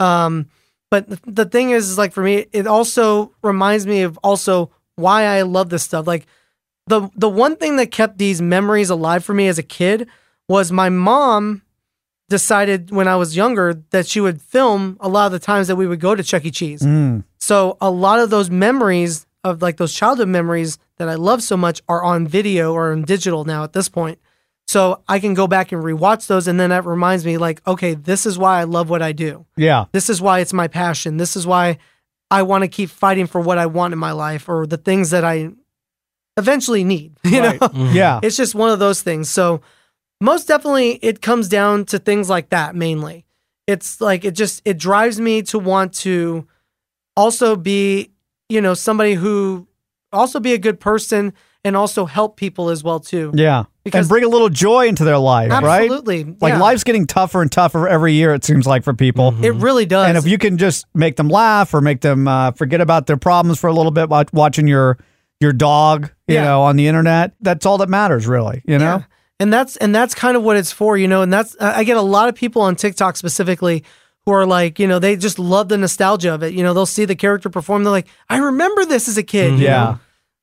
Um, 0.00 0.48
but 0.90 1.06
the, 1.26 1.44
thing 1.44 1.70
is, 1.70 1.90
is 1.90 1.98
like 1.98 2.12
for 2.12 2.22
me, 2.22 2.46
it 2.52 2.66
also 2.66 3.32
reminds 3.42 3.86
me 3.86 4.02
of 4.02 4.18
also 4.22 4.70
why 4.94 5.24
I 5.24 5.42
love 5.42 5.68
this 5.68 5.82
stuff. 5.82 6.06
Like 6.06 6.26
the 6.86 7.10
the 7.14 7.28
one 7.28 7.56
thing 7.56 7.76
that 7.76 7.90
kept 7.90 8.18
these 8.18 8.40
memories 8.40 8.90
alive 8.90 9.24
for 9.24 9.34
me 9.34 9.48
as 9.48 9.58
a 9.58 9.62
kid 9.62 10.08
was 10.48 10.72
my 10.72 10.88
mom 10.88 11.62
decided 12.28 12.90
when 12.90 13.08
I 13.08 13.16
was 13.16 13.36
younger 13.36 13.82
that 13.90 14.06
she 14.06 14.20
would 14.20 14.40
film 14.40 14.96
a 15.00 15.08
lot 15.08 15.26
of 15.26 15.32
the 15.32 15.38
times 15.38 15.68
that 15.68 15.76
we 15.76 15.86
would 15.86 16.00
go 16.00 16.14
to 16.14 16.22
Chuck 16.22 16.44
E. 16.44 16.50
Cheese. 16.50 16.82
Mm. 16.82 17.24
So 17.38 17.76
a 17.80 17.90
lot 17.90 18.18
of 18.18 18.30
those 18.30 18.50
memories 18.50 19.26
of 19.44 19.62
like 19.62 19.76
those 19.76 19.94
childhood 19.94 20.28
memories 20.28 20.78
that 20.98 21.08
I 21.08 21.14
love 21.14 21.42
so 21.42 21.56
much 21.56 21.82
are 21.88 22.02
on 22.02 22.26
video 22.26 22.72
or 22.72 22.92
in 22.92 23.02
digital 23.02 23.44
now 23.44 23.62
at 23.64 23.72
this 23.72 23.88
point. 23.88 24.18
So 24.66 25.02
I 25.06 25.20
can 25.20 25.34
go 25.34 25.46
back 25.46 25.70
and 25.70 25.82
rewatch 25.82 26.26
those 26.26 26.48
and 26.48 26.58
then 26.58 26.70
that 26.70 26.84
reminds 26.84 27.24
me 27.24 27.38
like, 27.38 27.64
okay, 27.66 27.94
this 27.94 28.26
is 28.26 28.36
why 28.38 28.58
I 28.60 28.64
love 28.64 28.90
what 28.90 29.02
I 29.02 29.12
do. 29.12 29.46
Yeah. 29.56 29.84
This 29.92 30.10
is 30.10 30.20
why 30.20 30.40
it's 30.40 30.52
my 30.52 30.66
passion. 30.66 31.18
This 31.18 31.36
is 31.36 31.46
why 31.46 31.78
I 32.30 32.42
want 32.42 32.62
to 32.62 32.68
keep 32.68 32.90
fighting 32.90 33.28
for 33.28 33.40
what 33.40 33.58
I 33.58 33.66
want 33.66 33.92
in 33.92 33.98
my 34.00 34.10
life 34.12 34.48
or 34.48 34.66
the 34.66 34.76
things 34.78 35.10
that 35.10 35.24
I 35.24 35.50
eventually 36.36 36.82
need. 36.84 37.16
You 37.24 37.40
Right. 37.40 37.60
know? 37.60 37.68
Mm-hmm. 37.68 37.94
Yeah. 37.96 38.20
It's 38.22 38.36
just 38.36 38.54
one 38.54 38.70
of 38.70 38.78
those 38.78 39.02
things. 39.02 39.30
So 39.30 39.60
most 40.20 40.48
definitely 40.48 40.92
it 41.02 41.20
comes 41.22 41.48
down 41.48 41.84
to 41.86 41.98
things 42.00 42.28
like 42.28 42.48
that 42.50 42.74
mainly. 42.74 43.26
It's 43.68 44.00
like 44.00 44.24
it 44.24 44.32
just 44.32 44.62
it 44.64 44.78
drives 44.78 45.20
me 45.20 45.42
to 45.42 45.58
want 45.58 45.92
to 45.98 46.46
also 47.16 47.56
be, 47.56 48.10
you 48.48 48.60
know, 48.60 48.74
somebody 48.74 49.14
who 49.14 49.66
also 50.12 50.40
be 50.40 50.52
a 50.52 50.58
good 50.58 50.80
person 50.80 51.32
and 51.64 51.76
also 51.76 52.04
help 52.06 52.36
people 52.36 52.68
as 52.70 52.84
well 52.84 53.00
too. 53.00 53.32
Yeah. 53.34 53.64
Because- 53.82 54.00
and 54.06 54.08
bring 54.08 54.24
a 54.24 54.28
little 54.28 54.48
joy 54.48 54.86
into 54.86 55.04
their 55.04 55.18
life, 55.18 55.50
right? 55.50 55.82
Absolutely. 55.82 56.24
Like 56.40 56.54
yeah. 56.54 56.58
life's 56.60 56.84
getting 56.84 57.06
tougher 57.06 57.42
and 57.42 57.50
tougher 57.50 57.88
every 57.88 58.12
year. 58.14 58.34
It 58.34 58.44
seems 58.44 58.66
like 58.66 58.84
for 58.84 58.94
people. 58.94 59.34
it 59.44 59.54
really 59.54 59.86
does. 59.86 60.08
And 60.08 60.16
if 60.18 60.26
you 60.26 60.38
can 60.38 60.58
just 60.58 60.86
make 60.94 61.16
them 61.16 61.28
laugh 61.28 61.72
or 61.74 61.80
make 61.80 62.00
them 62.00 62.28
uh, 62.28 62.52
forget 62.52 62.80
about 62.80 63.06
their 63.06 63.16
problems 63.16 63.58
for 63.60 63.68
a 63.68 63.72
little 63.72 63.92
bit, 63.92 64.08
while 64.08 64.24
watching 64.32 64.66
your 64.68 64.98
your 65.40 65.52
dog, 65.52 66.10
you 66.26 66.36
Yeah. 66.36 66.44
know, 66.44 66.62
on 66.62 66.76
the 66.76 66.86
internet, 66.88 67.32
that's 67.40 67.66
all 67.66 67.78
that 67.78 67.88
matters, 67.88 68.26
really. 68.26 68.62
You 68.66 68.78
know. 68.78 68.84
Yeah. 68.84 69.02
And 69.38 69.52
that's 69.52 69.76
and 69.76 69.94
that's 69.94 70.14
kind 70.14 70.36
of 70.36 70.42
what 70.42 70.56
it's 70.56 70.72
for, 70.72 70.96
you 70.96 71.06
know. 71.08 71.22
And 71.22 71.32
that's 71.32 71.56
I 71.60 71.80
I 71.80 71.84
get 71.84 71.96
a 71.96 72.02
lot 72.02 72.28
of 72.28 72.34
people 72.34 72.62
on 72.62 72.74
TikTok 72.76 73.16
specifically 73.16 73.84
who 74.26 74.32
are 74.32 74.44
like, 74.44 74.78
you 74.78 74.86
know, 74.88 74.98
they 74.98 75.16
just 75.16 75.38
love 75.38 75.68
the 75.68 75.78
nostalgia 75.78 76.34
of 76.34 76.42
it. 76.42 76.52
You 76.52 76.62
know, 76.64 76.74
they'll 76.74 76.84
see 76.84 77.04
the 77.04 77.14
character 77.16 77.48
perform. 77.48 77.84
They're 77.84 77.92
like, 77.92 78.08
I 78.28 78.38
remember 78.38 78.84
this 78.84 79.08
as 79.08 79.16
a 79.16 79.22
kid. 79.22 79.58
you 79.58 79.64
Yeah. 79.66 79.84
know? 79.84 80.00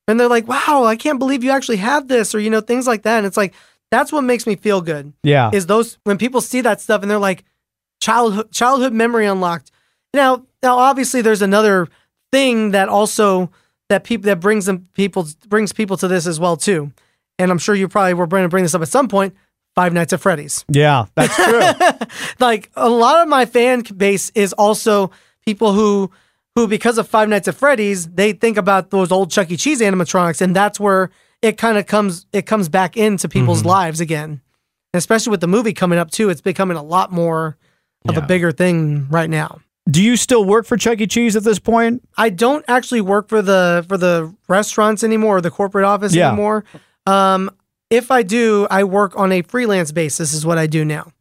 And 0.07 0.19
they're 0.19 0.27
like, 0.29 0.47
wow, 0.47 0.83
I 0.85 0.95
can't 0.95 1.19
believe 1.19 1.43
you 1.43 1.51
actually 1.51 1.77
have 1.77 2.07
this, 2.07 2.33
or 2.33 2.39
you 2.39 2.49
know, 2.49 2.59
things 2.61 2.87
like 2.87 3.03
that. 3.03 3.17
And 3.19 3.27
it's 3.27 3.37
like 3.37 3.53
that's 3.91 4.11
what 4.11 4.23
makes 4.23 4.47
me 4.47 4.55
feel 4.55 4.81
good. 4.81 5.13
Yeah. 5.23 5.51
Is 5.53 5.67
those 5.67 5.97
when 6.03 6.17
people 6.17 6.41
see 6.41 6.61
that 6.61 6.81
stuff 6.81 7.01
and 7.03 7.11
they're 7.11 7.19
like 7.19 7.43
childhood 8.01 8.51
childhood 8.51 8.91
memory 8.93 9.25
unlocked. 9.25 9.71
Now 10.13 10.45
now 10.61 10.77
obviously 10.77 11.21
there's 11.21 11.41
another 11.41 11.87
thing 12.31 12.71
that 12.71 12.89
also 12.89 13.49
that 13.89 14.03
people 14.03 14.25
that 14.25 14.39
brings 14.39 14.65
them 14.65 14.87
people 14.93 15.27
brings 15.47 15.71
people 15.73 15.95
to 15.97 16.07
this 16.07 16.25
as 16.27 16.39
well 16.39 16.57
too. 16.57 16.91
And 17.39 17.49
I'm 17.51 17.57
sure 17.57 17.75
you 17.75 17.87
probably 17.87 18.13
were 18.13 18.27
going 18.27 18.43
to 18.43 18.49
bring 18.49 18.63
this 18.63 18.75
up 18.75 18.81
at 18.81 18.87
some 18.89 19.07
point. 19.07 19.35
Five 19.75 19.93
Nights 19.93 20.13
at 20.13 20.19
Freddy's. 20.21 20.65
yeah, 20.69 21.05
that's 21.15 21.35
true. 21.35 21.61
Like 22.39 22.69
a 22.75 22.89
lot 22.89 23.21
of 23.21 23.27
my 23.27 23.45
fan 23.45 23.81
base 23.95 24.29
is 24.35 24.53
also 24.53 25.11
people 25.45 25.73
who 25.73 26.11
who 26.55 26.67
because 26.67 26.97
of 26.97 27.07
Five 27.07 27.29
Nights 27.29 27.47
at 27.47 27.55
Freddy's, 27.55 28.07
they 28.07 28.33
think 28.33 28.57
about 28.57 28.91
those 28.91 29.11
old 29.11 29.31
Chuck 29.31 29.49
E. 29.51 29.57
Cheese 29.57 29.81
animatronics, 29.81 30.41
and 30.41 30.55
that's 30.55 30.79
where 30.79 31.09
it 31.41 31.57
kind 31.57 31.77
of 31.77 31.85
comes 31.87 32.25
it 32.33 32.43
comes 32.45 32.69
back 32.69 32.95
into 32.97 33.27
people's 33.27 33.59
Mm-hmm. 33.59 33.67
lives 33.69 33.99
again. 33.99 34.29
And 34.93 34.99
especially 34.99 35.31
with 35.31 35.41
the 35.41 35.47
movie 35.47 35.73
coming 35.73 35.97
up 35.97 36.11
too, 36.11 36.29
it's 36.29 36.41
becoming 36.41 36.77
a 36.77 36.83
lot 36.83 37.11
more 37.11 37.57
of 38.07 38.17
a 38.17 38.21
bigger 38.21 38.51
thing 38.51 39.07
right 39.09 39.29
now. 39.29 39.59
Do 39.89 40.03
you 40.03 40.15
still 40.17 40.45
work 40.45 40.65
for 40.67 40.77
Chuck 40.77 41.01
E. 41.01 41.07
Cheese 41.07 41.35
at 41.35 41.43
this 41.43 41.57
point? 41.59 42.07
I 42.17 42.29
don't 42.29 42.63
actually 42.67 43.01
work 43.01 43.27
for 43.29 43.41
the 43.41 43.83
for 43.89 43.97
the 43.97 44.33
restaurants 44.47 45.03
anymore 45.03 45.37
or 45.37 45.41
the 45.41 45.49
corporate 45.51 45.85
office 45.85 46.13
Yeah. 46.13 46.27
anymore. 46.29 46.63
Um, 47.07 47.49
if 47.93 48.09
I 48.11 48.23
do, 48.23 48.67
I 48.71 48.83
work 48.83 49.17
on 49.17 49.31
a 49.31 49.41
freelance 49.43 49.91
basis. 49.91 50.33
Is 50.33 50.45
what 50.45 50.57
I 50.57 50.67
do 50.67 50.83
now. 50.83 51.11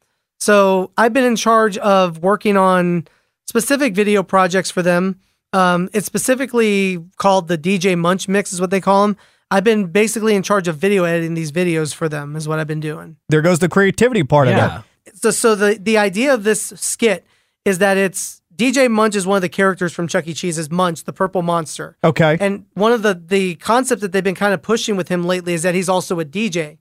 So 0.41 0.91
I've 0.99 1.13
been 1.13 1.25
in 1.25 1.37
charge 1.37 1.79
of 1.79 2.19
working 2.19 2.57
on 2.57 3.07
specific 3.47 3.95
video 3.95 4.23
projects 4.23 4.71
for 4.71 4.83
them. 4.83 5.21
Um, 5.53 5.89
it's 5.93 6.07
specifically 6.07 6.99
called 7.19 7.47
the 7.49 7.59
DJ 7.59 7.97
Munch 7.97 8.27
Mix, 8.27 8.53
is 8.53 8.61
what 8.61 8.71
they 8.71 8.81
call 8.81 9.07
them. 9.07 9.17
I've 9.51 9.65
been 9.65 9.87
basically 9.87 10.35
in 10.35 10.43
charge 10.43 10.67
of 10.67 10.77
video 10.77 11.05
editing 11.05 11.35
these 11.35 11.53
videos 11.53 11.95
for 11.95 12.09
them. 12.09 12.35
Is 12.37 12.49
what 12.49 12.59
I've 12.59 12.67
been 12.67 12.81
doing. 12.81 13.17
There 13.29 13.43
goes 13.43 13.59
the 13.61 13.69
creativity 13.69 14.25
part 14.25 14.49
of 14.49 14.53
Yeah. 14.57 14.83
it. 15.07 15.17
So, 15.17 15.31
so 15.31 15.55
the 15.55 15.79
the 15.81 15.99
idea 15.99 16.33
of 16.35 16.43
this 16.45 16.73
skit 16.77 17.25
is 17.65 17.79
that 17.79 17.97
it's 17.97 18.42
DJ 18.55 18.91
Munch 18.91 19.17
is 19.17 19.27
one 19.27 19.37
of 19.37 19.43
the 19.43 19.49
characters 19.49 19.93
from 19.93 20.09
Chuck 20.09 20.27
E. 20.27 20.35
Cheese's 20.35 20.71
Munch, 20.71 21.05
the 21.05 21.13
purple 21.13 21.43
monster. 21.43 21.97
Okay. 22.05 22.37
And 22.41 22.67
one 22.75 22.93
of 22.93 23.03
the 23.03 23.15
the 23.15 23.55
concept 23.57 24.01
that 24.03 24.13
they've 24.13 24.25
been 24.25 24.35
kind 24.35 24.55
of 24.55 24.63
pushing 24.63 24.97
with 24.97 25.09
him 25.09 25.25
lately 25.25 25.55
is 25.55 25.63
that 25.63 25.75
he's 25.75 25.89
also 25.89 26.21
a 26.21 26.25
DJ. 26.25 26.79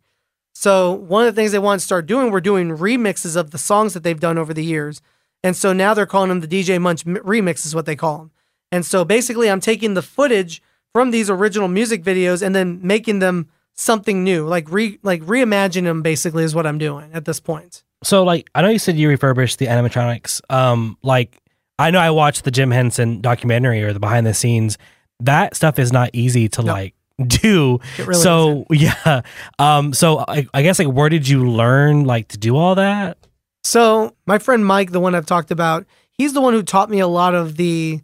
So 0.53 0.91
one 0.91 1.25
of 1.25 1.33
the 1.33 1.39
things 1.41 1.51
they 1.53 1.59
want 1.59 1.79
to 1.79 1.85
start 1.85 2.05
doing, 2.05 2.31
we're 2.31 2.41
doing 2.41 2.77
remixes 2.77 3.35
of 3.35 3.51
the 3.51 3.57
songs 3.57 3.93
that 3.93 4.03
they've 4.03 4.19
done 4.19 4.37
over 4.37 4.53
the 4.53 4.63
years. 4.63 5.01
And 5.43 5.55
so 5.55 5.73
now 5.73 5.93
they're 5.93 6.05
calling 6.05 6.29
them 6.29 6.41
the 6.41 6.47
DJ 6.47 6.79
Munch 6.79 7.07
m- 7.07 7.15
remix 7.17 7.65
is 7.65 7.73
what 7.73 7.85
they 7.85 7.95
call 7.95 8.17
them. 8.19 8.31
And 8.71 8.85
so 8.85 9.03
basically 9.03 9.49
I'm 9.49 9.59
taking 9.61 9.93
the 9.93 10.01
footage 10.01 10.61
from 10.93 11.11
these 11.11 11.29
original 11.29 11.67
music 11.67 12.03
videos 12.03 12.41
and 12.45 12.53
then 12.53 12.79
making 12.83 13.19
them 13.19 13.49
something 13.73 14.23
new, 14.23 14.45
like 14.45 14.69
re 14.71 14.99
like 15.03 15.21
reimagine 15.23 15.83
them 15.83 16.01
basically 16.01 16.43
is 16.43 16.53
what 16.53 16.67
I'm 16.67 16.77
doing 16.77 17.11
at 17.13 17.25
this 17.25 17.39
point. 17.39 17.83
So 18.03 18.23
like 18.23 18.49
I 18.53 18.61
know 18.61 18.69
you 18.69 18.79
said 18.79 18.97
you 18.97 19.07
refurbished 19.09 19.57
the 19.59 19.67
animatronics. 19.67 20.41
Um 20.49 20.97
like 21.01 21.40
I 21.81 21.91
know 21.91 21.99
I 21.99 22.09
watched 22.11 22.43
the 22.43 22.51
Jim 22.51 22.71
Henson 22.71 23.21
documentary 23.21 23.83
or 23.83 23.93
the 23.93 23.99
behind 23.99 24.25
the 24.25 24.33
scenes. 24.33 24.77
That 25.19 25.55
stuff 25.55 25.77
is 25.79 25.91
not 25.91 26.09
easy 26.13 26.47
to 26.49 26.61
like 26.61 26.95
do. 27.27 27.79
It 27.97 28.07
really 28.07 28.21
so 28.21 28.65
yeah. 28.71 29.21
Um 29.59 29.93
so 29.93 30.23
I, 30.27 30.47
I 30.53 30.61
guess 30.61 30.79
like 30.79 30.87
where 30.87 31.09
did 31.09 31.27
you 31.27 31.49
learn 31.49 32.05
like 32.05 32.29
to 32.29 32.37
do 32.37 32.55
all 32.57 32.75
that? 32.75 33.17
So 33.63 34.15
my 34.25 34.39
friend 34.39 34.65
Mike, 34.65 34.91
the 34.91 34.99
one 34.99 35.13
I've 35.15 35.25
talked 35.27 35.51
about, 35.51 35.85
he's 36.17 36.33
the 36.33 36.41
one 36.41 36.53
who 36.53 36.63
taught 36.63 36.89
me 36.89 36.99
a 36.99 37.07
lot 37.07 37.35
of 37.35 37.57
the 37.57 38.01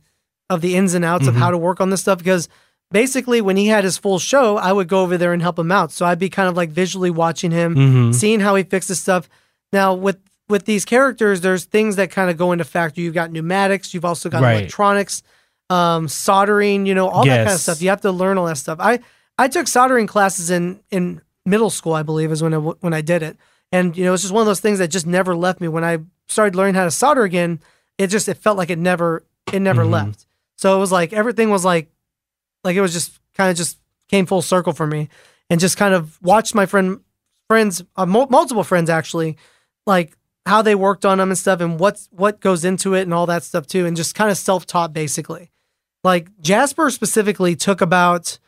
of 0.49 0.61
the 0.61 0.75
ins 0.75 0.93
and 0.93 1.03
outs 1.03 1.27
of 1.27 1.35
how 1.35 1.51
to 1.51 1.57
work 1.57 1.81
on 1.81 1.89
this 1.89 2.01
stuff 2.01 2.19
because 2.19 2.47
basically 2.91 3.41
when 3.41 3.57
he 3.57 3.67
had 3.67 3.83
his 3.83 3.97
full 3.97 4.17
show, 4.19 4.55
I 4.57 4.71
would 4.71 4.87
go 4.87 5.01
over 5.01 5.17
there 5.17 5.33
and 5.33 5.41
help 5.41 5.59
him 5.59 5.71
out. 5.73 5.91
So 5.91 6.05
I'd 6.05 6.19
be 6.19 6.29
kind 6.29 6.47
of 6.47 6.55
like 6.55 6.69
visually 6.69 7.09
watching 7.09 7.51
him, 7.51 7.75
Mhm. 7.75 8.15
seeing 8.15 8.39
how 8.39 8.55
he 8.55 8.63
fixes 8.63 9.01
stuff. 9.01 9.27
Now 9.73 9.93
with 9.93 10.17
with 10.49 10.65
these 10.65 10.85
characters, 10.85 11.41
there's 11.41 11.65
things 11.65 11.95
that 11.97 12.09
kind 12.11 12.29
of 12.29 12.37
go 12.37 12.51
into 12.51 12.63
factor. 12.63 13.01
You've 13.01 13.13
got 13.13 13.31
pneumatics, 13.31 13.93
you've 13.93 14.05
also 14.05 14.29
got 14.29 14.41
Right. 14.43 14.59
electronics, 14.59 15.21
um, 15.69 16.07
soldering, 16.07 16.85
you 16.85 16.95
know, 16.95 17.09
all 17.09 17.23
that 17.25 17.29
kind 17.45 17.53
of 17.55 17.59
stuff. 17.59 17.81
You 17.81 17.89
have 17.89 18.01
to 18.01 18.11
learn 18.11 18.37
all 18.37 18.45
that 18.45 18.57
stuff. 18.57 18.77
I 18.81 18.99
I 19.37 19.47
took 19.47 19.67
soldering 19.67 20.07
classes 20.07 20.49
in 20.49 20.79
in 20.89 21.21
middle 21.45 21.69
school, 21.69 21.93
I 21.93 22.03
believe, 22.03 22.31
is 22.31 22.41
when 22.41 22.53
I, 22.53 22.57
when 22.57 22.93
I 22.93 23.01
did 23.01 23.23
it. 23.23 23.37
And 23.71 23.95
you 23.97 24.05
know, 24.05 24.13
it's 24.13 24.23
just 24.23 24.33
one 24.33 24.41
of 24.41 24.47
those 24.47 24.61
things 24.61 24.79
that 24.79 24.87
just 24.89 25.05
never 25.05 25.35
left 25.35 25.59
me. 25.61 25.67
When 25.67 25.83
I 25.83 25.99
started 26.27 26.55
learning 26.55 26.75
how 26.75 26.85
to 26.85 26.91
solder 26.91 27.23
again, 27.23 27.59
it 27.97 28.07
just 28.07 28.27
it 28.29 28.37
felt 28.37 28.57
like 28.57 28.69
it 28.69 28.79
never 28.79 29.23
it 29.51 29.59
never 29.59 29.83
left. 29.85 30.25
So 30.57 30.75
it 30.75 30.79
was 30.79 30.91
like 30.91 31.11
everything 31.13 31.49
was 31.49 31.65
like 31.65 31.89
like 32.63 32.75
it 32.75 32.81
was 32.81 32.93
just 32.93 33.19
kind 33.35 33.51
of 33.51 33.57
just 33.57 33.77
came 34.07 34.25
full 34.25 34.41
circle 34.41 34.71
for 34.73 34.87
me, 34.87 35.09
and 35.49 35.59
just 35.59 35.75
kind 35.77 35.93
of 35.93 36.17
watched 36.21 36.55
my 36.55 36.65
friend 36.65 37.01
friends 37.49 37.83
uh, 37.97 38.05
mul- 38.05 38.27
multiple 38.29 38.63
friends 38.63 38.89
actually 38.89 39.37
like 39.85 40.16
how 40.47 40.61
they 40.61 40.75
worked 40.75 41.05
on 41.05 41.17
them 41.17 41.29
and 41.29 41.37
stuff, 41.37 41.59
and 41.61 41.79
what's 41.79 42.07
what 42.11 42.39
goes 42.39 42.65
into 42.65 42.93
it 42.93 43.01
and 43.01 43.13
all 43.13 43.25
that 43.25 43.43
stuff 43.43 43.67
too, 43.67 43.85
and 43.85 43.95
just 43.97 44.15
kind 44.15 44.31
of 44.31 44.37
self 44.37 44.65
taught 44.65 44.93
basically. 44.93 45.51
Like 46.03 46.29
Jasper 46.39 46.89
specifically 46.89 47.55
took 47.55 47.81
about 47.81 48.39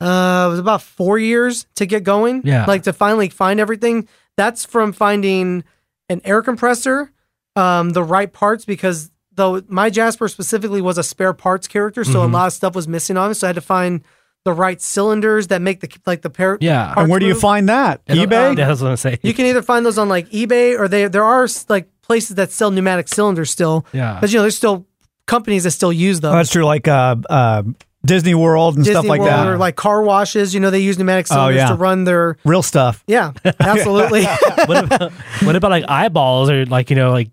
uh 0.00 0.46
it 0.46 0.50
was 0.50 0.58
about 0.58 0.82
four 0.82 1.18
years 1.18 1.66
to 1.76 1.86
get 1.86 2.04
going. 2.04 2.42
Yeah. 2.44 2.64
Like 2.66 2.84
to 2.84 2.92
finally 2.92 3.28
find 3.28 3.60
everything. 3.60 4.08
That's 4.36 4.64
from 4.64 4.92
finding 4.92 5.62
an 6.08 6.20
air 6.24 6.42
compressor, 6.42 7.12
um, 7.54 7.90
the 7.90 8.02
right 8.02 8.32
parts 8.32 8.64
because 8.64 9.10
though 9.32 9.62
my 9.68 9.90
Jasper 9.90 10.28
specifically 10.28 10.80
was 10.80 10.98
a 10.98 11.02
spare 11.02 11.34
parts 11.34 11.68
character, 11.68 12.02
so 12.04 12.24
a 12.24 12.26
lot 12.26 12.46
of 12.46 12.52
stuff 12.52 12.74
was 12.74 12.88
missing 12.88 13.16
on 13.16 13.30
it. 13.30 13.34
So 13.34 13.46
I 13.46 13.48
had 13.48 13.56
to 13.56 13.60
find 13.60 14.02
the 14.44 14.52
right 14.52 14.80
cylinders 14.80 15.48
that 15.48 15.62
make 15.62 15.80
the 15.80 15.88
like 16.06 16.22
the 16.22 16.30
pair. 16.30 16.58
Yeah. 16.60 16.92
and 16.96 17.08
where 17.10 17.18
do 17.18 17.26
you 17.26 17.32
move. 17.32 17.40
find 17.40 17.68
that? 17.68 18.02
Yeah, 18.06 18.16
eBay? 18.16 18.56
That's 18.56 18.80
what 18.80 18.90
I'm 18.90 18.96
saying. 18.96 19.18
You 19.22 19.34
can 19.34 19.46
either 19.46 19.62
find 19.62 19.84
those 19.84 19.98
on 19.98 20.08
like 20.08 20.28
eBay 20.30 20.78
or 20.78 20.86
they 20.86 21.08
there 21.08 21.24
are 21.24 21.48
like 21.68 21.88
places 22.02 22.36
that 22.36 22.52
sell 22.52 22.70
pneumatic 22.70 23.08
cylinders 23.08 23.50
still. 23.50 23.86
Yeah. 23.92 24.18
But 24.20 24.30
you 24.30 24.36
know, 24.38 24.42
there's 24.42 24.56
still 24.56 24.86
companies 25.26 25.64
that 25.64 25.70
still 25.70 25.92
use 25.92 26.20
those. 26.20 26.32
Oh, 26.32 26.36
that's 26.36 26.50
true. 26.52 26.64
Like 26.64 26.86
uh, 26.86 27.16
uh, 27.30 27.62
Disney 28.04 28.34
World 28.34 28.76
and 28.76 28.84
Disney 28.84 28.94
stuff 29.00 29.06
like 29.06 29.20
World 29.20 29.32
that. 29.32 29.46
or 29.46 29.56
like 29.56 29.76
car 29.76 30.02
washes, 30.02 30.52
you 30.52 30.60
know, 30.60 30.70
they 30.70 30.80
use 30.80 30.98
pneumatic 30.98 31.26
Oh, 31.30 31.34
cylinders 31.34 31.56
yeah. 31.56 31.68
to 31.68 31.74
run 31.76 32.04
their 32.04 32.36
Real 32.44 32.62
stuff. 32.62 33.02
Yeah, 33.06 33.32
absolutely. 33.60 34.24
what, 34.66 34.84
about, 34.84 35.12
what 35.42 35.56
about 35.56 35.70
like 35.70 35.84
eyeballs 35.88 36.50
or 36.50 36.66
like 36.66 36.90
you 36.90 36.96
know 36.96 37.12
like 37.12 37.30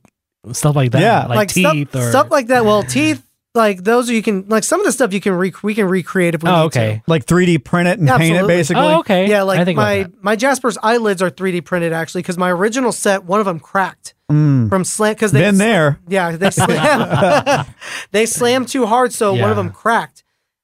stuff 0.54 0.76
like 0.78 0.92
that? 0.92 1.02
Yeah. 1.02 1.28
like, 1.28 1.36
like 1.36 1.50
teeth 1.50 1.90
stuff, 1.90 2.02
or 2.02 2.10
stuff 2.10 2.32
like 2.32 2.48
that. 2.48 2.64
Well, 2.64 2.84
teeth 2.84 3.22
like 3.54 3.84
those 3.84 4.10
you 4.10 4.22
can 4.24 4.46
like 4.48 4.64
some 4.64 4.80
of 4.80 4.86
the 4.86 4.92
stuff 4.92 5.14
you 5.14 5.20
can 5.20 5.34
re- 5.34 5.54
we 5.62 5.74
can 5.76 5.86
recreate 5.88 6.36
if 6.36 6.44
we 6.44 6.50
Oh, 6.50 6.54
need 6.62 6.66
okay. 6.68 7.04
Like 7.08 7.26
3D 7.26 7.64
print 7.64 7.88
it 7.90 8.00
and 8.00 8.08
paint 8.08 8.38
it, 8.38 8.48
basically. 8.48 8.82
Oh, 8.84 9.00
okay. 9.00 9.26
to. 9.26 9.32
Yeah, 9.32 9.40
I 9.40 9.44
like 9.44 9.66
think 9.66 9.78
my 9.78 10.10
my 10.22 10.36
Jasper's 10.36 10.78
eyelids 10.82 11.22
are 11.22 11.30
3D 11.30 11.66
printed 11.66 11.92
actually 11.94 12.22
because 12.22 12.38
my 12.38 12.50
original 12.50 12.92
set 12.92 13.24
one 13.26 13.40
of 13.40 13.46
them 13.46 13.60
cracked 13.60 14.14
Mm. 14.32 14.70
from 14.70 14.86
slam 14.86 15.14
because 15.14 15.34
they 15.34 15.42
Been 15.42 15.58
there. 15.58 16.00
Yeah, 16.08 16.38
they 16.38 16.50
slam. 16.52 17.66
they 18.12 18.26
slammed 18.26 18.70
too 18.70 18.86
hard, 18.86 19.12
so 19.12 19.34
one 19.34 19.50
of 19.50 19.58
them 19.58 19.72
cracked. 19.72 20.24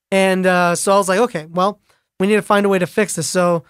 And 0.10 0.45
uh, 0.45 0.76
so 0.76 0.93
I 0.93 0.97
was 0.97 1.10
like, 1.10 1.19
okay, 1.19 1.47
well, 1.47 1.82
we 2.17 2.28
need 2.28 2.38
to 2.38 2.41
find 2.41 2.65
a 2.65 2.69
way 2.69 2.80
to 2.80 2.88
fix 2.88 3.15
this. 3.17 3.28
So 3.28 3.65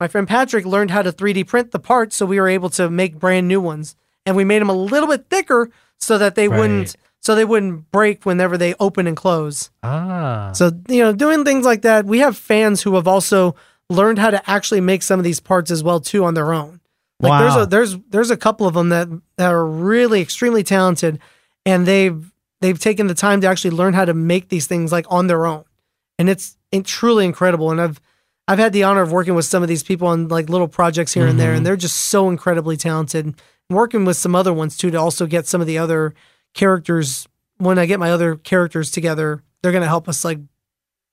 my 0.00 0.08
friend 0.08 0.26
Patrick 0.26 0.66
learned 0.66 0.90
how 0.90 1.02
to 1.02 1.12
3D 1.12 1.46
print 1.46 1.70
the 1.70 1.78
parts, 1.78 2.16
so 2.16 2.26
we 2.26 2.40
were 2.40 2.48
able 2.48 2.70
to 2.70 2.90
make 2.90 3.20
brand 3.20 3.46
new 3.46 3.60
ones, 3.60 3.94
and 4.26 4.34
we 4.34 4.42
made 4.44 4.58
them 4.60 4.68
a 4.68 4.74
little 4.74 5.08
bit 5.08 5.26
thicker 5.30 5.70
so 5.96 6.18
that 6.18 6.34
they 6.34 6.48
Right. 6.48 6.58
wouldn't 6.58 6.96
so 7.26 7.34
they 7.34 7.44
wouldn't 7.44 7.90
break 7.90 8.24
whenever 8.24 8.56
they 8.56 8.72
open 8.78 9.08
and 9.08 9.16
close. 9.16 9.70
ah 9.82 10.52
So 10.52 10.70
you 10.88 11.02
know, 11.02 11.12
doing 11.12 11.44
things 11.44 11.66
like 11.66 11.82
that, 11.82 12.06
we 12.06 12.20
have 12.20 12.36
fans 12.36 12.82
who 12.82 12.94
have 12.94 13.08
also 13.08 13.56
learned 13.90 14.20
how 14.20 14.30
to 14.30 14.40
actually 14.48 14.80
make 14.80 15.02
some 15.02 15.18
of 15.18 15.24
these 15.24 15.40
parts 15.40 15.72
as 15.72 15.82
well 15.82 15.98
too 15.98 16.24
on 16.24 16.34
their 16.34 16.52
own. 16.52 16.80
Like 17.18 17.30
Wow. 17.30 17.40
there's 17.40 17.56
a 17.56 17.66
there's 17.66 17.98
there's 18.10 18.30
a 18.30 18.36
couple 18.36 18.64
of 18.68 18.74
them 18.74 18.90
that 18.90 19.08
that 19.38 19.50
are 19.50 19.66
really 19.66 20.20
extremely 20.20 20.62
talented, 20.62 21.18
and 21.64 21.84
they've 21.84 22.32
they've 22.60 22.78
taken 22.78 23.08
the 23.08 23.14
time 23.14 23.40
to 23.40 23.48
actually 23.48 23.72
learn 23.72 23.94
how 23.94 24.04
to 24.04 24.14
make 24.14 24.48
these 24.48 24.68
things 24.68 24.92
like 24.92 25.06
on 25.10 25.26
their 25.26 25.46
own, 25.46 25.64
and 26.20 26.28
it's, 26.28 26.56
it's 26.70 26.88
truly 26.88 27.24
incredible. 27.24 27.72
And 27.72 27.80
I've 27.80 28.00
I've 28.46 28.60
had 28.60 28.72
the 28.72 28.84
honor 28.84 29.02
of 29.02 29.10
working 29.10 29.34
with 29.34 29.46
some 29.46 29.64
of 29.64 29.68
these 29.68 29.82
people 29.82 30.06
on 30.06 30.28
like 30.28 30.48
little 30.48 30.68
projects 30.68 31.12
here 31.14 31.26
and 31.26 31.40
there, 31.40 31.54
and 31.54 31.66
they're 31.66 31.74
just 31.76 31.96
so 31.96 32.28
incredibly 32.28 32.76
talented. 32.76 33.26
And 33.26 33.34
working 33.68 34.04
with 34.04 34.16
some 34.16 34.36
other 34.36 34.52
ones 34.52 34.76
too 34.76 34.92
to 34.92 35.00
also 35.00 35.26
get 35.26 35.48
some 35.48 35.60
of 35.60 35.66
the 35.66 35.78
other 35.78 36.14
characters. 36.56 37.28
When 37.58 37.78
I 37.78 37.86
get 37.86 38.00
my 38.00 38.10
other 38.10 38.34
characters 38.36 38.90
together, 38.90 39.42
they're 39.62 39.72
gonna 39.72 39.86
help 39.86 40.08
us 40.08 40.24
like 40.24 40.40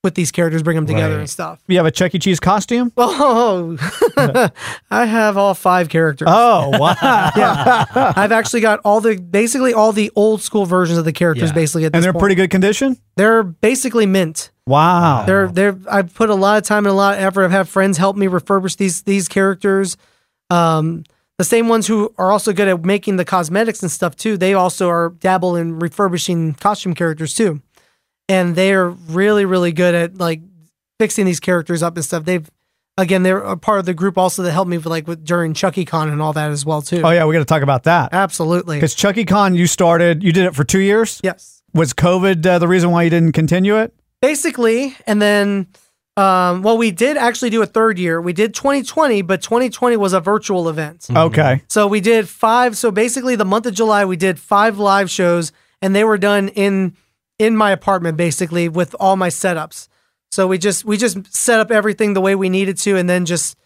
put 0.02 0.16
these 0.16 0.32
characters, 0.32 0.62
bring 0.64 0.76
them 0.76 0.86
together 0.86 1.14
Right. 1.14 1.20
and 1.22 1.30
stuff. 1.30 1.62
You 1.68 1.78
have 1.78 1.86
a 1.86 1.92
Chuck 1.92 2.14
E. 2.14 2.20
Cheese 2.20 2.40
costume? 2.42 2.92
Oh, 2.98 3.78
I 4.92 5.06
have 5.06 5.38
all 5.38 5.54
five 5.54 5.88
characters. 5.88 6.28
Oh, 6.30 6.70
wow. 6.78 6.96
yeah, 7.02 7.86
I've 8.18 8.32
actually 8.34 8.60
got 8.62 8.80
all 8.84 9.00
the 9.00 9.16
basically 9.18 9.74
all 9.74 9.94
the 9.94 10.12
old 10.16 10.42
school 10.42 10.66
versions 10.66 10.98
of 11.00 11.06
the 11.06 11.14
characters. 11.14 11.50
Yeah. 11.52 11.56
Basically, 11.56 11.86
at 11.86 11.96
and 11.96 12.04
they're 12.04 12.12
point. 12.12 12.22
pretty 12.22 12.36
good 12.36 12.50
condition? 12.50 12.98
They're 13.16 13.44
basically 13.44 14.06
mint. 14.06 14.52
Wow. 14.68 15.24
They're 15.26 15.48
they're. 15.48 15.78
I've 15.90 16.14
put 16.14 16.30
a 16.30 16.36
lot 16.36 16.58
of 16.58 16.64
time 16.64 16.86
and 16.86 16.92
a 16.92 16.96
lot 16.96 17.16
of 17.18 17.22
effort. 17.24 17.46
I've 17.46 17.52
had 17.52 17.70
friends 17.70 17.98
help 17.98 18.18
me 18.18 18.28
refurbish 18.28 18.76
these 18.78 19.04
these 19.04 19.30
characters. 19.30 19.96
Um, 20.50 21.04
the 21.38 21.44
same 21.44 21.68
ones 21.68 21.88
who 21.88 22.14
are 22.18 22.32
also 22.32 22.54
good 22.54 22.68
at 22.68 22.84
making 22.86 23.18
the 23.18 23.26
cosmetics 23.26 23.82
and 23.82 23.92
stuff 23.92 24.16
too. 24.16 24.38
They 24.38 24.54
also 24.54 24.90
are 24.90 25.10
dabble 25.20 25.56
in 25.56 25.80
refurbishing 25.80 26.54
costume 26.56 26.94
characters 26.94 27.34
too, 27.34 27.62
and 28.30 28.56
they 28.56 28.74
are 28.74 28.90
really 28.90 29.46
really 29.46 29.72
good 29.72 29.96
at 29.96 30.18
like 30.18 30.42
fixing 31.00 31.26
these 31.26 31.40
characters 31.40 31.84
up 31.84 31.96
and 31.96 32.06
stuff. 32.06 32.26
They've 32.26 32.50
again, 32.98 33.24
they're 33.24 33.40
a 33.40 33.58
part 33.58 33.80
of 33.80 33.86
the 33.86 33.94
group 33.94 34.18
also 34.18 34.44
that 34.44 34.52
helped 34.52 34.70
me 34.70 34.78
with 34.78 34.86
like 34.86 35.08
with 35.08 35.24
during 35.24 35.54
Chucky 35.54 35.86
Con 35.86 36.10
and 36.10 36.22
all 36.22 36.34
that 36.34 36.52
as 36.52 36.66
well 36.66 36.82
too. 36.82 37.02
Oh 37.04 37.10
yeah, 37.10 37.26
we 37.26 37.34
got 37.34 37.40
to 37.40 37.46
talk 37.46 37.62
about 37.64 37.84
that. 37.84 38.14
Absolutely. 38.14 38.78
Because 38.78 38.96
Chucky 38.96 39.26
Con, 39.26 39.56
you 39.56 39.68
started, 39.68 40.24
you 40.24 40.32
did 40.32 40.46
it 40.46 40.56
for 40.56 40.64
two 40.64 40.80
years. 40.80 41.20
Yes. 41.24 41.62
Was 41.74 41.94
COVID 41.94 42.46
uh, 42.46 42.60
the 42.60 42.68
reason 42.68 42.92
why 42.92 43.04
you 43.04 43.10
didn't 43.10 43.32
continue 43.32 43.78
it? 43.78 43.94
Basically, 44.22 44.96
and 45.08 45.22
then 45.22 45.68
um, 46.16 46.62
well, 46.62 46.78
we 46.78 46.92
did 46.92 47.18
actually 47.18 47.50
do 47.50 47.64
a 47.64 47.66
third 47.66 47.98
year. 47.98 48.22
We 48.22 48.34
did 48.34 48.54
2020, 48.54 49.24
but 49.24 49.42
2020 49.42 49.98
was 49.98 50.14
a 50.14 50.20
virtual 50.20 50.70
event. 50.70 51.08
Okay. 51.10 51.64
So 51.68 51.88
we 51.88 52.02
did 52.02 52.30
five. 52.30 52.78
So 52.78 52.92
basically, 52.92 53.36
the 53.36 53.46
month 53.46 53.66
of 53.66 53.74
July, 53.74 54.06
we 54.06 54.16
did 54.16 54.40
five 54.40 54.78
live 54.78 55.10
shows, 55.10 55.52
and 55.82 55.96
they 55.96 56.04
were 56.04 56.20
done 56.20 56.50
in 56.50 56.96
in 57.40 57.58
my 57.58 57.72
apartment, 57.72 58.16
basically 58.16 58.70
with 58.70 58.96
all 59.00 59.16
my 59.16 59.30
setups. 59.30 59.88
So 60.32 60.46
we 60.46 60.60
just 60.60 60.86
we 60.86 60.98
just 60.98 61.34
set 61.34 61.60
up 61.60 61.72
everything 61.72 62.14
the 62.14 62.22
way 62.22 62.36
we 62.36 62.50
needed 62.50 62.78
to, 62.80 62.96
and 62.96 63.10
then 63.10 63.26
just 63.26 63.58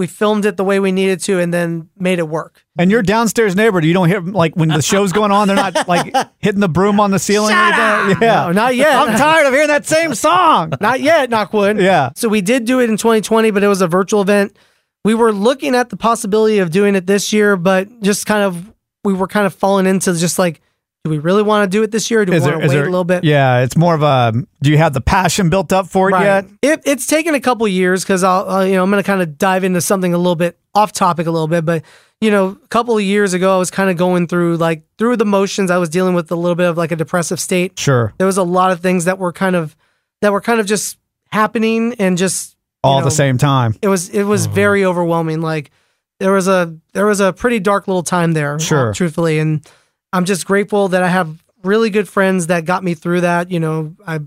we 0.00 0.06
filmed 0.06 0.46
it 0.46 0.56
the 0.56 0.64
way 0.64 0.80
we 0.80 0.92
needed 0.92 1.20
to, 1.20 1.38
and 1.38 1.52
then 1.52 1.90
made 1.98 2.18
it 2.18 2.26
work. 2.26 2.64
And 2.78 2.90
your 2.90 3.02
downstairs 3.02 3.54
neighbor, 3.54 3.84
you 3.84 3.92
don't 3.92 4.08
hear 4.08 4.22
like 4.22 4.56
when 4.56 4.70
the 4.70 4.80
show's 4.80 5.12
going 5.12 5.30
on, 5.30 5.46
they're 5.46 5.56
not 5.56 5.86
like 5.86 6.10
hitting 6.38 6.62
the 6.62 6.70
broom 6.70 6.98
on 6.98 7.10
the 7.10 7.18
ceiling. 7.18 7.54
or 7.54 7.58
anything? 7.58 8.22
Yeah. 8.22 8.46
No, 8.46 8.52
not 8.52 8.76
yet. 8.76 8.96
I'm 8.96 9.18
tired 9.18 9.46
of 9.46 9.52
hearing 9.52 9.68
that 9.68 9.84
same 9.84 10.14
song. 10.14 10.72
Not 10.80 11.02
yet, 11.02 11.28
Knockwood. 11.28 11.82
Yeah. 11.82 12.12
So 12.16 12.30
we 12.30 12.40
did 12.40 12.64
do 12.64 12.80
it 12.80 12.88
in 12.88 12.96
2020, 12.96 13.50
but 13.50 13.62
it 13.62 13.68
was 13.68 13.82
a 13.82 13.86
virtual 13.86 14.22
event. 14.22 14.56
We 15.04 15.14
were 15.14 15.32
looking 15.32 15.74
at 15.74 15.90
the 15.90 15.98
possibility 15.98 16.60
of 16.60 16.70
doing 16.70 16.94
it 16.94 17.06
this 17.06 17.30
year, 17.30 17.58
but 17.58 18.00
just 18.00 18.24
kind 18.24 18.42
of 18.42 18.72
we 19.04 19.12
were 19.12 19.28
kind 19.28 19.44
of 19.44 19.54
falling 19.54 19.84
into 19.84 20.14
just 20.14 20.38
like, 20.38 20.62
do 21.04 21.10
we 21.10 21.18
really 21.18 21.42
want 21.42 21.70
to 21.70 21.74
do 21.76 21.82
it 21.82 21.90
this 21.90 22.10
year? 22.10 22.20
Or 22.20 22.24
do 22.26 22.32
we 22.32 22.36
Is 22.36 22.42
want 22.42 22.52
there, 22.56 22.60
to 22.60 22.68
wait 22.68 22.74
there, 22.74 22.82
a 22.86 22.90
little 22.90 23.04
bit? 23.04 23.24
Yeah, 23.24 23.60
it's 23.62 23.76
more 23.76 23.94
of 23.94 24.02
a. 24.02 24.32
Do 24.62 24.70
you 24.70 24.76
have 24.78 24.92
the 24.92 25.00
passion 25.00 25.48
built 25.48 25.72
up 25.72 25.86
for 25.88 26.10
it 26.10 26.12
Right. 26.12 26.24
yet? 26.24 26.46
It, 26.60 26.82
it's 26.84 27.06
taken 27.06 27.34
a 27.34 27.40
couple 27.40 27.66
years 27.68 28.02
because 28.04 28.22
I'll, 28.22 28.48
uh, 28.48 28.64
you 28.64 28.74
know, 28.74 28.82
I'm 28.82 28.90
going 28.90 29.02
to 29.02 29.06
kind 29.06 29.22
of 29.22 29.38
dive 29.38 29.64
into 29.64 29.80
something 29.80 30.12
a 30.12 30.18
little 30.18 30.36
bit 30.36 30.58
off 30.74 30.92
topic 30.92 31.26
a 31.26 31.30
little 31.30 31.48
bit, 31.48 31.64
but 31.64 31.82
you 32.20 32.30
know, 32.30 32.48
a 32.62 32.68
couple 32.68 32.96
of 32.98 33.02
years 33.02 33.32
ago, 33.32 33.54
I 33.54 33.58
was 33.58 33.70
kind 33.70 33.88
of 33.88 33.96
going 33.96 34.26
through 34.26 34.58
like 34.58 34.82
through 34.98 35.16
the 35.16 35.24
motions. 35.24 35.70
I 35.70 35.78
was 35.78 35.88
dealing 35.88 36.14
with 36.14 36.30
a 36.30 36.36
little 36.36 36.54
bit 36.54 36.68
of 36.68 36.76
like 36.76 36.92
a 36.92 36.96
depressive 36.96 37.40
state. 37.40 37.78
Sure. 37.78 38.12
There 38.18 38.26
was 38.26 38.36
a 38.36 38.42
lot 38.42 38.70
of 38.72 38.80
things 38.80 39.06
that 39.06 39.18
were 39.18 39.32
kind 39.32 39.56
of 39.56 39.74
that 40.20 40.30
were 40.32 40.42
kind 40.42 40.60
of 40.60 40.66
just 40.66 40.98
happening 41.32 41.94
and 41.98 42.18
just 42.18 42.56
All 42.84 42.98
at 42.98 43.00
know, 43.00 43.04
the 43.06 43.10
same 43.10 43.38
time. 43.38 43.74
it 43.80 43.88
was 43.88 44.10
it 44.10 44.24
was 44.24 44.44
very 44.46 44.84
overwhelming 44.84 45.40
like 45.40 45.70
there 46.18 46.32
was 46.32 46.46
a 46.46 46.76
there 46.92 47.06
was 47.06 47.20
a 47.20 47.32
pretty 47.32 47.58
dark 47.58 47.88
little 47.88 48.02
time 48.02 48.32
there 48.34 48.56
uh, 48.56 48.58
Sure. 48.58 48.92
truthfully 48.92 49.38
and 49.38 49.66
i'm 50.12 50.24
just 50.24 50.46
grateful 50.46 50.88
that 50.88 51.02
i 51.02 51.08
have 51.08 51.42
really 51.62 51.90
good 51.90 52.08
friends 52.08 52.46
that 52.46 52.64
got 52.64 52.82
me 52.82 52.94
through 52.94 53.20
that 53.22 53.50
you 53.50 53.60
know. 53.60 53.94
I 54.06 54.20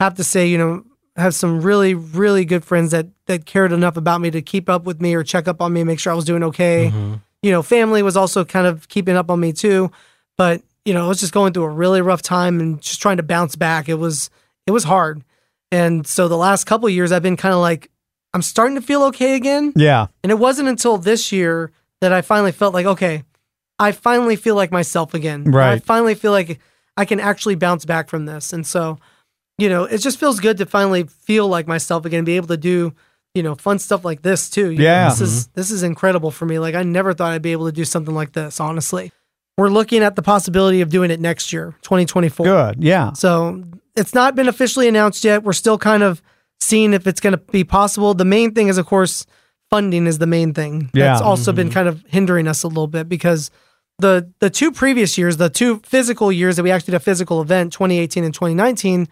have 0.00 0.14
to 0.14 0.24
say 0.24 0.46
you 0.46 0.58
know 0.58 0.84
I 1.16 1.22
have 1.22 1.34
some 1.34 1.60
really 1.62 1.94
really 1.94 2.44
good 2.44 2.64
friends 2.64 2.90
that 2.90 3.06
that 3.26 3.46
cared 3.46 3.72
enough 3.72 3.96
about 3.96 4.20
me 4.20 4.30
to 4.32 4.42
keep 4.42 4.68
up 4.68 4.84
with 4.84 5.00
me 5.00 5.14
or 5.14 5.22
check 5.22 5.46
up 5.46 5.62
on 5.62 5.72
me 5.72 5.80
and 5.80 5.88
make 5.88 6.00
sure 6.00 6.12
i 6.12 6.16
was 6.16 6.24
doing 6.24 6.42
okay. 6.42 6.90
Mm-hmm. 6.92 7.14
You 7.42 7.50
know 7.52 7.62
family 7.62 8.02
was 8.02 8.16
also 8.16 8.44
kind 8.44 8.66
of 8.66 8.88
keeping 8.88 9.16
up 9.16 9.30
on 9.30 9.40
me 9.40 9.52
too 9.52 9.90
but 10.36 10.62
you 10.84 10.92
know 10.92 11.04
i 11.04 11.08
was 11.08 11.20
just 11.20 11.32
going 11.32 11.52
through 11.52 11.64
a 11.64 11.68
really 11.68 12.00
rough 12.00 12.22
time 12.22 12.60
and 12.60 12.80
just 12.80 13.00
trying 13.00 13.18
to 13.18 13.22
bounce 13.22 13.56
back. 13.56 13.88
It 13.88 13.94
was 13.94 14.30
it 14.66 14.72
was 14.72 14.84
hard. 14.84 15.22
And 15.70 16.06
so 16.06 16.28
the 16.28 16.36
last 16.36 16.64
couple 16.64 16.86
of 16.88 16.94
years 16.94 17.12
i've 17.12 17.22
been 17.22 17.36
kind 17.36 17.54
of 17.54 17.60
like 17.60 17.90
i'm 18.32 18.42
starting 18.42 18.74
to 18.74 18.82
feel 18.82 19.04
okay 19.04 19.36
again. 19.36 19.72
Yeah. 19.76 20.08
and 20.22 20.32
it 20.32 20.38
wasn't 20.38 20.68
until 20.68 20.98
this 20.98 21.30
year 21.30 21.70
that 22.00 22.12
I 22.12 22.20
finally 22.20 22.52
felt 22.52 22.74
like, 22.74 22.84
okay, 22.84 23.22
I 23.78 23.92
finally 23.92 24.36
feel 24.36 24.54
like 24.54 24.70
myself 24.70 25.14
again. 25.14 25.44
Right. 25.44 25.72
I 25.74 25.78
finally 25.78 26.14
feel 26.14 26.32
like 26.32 26.60
I 26.96 27.04
can 27.04 27.20
actually 27.20 27.56
bounce 27.56 27.84
back 27.84 28.08
from 28.08 28.26
this. 28.26 28.52
And 28.52 28.66
so, 28.66 28.98
you 29.58 29.68
know, 29.68 29.84
it 29.84 29.98
just 29.98 30.18
feels 30.18 30.40
good 30.40 30.58
to 30.58 30.66
finally 30.66 31.04
feel 31.04 31.48
like 31.48 31.66
myself 31.66 32.04
again, 32.04 32.24
be 32.24 32.36
able 32.36 32.48
to 32.48 32.56
do, 32.56 32.94
you 33.34 33.42
know, 33.42 33.54
fun 33.56 33.78
stuff 33.78 34.04
like 34.04 34.22
this 34.22 34.48
too. 34.48 34.70
You 34.70 34.78
know, 34.78 34.84
Yeah. 34.84 35.08
this 35.08 35.20
is 35.20 35.44
mm-hmm. 35.44 35.52
this 35.54 35.70
is 35.70 35.82
incredible 35.82 36.30
for 36.30 36.46
me. 36.46 36.58
Like 36.58 36.74
I 36.74 36.82
never 36.84 37.14
thought 37.14 37.32
I'd 37.32 37.42
be 37.42 37.52
able 37.52 37.66
to 37.66 37.72
do 37.72 37.84
something 37.84 38.14
like 38.14 38.32
this, 38.32 38.60
honestly. 38.60 39.12
We're 39.56 39.68
looking 39.68 40.02
at 40.02 40.16
the 40.16 40.22
possibility 40.22 40.80
of 40.80 40.90
doing 40.90 41.10
it 41.12 41.20
next 41.20 41.52
year, 41.52 41.76
2024. 41.82 42.44
Good. 42.46 42.82
Yeah. 42.82 43.12
So 43.12 43.62
it's 43.94 44.12
not 44.14 44.34
been 44.34 44.48
officially 44.48 44.88
announced 44.88 45.22
yet. 45.24 45.44
We're 45.44 45.52
still 45.52 45.78
kind 45.78 46.02
of 46.02 46.20
seeing 46.60 46.92
if 46.92 47.06
it's 47.06 47.20
going 47.20 47.34
to 47.34 47.38
be 47.38 47.62
possible. 47.62 48.14
The 48.14 48.24
main 48.24 48.52
thing 48.52 48.66
is, 48.66 48.78
of 48.78 48.86
course, 48.86 49.26
funding 49.74 50.06
is 50.06 50.18
the 50.18 50.26
main 50.26 50.54
thing. 50.54 50.88
Yeah. 50.94 51.06
That's 51.06 51.20
also 51.20 51.52
been 51.52 51.70
kind 51.70 51.88
of 51.88 52.04
hindering 52.06 52.46
us 52.46 52.62
a 52.62 52.68
little 52.68 52.86
bit 52.86 53.08
because 53.08 53.50
the 53.98 54.30
the 54.38 54.48
two 54.48 54.70
previous 54.70 55.18
years, 55.18 55.36
the 55.36 55.50
two 55.50 55.80
physical 55.80 56.30
years 56.30 56.56
that 56.56 56.62
we 56.62 56.70
actually 56.70 56.92
did 56.92 56.98
a 56.98 57.00
physical 57.00 57.42
event, 57.42 57.72
2018 57.72 58.22
and 58.22 58.32
2019, 58.32 59.08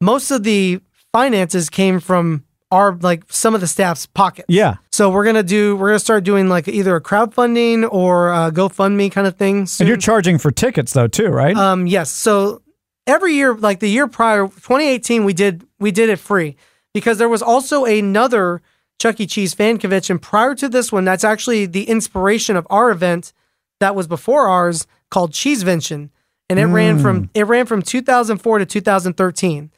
most 0.00 0.30
of 0.30 0.42
the 0.42 0.80
finances 1.12 1.68
came 1.68 2.00
from 2.00 2.44
our 2.70 2.96
like 3.02 3.24
some 3.28 3.54
of 3.54 3.60
the 3.60 3.66
staff's 3.66 4.06
pockets. 4.06 4.46
Yeah. 4.48 4.76
So 4.90 5.10
we're 5.10 5.24
gonna 5.24 5.42
do 5.42 5.76
we're 5.76 5.88
gonna 5.88 5.98
start 5.98 6.24
doing 6.24 6.48
like 6.48 6.66
either 6.66 6.96
a 6.96 7.00
crowdfunding 7.02 7.86
or 7.92 8.30
a 8.30 8.50
GoFundMe 8.50 9.12
kind 9.12 9.26
of 9.26 9.36
thing. 9.36 9.66
And 9.80 9.88
you're 9.88 9.98
charging 9.98 10.38
for 10.38 10.50
tickets 10.50 10.94
though 10.94 11.08
too, 11.08 11.28
right? 11.28 11.54
Um, 11.56 11.86
yes. 11.86 12.10
So 12.10 12.62
every 13.06 13.34
year, 13.34 13.54
like 13.54 13.80
the 13.80 13.90
year 13.90 14.06
prior, 14.06 14.46
2018, 14.46 15.24
we 15.24 15.34
did 15.34 15.66
we 15.78 15.90
did 15.90 16.08
it 16.08 16.18
free 16.18 16.56
because 16.94 17.18
there 17.18 17.28
was 17.28 17.42
also 17.42 17.84
another 17.84 18.62
Chuck 19.00 19.18
E. 19.18 19.26
Cheese 19.26 19.54
fan 19.54 19.78
convention 19.78 20.18
prior 20.18 20.54
to 20.54 20.68
this 20.68 20.92
one. 20.92 21.04
That's 21.06 21.24
actually 21.24 21.64
the 21.64 21.84
inspiration 21.84 22.54
of 22.54 22.66
our 22.68 22.90
event 22.90 23.32
that 23.80 23.96
was 23.96 24.06
before 24.06 24.46
ours 24.46 24.86
called 25.10 25.32
Cheesevention, 25.32 26.10
and 26.50 26.58
it 26.58 26.66
ran 26.66 26.98
from 26.98 27.30
it 27.32 27.46
ran 27.46 27.64
from 27.64 27.80
2004 27.80 28.58
to 28.58 28.66
2013, 28.66 29.70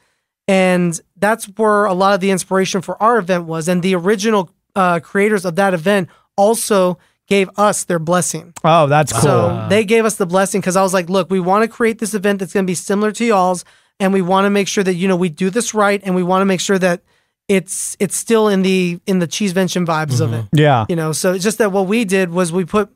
and 0.49 1.01
that's 1.15 1.45
where 1.45 1.85
a 1.85 1.93
lot 1.93 2.13
of 2.13 2.19
the 2.19 2.31
inspiration 2.31 2.81
for 2.81 3.01
our 3.01 3.17
event 3.17 3.45
was. 3.45 3.69
And 3.69 3.81
the 3.81 3.95
original 3.95 4.51
uh, 4.75 4.99
creators 4.99 5.45
of 5.45 5.55
that 5.55 5.73
event 5.73 6.09
also 6.35 6.99
gave 7.27 7.49
us 7.57 7.85
their 7.85 7.99
blessing. 7.99 8.53
oh, 8.65 8.87
that's 8.87 9.13
cool. 9.13 9.21
So 9.21 9.67
they 9.69 9.85
gave 9.85 10.03
us 10.03 10.17
the 10.17 10.25
blessing 10.25 10.59
because 10.59 10.75
I 10.75 10.83
was 10.83 10.93
like, 10.93 11.09
look, 11.09 11.29
we 11.31 11.39
want 11.39 11.63
to 11.63 11.69
create 11.69 11.99
this 11.99 12.13
event 12.13 12.39
that's 12.39 12.51
going 12.51 12.65
to 12.65 12.69
be 12.69 12.75
similar 12.75 13.13
to 13.13 13.23
y'all's, 13.23 13.63
and 14.01 14.11
we 14.11 14.21
want 14.21 14.45
to 14.45 14.49
make 14.49 14.67
sure 14.67 14.83
that 14.83 14.95
you 14.95 15.07
know 15.07 15.15
we 15.15 15.29
do 15.29 15.49
this 15.49 15.73
right, 15.73 16.01
and 16.03 16.13
we 16.13 16.23
want 16.23 16.41
to 16.41 16.45
make 16.45 16.59
sure 16.59 16.77
that 16.77 17.01
it's 17.47 17.97
it's 17.99 18.15
still 18.15 18.47
in 18.47 18.61
the 18.61 18.99
in 19.05 19.19
the 19.19 19.27
cheesevention 19.27 19.85
vibes 19.85 20.21
of 20.21 20.33
it. 20.33 20.45
Mm-hmm. 20.45 20.57
yeah. 20.57 20.85
You 20.89 20.95
know, 20.95 21.11
so 21.11 21.33
it's 21.33 21.43
just 21.43 21.57
that 21.57 21.71
what 21.71 21.87
we 21.87 22.05
did 22.05 22.29
was 22.31 22.51
we 22.51 22.65
put 22.65 22.89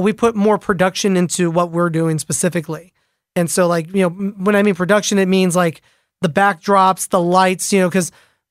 we 0.00 0.12
put 0.12 0.34
more 0.34 0.58
production 0.58 1.16
into 1.16 1.50
what 1.50 1.70
we're 1.70 1.90
doing 1.90 2.18
specifically, 2.18 2.92
and 3.36 3.50
so 3.50 3.66
like 3.66 3.94
you 3.94 4.02
know 4.02 4.10
when 4.10 4.56
I 4.56 4.62
mean 4.62 4.74
production, 4.74 5.18
it 5.18 5.28
means 5.28 5.54
like 5.54 5.82
the 6.20 6.28
backdrops, 6.28 7.08
the 7.08 7.20
lights, 7.20 7.72
you 7.72 7.80
know, 7.80 7.88
because 7.88 8.10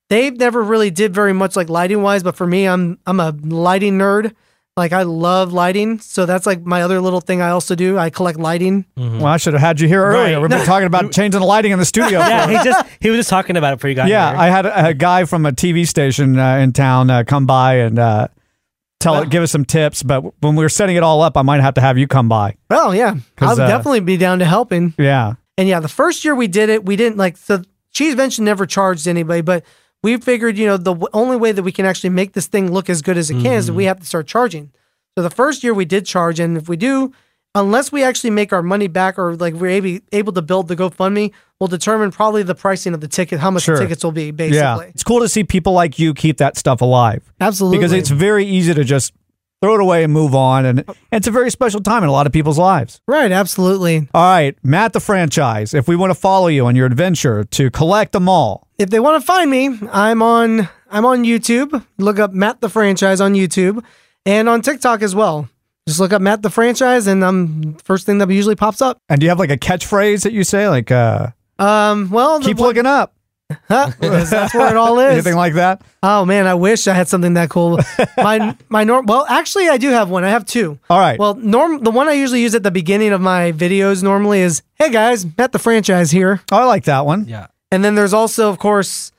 they 0.10 0.30
never 0.30 0.62
really 0.62 0.92
did 0.92 1.14
very 1.14 1.34
much 1.34 1.56
like 1.56 1.70
lighting 1.70 2.02
wise. 2.02 2.24
But 2.24 2.36
for 2.36 2.48
me, 2.48 2.68
I'm 2.68 3.00
I'm 3.06 3.20
a 3.20 3.32
lighting 3.32 3.98
nerd. 3.98 4.34
Like 4.78 4.94
I 4.94 5.04
love 5.04 5.52
lighting, 5.52 6.00
so 6.00 6.26
that's 6.26 6.46
like 6.46 6.64
my 6.66 6.82
other 6.82 7.02
little 7.02 7.20
thing 7.20 7.42
I 7.42 7.50
also 7.50 7.76
do. 7.76 7.98
I 7.98 8.10
collect 8.10 8.40
lighting. 8.40 8.86
Well, 8.96 9.26
I 9.26 9.36
should 9.36 9.52
have 9.52 9.62
had 9.62 9.82
you 9.82 9.88
here 9.90 10.02
earlier. 10.02 10.36
Right. 10.36 10.42
We've 10.42 10.50
been 10.50 10.66
talking 10.66 10.88
about 10.88 11.12
changing 11.14 11.42
the 11.42 11.46
lighting 11.46 11.74
in 11.74 11.80
the 11.80 11.84
studio. 11.86 12.20
Yeah, 12.20 12.48
he 12.48 12.54
just 12.64 12.88
he 13.02 13.10
was 13.10 13.20
just 13.20 13.30
talking 13.30 13.58
about 13.58 13.74
it 13.74 13.76
before 13.78 13.90
you 13.90 13.98
got 13.98 14.08
Yeah, 14.08 14.30
here. 14.32 14.40
I 14.40 14.48
had 14.48 14.66
a, 14.66 14.88
a 14.88 14.94
guy 14.94 15.26
from 15.26 15.46
a 15.46 15.52
TV 15.52 15.86
station 15.86 16.40
uh, 16.40 16.56
in 16.58 16.72
town 16.72 17.10
uh, 17.10 17.24
come 17.26 17.46
by 17.46 17.76
and 17.80 18.00
uh, 18.00 18.30
tell 19.02 19.26
give 19.26 19.44
us 19.44 19.52
some 19.52 19.66
tips. 19.66 20.04
But 20.04 20.22
when 20.42 20.56
we 20.56 20.64
were 20.64 20.70
setting 20.70 20.96
it 20.96 21.04
all 21.04 21.22
up, 21.22 21.36
I 21.36 21.42
might 21.42 21.60
have 21.60 21.74
to 21.74 21.82
have 21.82 21.98
you 21.98 22.08
come 22.08 22.30
by. 22.30 22.56
Oh 22.70 22.94
yeah, 22.94 23.16
I'll 23.40 23.60
uh, 23.60 23.68
definitely 23.68 24.00
be 24.00 24.16
down 24.16 24.40
to 24.40 24.46
helping. 24.46 24.94
Yeah, 24.98 25.34
And 25.58 25.68
yeah, 25.68 25.82
the 25.82 25.90
first 25.90 26.24
year 26.24 26.34
we 26.34 26.48
did 26.48 26.70
it, 26.70 26.86
we 26.86 26.96
didn't 26.96 27.18
like 27.18 27.36
so 27.36 27.62
Cheesevention 27.94 28.40
never 28.42 28.66
charged 28.66 29.06
anybody, 29.06 29.42
but 29.42 29.66
we 30.04 30.18
figured, 30.18 30.58
you 30.58 30.66
know, 30.66 30.78
the 30.78 30.94
w- 30.94 31.08
only 31.14 31.38
way 31.38 31.52
that 31.52 31.64
we 31.64 31.72
can 31.72 31.86
actually 31.86 32.10
make 32.10 32.34
this 32.34 32.48
thing 32.48 32.72
look 32.72 32.90
as 32.90 33.02
good 33.02 33.18
as 33.18 33.30
it 33.30 33.42
can 33.42 33.54
is 33.54 33.68
that 33.68 33.74
we 33.74 33.84
mm-hmm. 33.84 33.90
have 33.90 34.00
to 34.00 34.06
start 34.06 34.28
charging. 34.28 34.72
So 35.16 35.24
the 35.24 35.30
first 35.30 35.64
year 35.64 35.74
we 35.74 35.86
did 35.86 36.06
charge, 36.06 36.40
and 36.40 36.58
if 36.58 36.68
we 36.68 36.78
do, 36.78 37.14
unless 37.54 37.92
we 37.92 38.04
actually 38.04 38.30
make 38.30 38.54
our 38.54 38.64
money 38.64 38.88
back 38.88 39.20
or 39.20 39.36
like 39.36 39.54
we're 39.54 39.68
able, 39.68 40.00
able 40.12 40.34
to 40.34 40.42
build 40.42 40.68
the 40.68 40.76
GoFundMe, 40.76 41.32
will 41.60 41.68
determine 41.68 42.12
probably 42.12 42.44
the 42.44 42.56
pricing 42.56 42.94
of 42.94 43.02
the 43.02 43.08
ticket, 43.08 43.40
how 43.40 43.52
much 43.52 43.64
Sure. 43.64 43.76
the 43.76 43.84
tickets 43.84 44.04
will 44.04 44.12
be, 44.12 44.32
basically. 44.32 44.58
yeah. 44.58 44.76
basically. 44.76 44.92
It's 44.96 45.04
cool 45.04 45.20
to 45.20 45.30
see 45.30 45.44
people 45.44 45.74
like 45.74 46.00
you 46.00 46.14
keep 46.14 46.38
that 46.38 46.58
stuff 46.58 46.82
alive 46.82 47.22
Absolutely. 47.40 47.78
because 47.78 47.92
it's 47.92 48.10
very 48.10 48.46
easy 48.46 48.74
to 48.74 48.84
just 48.84 49.14
throw 49.62 49.76
it 49.76 49.82
away 49.82 50.04
and 50.04 50.12
move 50.12 50.34
on, 50.34 50.66
and, 50.66 50.80
and 50.88 50.96
it's 51.12 51.28
a 51.28 51.32
very 51.32 51.52
special 51.52 51.82
time 51.82 52.04
in 52.04 52.10
a 52.10 52.12
lot 52.12 52.26
of 52.28 52.34
people's 52.34 52.58
lives. 52.58 53.00
right, 53.08 53.32
absolutely. 53.32 54.08
All 54.14 54.24
right, 54.24 54.58
Matt, 54.64 54.94
the 54.94 55.00
franchise. 55.00 55.74
If 55.74 55.88
we 55.88 55.96
want 55.96 56.12
to 56.12 56.16
follow 56.20 56.48
you 56.48 56.66
on 56.66 56.76
your 56.76 56.86
adventure 56.88 57.44
to 57.44 57.70
collect 57.70 58.12
them 58.14 58.28
all, 58.28 58.68
if 58.80 58.90
they 58.90 59.00
want 59.00 59.22
to 59.22 59.26
find 59.26 59.50
me, 59.52 59.78
I'm 59.92 60.22
on 60.22 60.68
I'm 60.90 61.06
on 61.06 61.24
YouTube. 61.24 61.86
Look 61.98 62.20
up 62.20 62.34
Matt 62.34 62.62
the 62.62 62.70
franchise 62.70 63.22
on 63.22 63.34
YouTube 63.34 63.84
and 64.26 64.50
on 64.50 64.62
TikTok 64.62 65.02
as 65.02 65.14
well. 65.16 65.48
Just 65.88 66.00
look 66.00 66.14
up 66.14 66.22
Matt 66.22 66.42
the 66.44 66.50
franchise, 66.50 67.08
and 67.08 67.24
um, 67.24 67.76
first 67.84 68.06
thing 68.06 68.18
that 68.20 68.30
usually 68.30 68.56
pops 68.56 68.82
up. 68.82 68.98
and 69.10 69.20
do 69.20 69.26
you 69.26 69.30
have 69.30 69.40
like 69.40 69.50
a 69.52 69.58
catchphrase 69.58 70.24
that 70.24 70.32
you 70.34 70.44
say, 70.44 70.68
like 70.70 70.92
uh, 70.92 71.28
Um, 71.60 72.10
well, 72.10 72.40
"Keep 72.42 72.58
one- 72.58 72.68
looking 72.70 72.86
up"? 72.86 73.14
Huh? 73.68 73.92
that's 74.00 74.54
where 74.54 74.70
it 74.70 74.78
all 74.78 75.00
is. 75.08 75.14
Anything 75.14 75.36
like 75.36 75.54
that? 75.54 75.82
Oh 76.04 76.26
man, 76.26 76.48
I 76.48 76.54
wish 76.54 76.88
I 76.88 76.94
had 76.94 77.08
something 77.08 77.36
that 77.36 77.50
cool. 77.50 77.80
My 78.18 78.56
my 78.70 78.84
norm. 78.84 79.06
Well, 79.06 79.26
actually, 79.30 79.70
I 79.70 79.78
do 79.78 79.90
have 79.90 80.10
one. 80.10 80.24
I 80.24 80.30
have 80.30 80.46
two. 80.46 80.80
All 80.90 81.00
right. 81.00 81.20
Well, 81.20 81.36
norm. 81.36 81.84
The 81.84 81.92
one 81.92 82.08
I 82.08 82.14
usually 82.14 82.42
use 82.42 82.56
at 82.56 82.64
the 82.64 82.72
beginning 82.72 83.14
of 83.14 83.22
my 83.22 83.52
videos 83.52 84.04
normally 84.04 84.42
is, 84.42 84.62
"Hey 84.76 84.92
guys, 84.92 85.26
Matt 85.38 85.52
the 85.52 85.60
franchise 85.60 86.12
here." 86.12 86.42
Oh, 86.52 86.58
I 86.58 86.66
like 86.66 86.86
that 86.86 87.06
one. 87.06 87.26
Yeah. 87.28 87.48
And 87.72 87.86
then 87.86 87.96
there's 87.96 88.14
also, 88.14 88.50
of 88.50 88.60
course, 88.60 89.12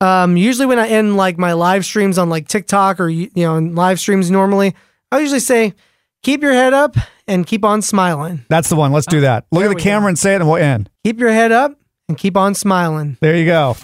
um, 0.00 0.36
usually 0.36 0.66
when 0.66 0.78
I 0.78 0.88
end 0.88 1.16
like 1.16 1.38
my 1.38 1.54
live 1.54 1.84
streams 1.84 2.18
on 2.18 2.28
like 2.28 2.48
TikTok 2.48 3.00
or 3.00 3.08
you 3.08 3.30
know 3.36 3.56
in 3.56 3.74
live 3.74 3.98
streams 3.98 4.30
normally, 4.30 4.74
I 5.10 5.20
usually 5.20 5.40
say, 5.40 5.74
"Keep 6.22 6.42
your 6.42 6.52
head 6.52 6.74
up 6.74 6.96
and 7.26 7.46
keep 7.46 7.64
on 7.64 7.80
smiling." 7.80 8.44
That's 8.48 8.68
the 8.68 8.76
one. 8.76 8.92
Let's 8.92 9.06
do 9.06 9.18
oh, 9.18 9.22
that. 9.22 9.46
Look 9.50 9.62
there 9.62 9.70
at 9.70 9.76
the 9.76 9.82
camera 9.82 10.06
go. 10.06 10.08
and 10.08 10.18
say 10.18 10.34
it, 10.34 10.40
and 10.40 10.48
we'll 10.48 10.62
end. 10.62 10.90
Keep 11.04 11.20
your 11.20 11.32
head 11.32 11.52
up 11.52 11.78
and 12.08 12.18
keep 12.18 12.36
on 12.36 12.54
smiling. 12.54 13.16
There 13.20 13.36
you 13.36 13.46
go. 13.46 13.76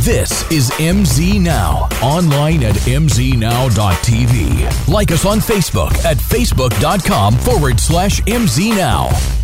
This 0.00 0.50
is 0.50 0.70
MZ 0.70 1.40
Now, 1.40 1.88
online 2.02 2.62
at 2.62 2.74
mznow.tv. 2.74 3.38
Like 4.88 5.10
us 5.10 5.26
on 5.26 5.38
Facebook 5.40 5.92
at 6.04 6.16
facebook.com 6.16 7.34
forward 7.34 7.78
slash 7.78 8.20
mznow. 8.22 9.39